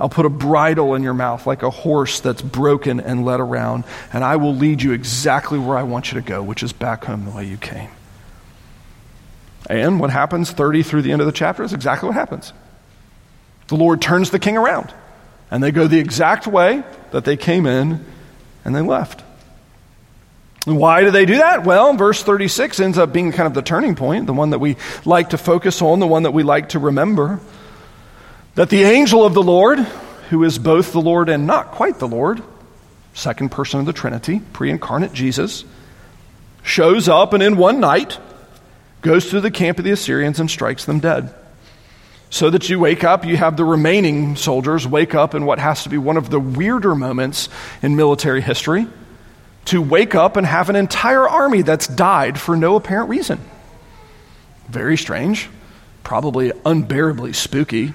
I'll 0.00 0.08
put 0.08 0.26
a 0.26 0.30
bridle 0.30 0.94
in 0.94 1.02
your 1.02 1.14
mouth 1.14 1.46
like 1.46 1.62
a 1.62 1.70
horse 1.70 2.20
that's 2.20 2.42
broken 2.42 3.00
and 3.00 3.24
led 3.24 3.40
around, 3.40 3.84
and 4.12 4.22
I 4.22 4.36
will 4.36 4.54
lead 4.54 4.82
you 4.82 4.92
exactly 4.92 5.58
where 5.58 5.76
I 5.76 5.82
want 5.82 6.12
you 6.12 6.20
to 6.20 6.24
go, 6.24 6.42
which 6.42 6.62
is 6.62 6.72
back 6.72 7.04
home 7.04 7.24
the 7.24 7.32
way 7.32 7.44
you 7.44 7.56
came. 7.56 7.90
And 9.68 9.98
what 9.98 10.10
happens 10.10 10.50
30 10.50 10.82
through 10.82 11.02
the 11.02 11.12
end 11.12 11.20
of 11.20 11.26
the 11.26 11.32
chapter 11.32 11.62
is 11.62 11.72
exactly 11.72 12.08
what 12.08 12.14
happens. 12.14 12.52
The 13.66 13.74
Lord 13.74 14.00
turns 14.00 14.30
the 14.30 14.38
king 14.38 14.56
around. 14.56 14.92
And 15.50 15.62
they 15.62 15.70
go 15.70 15.86
the 15.86 15.98
exact 15.98 16.46
way 16.46 16.82
that 17.10 17.24
they 17.24 17.36
came 17.36 17.66
in 17.66 18.04
and 18.64 18.74
they 18.74 18.82
left. 18.82 19.22
Why 20.66 21.02
do 21.02 21.10
they 21.10 21.24
do 21.24 21.38
that? 21.38 21.64
Well, 21.64 21.94
verse 21.94 22.22
36 22.22 22.80
ends 22.80 22.98
up 22.98 23.12
being 23.12 23.32
kind 23.32 23.46
of 23.46 23.54
the 23.54 23.62
turning 23.62 23.94
point, 23.94 24.26
the 24.26 24.34
one 24.34 24.50
that 24.50 24.58
we 24.58 24.76
like 25.04 25.30
to 25.30 25.38
focus 25.38 25.80
on, 25.80 25.98
the 25.98 26.06
one 26.06 26.24
that 26.24 26.32
we 26.32 26.42
like 26.42 26.70
to 26.70 26.78
remember. 26.78 27.40
That 28.54 28.68
the 28.68 28.82
angel 28.82 29.24
of 29.24 29.34
the 29.34 29.42
Lord, 29.42 29.78
who 30.28 30.44
is 30.44 30.58
both 30.58 30.92
the 30.92 31.00
Lord 31.00 31.28
and 31.30 31.46
not 31.46 31.70
quite 31.70 31.98
the 31.98 32.08
Lord, 32.08 32.42
second 33.14 33.50
person 33.50 33.80
of 33.80 33.86
the 33.86 33.92
Trinity, 33.94 34.42
pre 34.52 34.70
incarnate 34.70 35.14
Jesus, 35.14 35.64
shows 36.62 37.08
up 37.08 37.32
and 37.32 37.42
in 37.42 37.56
one 37.56 37.80
night 37.80 38.18
goes 39.00 39.30
through 39.30 39.40
the 39.40 39.50
camp 39.50 39.78
of 39.78 39.84
the 39.84 39.92
Assyrians 39.92 40.40
and 40.40 40.50
strikes 40.50 40.84
them 40.84 41.00
dead 41.00 41.32
so 42.30 42.50
that 42.50 42.68
you 42.68 42.78
wake 42.78 43.04
up, 43.04 43.24
you 43.24 43.36
have 43.36 43.56
the 43.56 43.64
remaining 43.64 44.36
soldiers 44.36 44.86
wake 44.86 45.14
up 45.14 45.34
in 45.34 45.46
what 45.46 45.58
has 45.58 45.82
to 45.84 45.88
be 45.88 45.98
one 45.98 46.16
of 46.16 46.30
the 46.30 46.38
weirder 46.38 46.94
moments 46.94 47.48
in 47.82 47.96
military 47.96 48.40
history 48.40 48.86
to 49.66 49.80
wake 49.82 50.14
up 50.14 50.36
and 50.36 50.46
have 50.46 50.70
an 50.70 50.76
entire 50.76 51.28
army 51.28 51.62
that's 51.62 51.86
died 51.86 52.38
for 52.38 52.56
no 52.56 52.76
apparent 52.76 53.08
reason. 53.08 53.40
Very 54.68 54.96
strange, 54.96 55.48
probably 56.04 56.52
unbearably 56.64 57.32
spooky. 57.32 57.92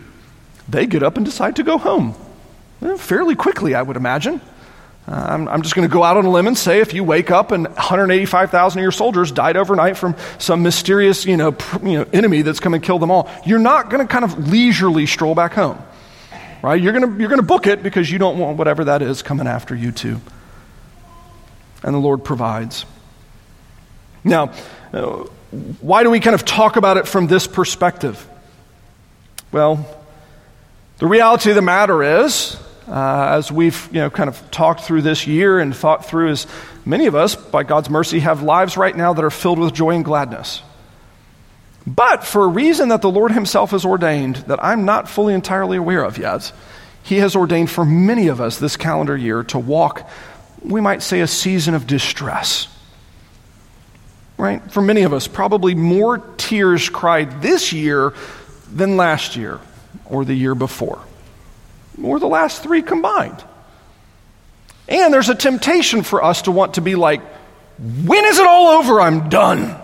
They 0.67 0.87
get 0.87 1.03
up 1.03 1.17
and 1.17 1.25
decide 1.25 1.55
to 1.57 1.63
go 1.63 1.77
home. 1.77 2.15
Eh, 2.81 2.97
fairly 2.97 3.35
quickly, 3.35 3.75
I 3.75 3.81
would 3.81 3.97
imagine. 3.97 4.41
I'm, 5.07 5.49
I'm 5.49 5.61
just 5.63 5.75
going 5.75 5.87
to 5.87 5.91
go 5.93 6.03
out 6.03 6.15
on 6.15 6.25
a 6.25 6.29
limb 6.29 6.47
and 6.47 6.57
say 6.57 6.79
if 6.79 6.93
you 6.93 7.03
wake 7.03 7.29
up 7.29 7.51
and 7.51 7.65
185,000 7.67 8.79
of 8.79 8.81
your 8.81 8.91
soldiers 8.91 9.31
died 9.31 9.57
overnight 9.57 9.97
from 9.97 10.15
some 10.37 10.63
mysterious 10.63 11.25
you 11.25 11.35
know, 11.35 11.51
pr- 11.51 11.85
you 11.85 11.99
know, 11.99 12.07
enemy 12.13 12.41
that's 12.41 12.61
come 12.61 12.73
and 12.73 12.81
killed 12.81 13.01
them 13.01 13.11
all, 13.11 13.29
you're 13.45 13.59
not 13.59 13.89
going 13.89 14.05
to 14.05 14.11
kind 14.11 14.23
of 14.23 14.47
leisurely 14.47 15.05
stroll 15.05 15.35
back 15.35 15.53
home. 15.53 15.81
Right? 16.61 16.81
You're 16.81 16.93
going 16.93 17.19
you're 17.19 17.29
to 17.29 17.41
book 17.41 17.67
it 17.67 17.83
because 17.83 18.09
you 18.09 18.17
don't 18.17 18.39
want 18.39 18.57
whatever 18.57 18.85
that 18.85 19.01
is 19.01 19.21
coming 19.21 19.47
after 19.47 19.75
you, 19.75 19.91
too. 19.91 20.21
And 21.83 21.93
the 21.93 21.99
Lord 21.99 22.23
provides. 22.23 22.85
Now, 24.23 24.53
uh, 24.93 25.25
why 25.81 26.03
do 26.03 26.09
we 26.09 26.21
kind 26.21 26.33
of 26.33 26.45
talk 26.45 26.77
about 26.77 26.95
it 26.95 27.05
from 27.05 27.27
this 27.27 27.45
perspective? 27.45 28.25
Well, 29.51 29.85
the 30.99 31.07
reality 31.07 31.49
of 31.49 31.57
the 31.57 31.61
matter 31.61 32.23
is 32.23 32.57
uh, 32.87 33.27
as 33.37 33.51
we've 33.51 33.87
you 33.91 34.01
know, 34.01 34.09
kind 34.09 34.29
of 34.29 34.51
talked 34.51 34.81
through 34.81 35.01
this 35.01 35.27
year 35.27 35.59
and 35.59 35.75
thought 35.75 36.05
through, 36.05 36.31
is 36.31 36.47
many 36.85 37.05
of 37.05 37.15
us, 37.15 37.35
by 37.35 37.63
God's 37.63 37.89
mercy, 37.89 38.19
have 38.19 38.43
lives 38.43 38.77
right 38.77 38.95
now 38.95 39.13
that 39.13 39.23
are 39.23 39.31
filled 39.31 39.59
with 39.59 39.73
joy 39.73 39.91
and 39.91 40.03
gladness. 40.03 40.61
But 41.85 42.23
for 42.23 42.43
a 42.43 42.47
reason 42.47 42.89
that 42.89 43.01
the 43.01 43.11
Lord 43.11 43.31
Himself 43.31 43.71
has 43.71 43.85
ordained 43.85 44.37
that 44.47 44.63
I'm 44.63 44.85
not 44.85 45.09
fully 45.09 45.33
entirely 45.33 45.77
aware 45.77 46.03
of 46.03 46.17
yet, 46.17 46.51
He 47.03 47.17
has 47.17 47.35
ordained 47.35 47.69
for 47.69 47.85
many 47.85 48.27
of 48.27 48.41
us 48.41 48.59
this 48.59 48.77
calendar 48.77 49.15
year 49.15 49.43
to 49.45 49.59
walk, 49.59 50.09
we 50.61 50.81
might 50.81 51.03
say, 51.03 51.21
a 51.21 51.27
season 51.27 51.73
of 51.73 51.87
distress. 51.87 52.67
Right? 54.37 54.61
For 54.71 54.81
many 54.81 55.03
of 55.03 55.13
us, 55.13 55.27
probably 55.27 55.75
more 55.75 56.17
tears 56.37 56.89
cried 56.89 57.41
this 57.41 57.71
year 57.71 58.13
than 58.71 58.97
last 58.97 59.35
year 59.35 59.59
or 60.05 60.25
the 60.25 60.33
year 60.33 60.55
before 60.55 61.01
or 62.01 62.19
the 62.19 62.27
last 62.27 62.63
three 62.63 62.81
combined. 62.81 63.43
And 64.87 65.13
there's 65.13 65.29
a 65.29 65.35
temptation 65.35 66.03
for 66.03 66.23
us 66.23 66.43
to 66.43 66.51
want 66.51 66.75
to 66.75 66.81
be 66.81 66.95
like, 66.95 67.21
when 67.77 68.25
is 68.25 68.39
it 68.39 68.45
all 68.45 68.79
over? 68.79 69.01
I'm 69.01 69.29
done. 69.29 69.75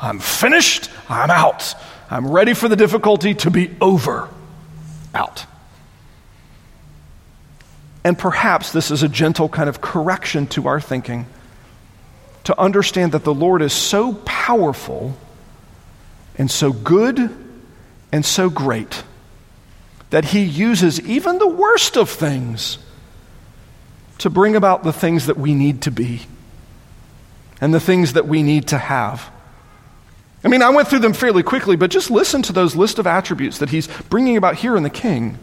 I'm 0.00 0.18
finished. 0.18 0.90
I'm 1.08 1.30
out. 1.30 1.74
I'm 2.10 2.30
ready 2.30 2.54
for 2.54 2.68
the 2.68 2.76
difficulty 2.76 3.34
to 3.34 3.50
be 3.50 3.74
over. 3.80 4.28
Out. 5.14 5.46
And 8.04 8.18
perhaps 8.18 8.72
this 8.72 8.90
is 8.90 9.02
a 9.02 9.08
gentle 9.08 9.48
kind 9.48 9.68
of 9.68 9.80
correction 9.80 10.46
to 10.48 10.68
our 10.68 10.80
thinking 10.80 11.26
to 12.44 12.58
understand 12.60 13.12
that 13.12 13.24
the 13.24 13.32
Lord 13.32 13.62
is 13.62 13.72
so 13.72 14.12
powerful 14.26 15.16
and 16.36 16.50
so 16.50 16.72
good 16.72 17.34
and 18.12 18.24
so 18.24 18.50
great 18.50 19.02
that 20.10 20.26
he 20.26 20.42
uses 20.42 21.00
even 21.00 21.38
the 21.38 21.48
worst 21.48 21.96
of 21.96 22.08
things 22.08 22.78
to 24.18 24.30
bring 24.30 24.54
about 24.56 24.84
the 24.84 24.92
things 24.92 25.26
that 25.26 25.36
we 25.36 25.54
need 25.54 25.82
to 25.82 25.90
be 25.90 26.22
and 27.60 27.74
the 27.74 27.80
things 27.80 28.12
that 28.12 28.26
we 28.26 28.42
need 28.42 28.68
to 28.68 28.78
have. 28.78 29.30
I 30.44 30.48
mean, 30.48 30.62
I 30.62 30.70
went 30.70 30.88
through 30.88 30.98
them 31.00 31.14
fairly 31.14 31.42
quickly, 31.42 31.76
but 31.76 31.90
just 31.90 32.10
listen 32.10 32.42
to 32.42 32.52
those 32.52 32.76
list 32.76 32.98
of 32.98 33.06
attributes 33.06 33.58
that 33.58 33.70
he's 33.70 33.88
bringing 34.08 34.36
about 34.36 34.56
here 34.56 34.76
in 34.76 34.82
the 34.82 34.90
king 34.90 35.38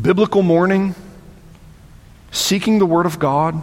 biblical 0.00 0.42
mourning, 0.42 0.94
seeking 2.30 2.78
the 2.78 2.86
word 2.86 3.04
of 3.04 3.18
God, 3.18 3.60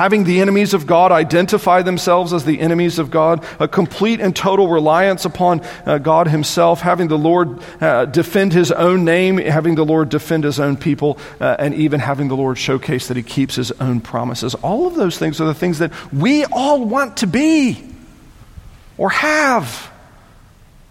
having 0.00 0.24
the 0.24 0.40
enemies 0.40 0.72
of 0.72 0.86
God 0.86 1.12
identify 1.12 1.82
themselves 1.82 2.32
as 2.32 2.46
the 2.46 2.58
enemies 2.58 2.98
of 2.98 3.10
God, 3.10 3.44
a 3.60 3.68
complete 3.68 4.18
and 4.18 4.34
total 4.34 4.66
reliance 4.66 5.26
upon 5.26 5.60
uh, 5.84 5.98
God 5.98 6.26
Himself, 6.26 6.80
having 6.80 7.08
the 7.08 7.18
Lord 7.18 7.60
uh, 7.82 8.06
defend 8.06 8.54
His 8.54 8.72
own 8.72 9.04
name, 9.04 9.36
having 9.36 9.74
the 9.74 9.84
Lord 9.84 10.08
defend 10.08 10.44
His 10.44 10.58
own 10.58 10.78
people, 10.78 11.18
uh, 11.38 11.56
and 11.58 11.74
even 11.74 12.00
having 12.00 12.28
the 12.28 12.34
Lord 12.34 12.56
showcase 12.56 13.08
that 13.08 13.18
He 13.18 13.22
keeps 13.22 13.56
His 13.56 13.72
own 13.72 14.00
promises. 14.00 14.54
All 14.54 14.86
of 14.86 14.94
those 14.94 15.18
things 15.18 15.38
are 15.38 15.44
the 15.44 15.52
things 15.52 15.80
that 15.80 15.92
we 16.10 16.46
all 16.46 16.82
want 16.82 17.18
to 17.18 17.26
be 17.26 17.86
or 18.96 19.10
have. 19.10 19.92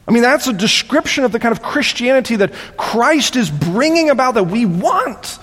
I 0.08 0.12
mean, 0.12 0.22
that's 0.22 0.46
a 0.46 0.54
description 0.54 1.24
of 1.24 1.32
the 1.32 1.40
kind 1.40 1.52
of 1.52 1.64
Christianity 1.64 2.36
that 2.36 2.54
Christ 2.78 3.36
is 3.36 3.50
bringing 3.50 4.12
about 4.12 4.36
that 4.36 4.44
we 4.44 4.68
want 4.68 5.40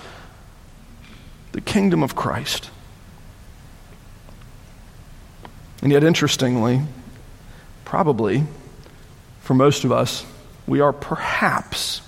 the 1.51 1.59
kingdom 1.59 2.01
of 2.01 2.15
Christ. 2.15 2.69
And 5.81 5.91
yet, 5.91 6.03
interestingly, 6.03 6.81
probably 7.85 8.43
for 9.41 9.53
most 9.53 9.85
of 9.85 9.91
us, 9.91 10.25
we 10.67 10.81
are 10.81 10.91
perhaps 10.91 12.01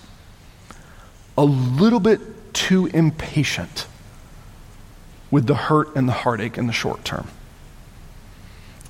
a 1.38 1.45
little 1.45 2.01
bit 2.01 2.53
too 2.53 2.88
impatient 2.88 3.88
with 5.32 5.47
the 5.47 5.55
hurt 5.55 5.95
and 5.95 6.07
the 6.07 6.13
heartache 6.13 6.57
in 6.57 6.67
the 6.67 6.74
short 6.74 7.05
term. 7.05 7.28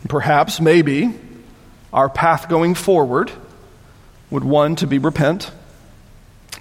Perhaps, 0.07 0.59
maybe, 0.59 1.13
our 1.93 2.09
path 2.09 2.49
going 2.49 2.73
forward 2.73 3.31
would 4.31 4.43
one 4.43 4.75
to 4.77 4.87
be 4.87 4.97
repent, 4.97 5.51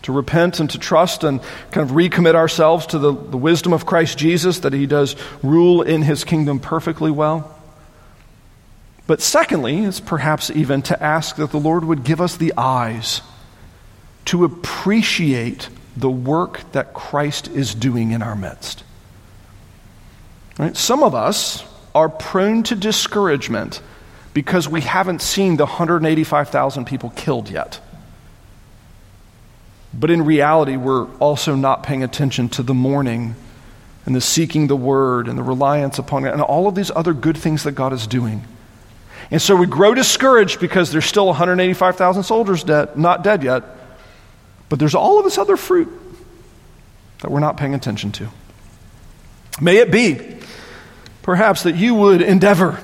to 0.02 0.12
repent 0.12 0.60
and 0.60 0.68
to 0.70 0.78
trust 0.78 1.24
and 1.24 1.40
kind 1.70 1.88
of 1.88 1.96
recommit 1.96 2.34
ourselves 2.34 2.86
to 2.86 2.98
the, 2.98 3.12
the 3.12 3.36
wisdom 3.36 3.72
of 3.72 3.86
Christ 3.86 4.18
Jesus, 4.18 4.58
that 4.60 4.72
he 4.72 4.86
does 4.86 5.16
rule 5.42 5.82
in 5.82 6.02
his 6.02 6.24
kingdom 6.24 6.58
perfectly 6.58 7.10
well. 7.10 7.57
But 9.08 9.22
secondly, 9.22 9.84
is 9.84 10.00
perhaps 10.00 10.50
even 10.50 10.82
to 10.82 11.02
ask 11.02 11.36
that 11.36 11.50
the 11.50 11.58
Lord 11.58 11.82
would 11.82 12.04
give 12.04 12.20
us 12.20 12.36
the 12.36 12.52
eyes 12.58 13.22
to 14.26 14.44
appreciate 14.44 15.70
the 15.96 16.10
work 16.10 16.60
that 16.72 16.92
Christ 16.92 17.48
is 17.48 17.74
doing 17.74 18.10
in 18.10 18.20
our 18.22 18.36
midst. 18.36 18.84
Right? 20.58 20.76
Some 20.76 21.02
of 21.02 21.14
us 21.14 21.64
are 21.94 22.10
prone 22.10 22.64
to 22.64 22.74
discouragement 22.74 23.80
because 24.34 24.68
we 24.68 24.82
haven't 24.82 25.22
seen 25.22 25.56
the 25.56 25.64
185,000 25.64 26.84
people 26.84 27.08
killed 27.16 27.48
yet. 27.48 27.80
But 29.94 30.10
in 30.10 30.26
reality, 30.26 30.76
we're 30.76 31.06
also 31.16 31.54
not 31.54 31.82
paying 31.82 32.02
attention 32.02 32.50
to 32.50 32.62
the 32.62 32.74
mourning 32.74 33.36
and 34.04 34.14
the 34.14 34.20
seeking 34.20 34.66
the 34.66 34.76
word 34.76 35.28
and 35.28 35.38
the 35.38 35.42
reliance 35.42 35.98
upon 35.98 36.26
it 36.26 36.34
and 36.34 36.42
all 36.42 36.68
of 36.68 36.74
these 36.74 36.90
other 36.94 37.14
good 37.14 37.38
things 37.38 37.62
that 37.62 37.72
God 37.72 37.94
is 37.94 38.06
doing. 38.06 38.44
And 39.30 39.42
so 39.42 39.54
we 39.56 39.66
grow 39.66 39.94
discouraged 39.94 40.58
because 40.58 40.90
there's 40.90 41.04
still 41.04 41.26
185,000 41.26 42.22
soldiers 42.22 42.64
dead, 42.64 42.96
not 42.96 43.22
dead 43.22 43.42
yet. 43.42 43.62
But 44.68 44.78
there's 44.78 44.94
all 44.94 45.18
of 45.18 45.24
this 45.24 45.38
other 45.38 45.56
fruit 45.56 45.88
that 47.20 47.30
we're 47.30 47.40
not 47.40 47.56
paying 47.56 47.74
attention 47.74 48.12
to. 48.12 48.28
May 49.60 49.78
it 49.78 49.90
be, 49.90 50.36
perhaps, 51.22 51.64
that 51.64 51.76
you 51.76 51.94
would 51.94 52.22
endeavor 52.22 52.82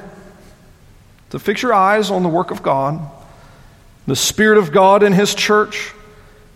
to 1.30 1.38
fix 1.38 1.62
your 1.62 1.72
eyes 1.72 2.10
on 2.10 2.22
the 2.22 2.28
work 2.28 2.50
of 2.50 2.62
God, 2.62 3.00
the 4.06 4.16
Spirit 4.16 4.58
of 4.58 4.72
God 4.72 5.02
in 5.02 5.12
His 5.12 5.34
church, 5.34 5.92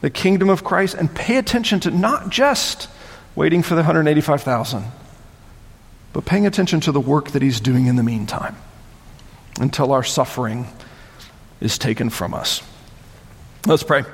the 0.00 0.10
kingdom 0.10 0.50
of 0.50 0.64
Christ, 0.64 0.94
and 0.94 1.12
pay 1.12 1.36
attention 1.36 1.80
to 1.80 1.90
not 1.90 2.30
just 2.30 2.88
waiting 3.34 3.62
for 3.62 3.74
the 3.74 3.82
185,000, 3.82 4.84
but 6.12 6.24
paying 6.24 6.46
attention 6.46 6.80
to 6.80 6.92
the 6.92 7.00
work 7.00 7.30
that 7.30 7.42
He's 7.42 7.60
doing 7.60 7.86
in 7.86 7.96
the 7.96 8.02
meantime 8.02 8.56
until 9.58 9.92
our 9.92 10.04
suffering 10.04 10.66
is 11.60 11.78
taken 11.78 12.10
from 12.10 12.34
us. 12.34 12.62
Let's 13.66 13.82
pray. 13.82 14.04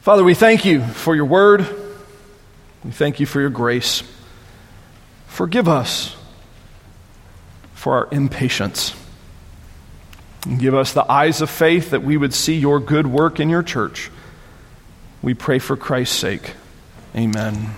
Father, 0.00 0.24
we 0.24 0.34
thank 0.34 0.64
you 0.64 0.82
for 0.82 1.14
your 1.14 1.26
word. 1.26 1.64
We 2.84 2.90
thank 2.90 3.20
you 3.20 3.26
for 3.26 3.40
your 3.40 3.50
grace. 3.50 4.02
Forgive 5.28 5.68
us 5.68 6.16
for 7.74 7.94
our 7.94 8.08
impatience. 8.10 8.94
And 10.44 10.58
give 10.58 10.74
us 10.74 10.92
the 10.92 11.10
eyes 11.10 11.40
of 11.40 11.50
faith 11.50 11.90
that 11.90 12.02
we 12.02 12.16
would 12.16 12.34
see 12.34 12.56
your 12.56 12.80
good 12.80 13.06
work 13.06 13.38
in 13.38 13.48
your 13.48 13.62
church. 13.62 14.10
We 15.22 15.34
pray 15.34 15.60
for 15.60 15.76
Christ's 15.76 16.16
sake. 16.16 16.54
Amen. 17.14 17.70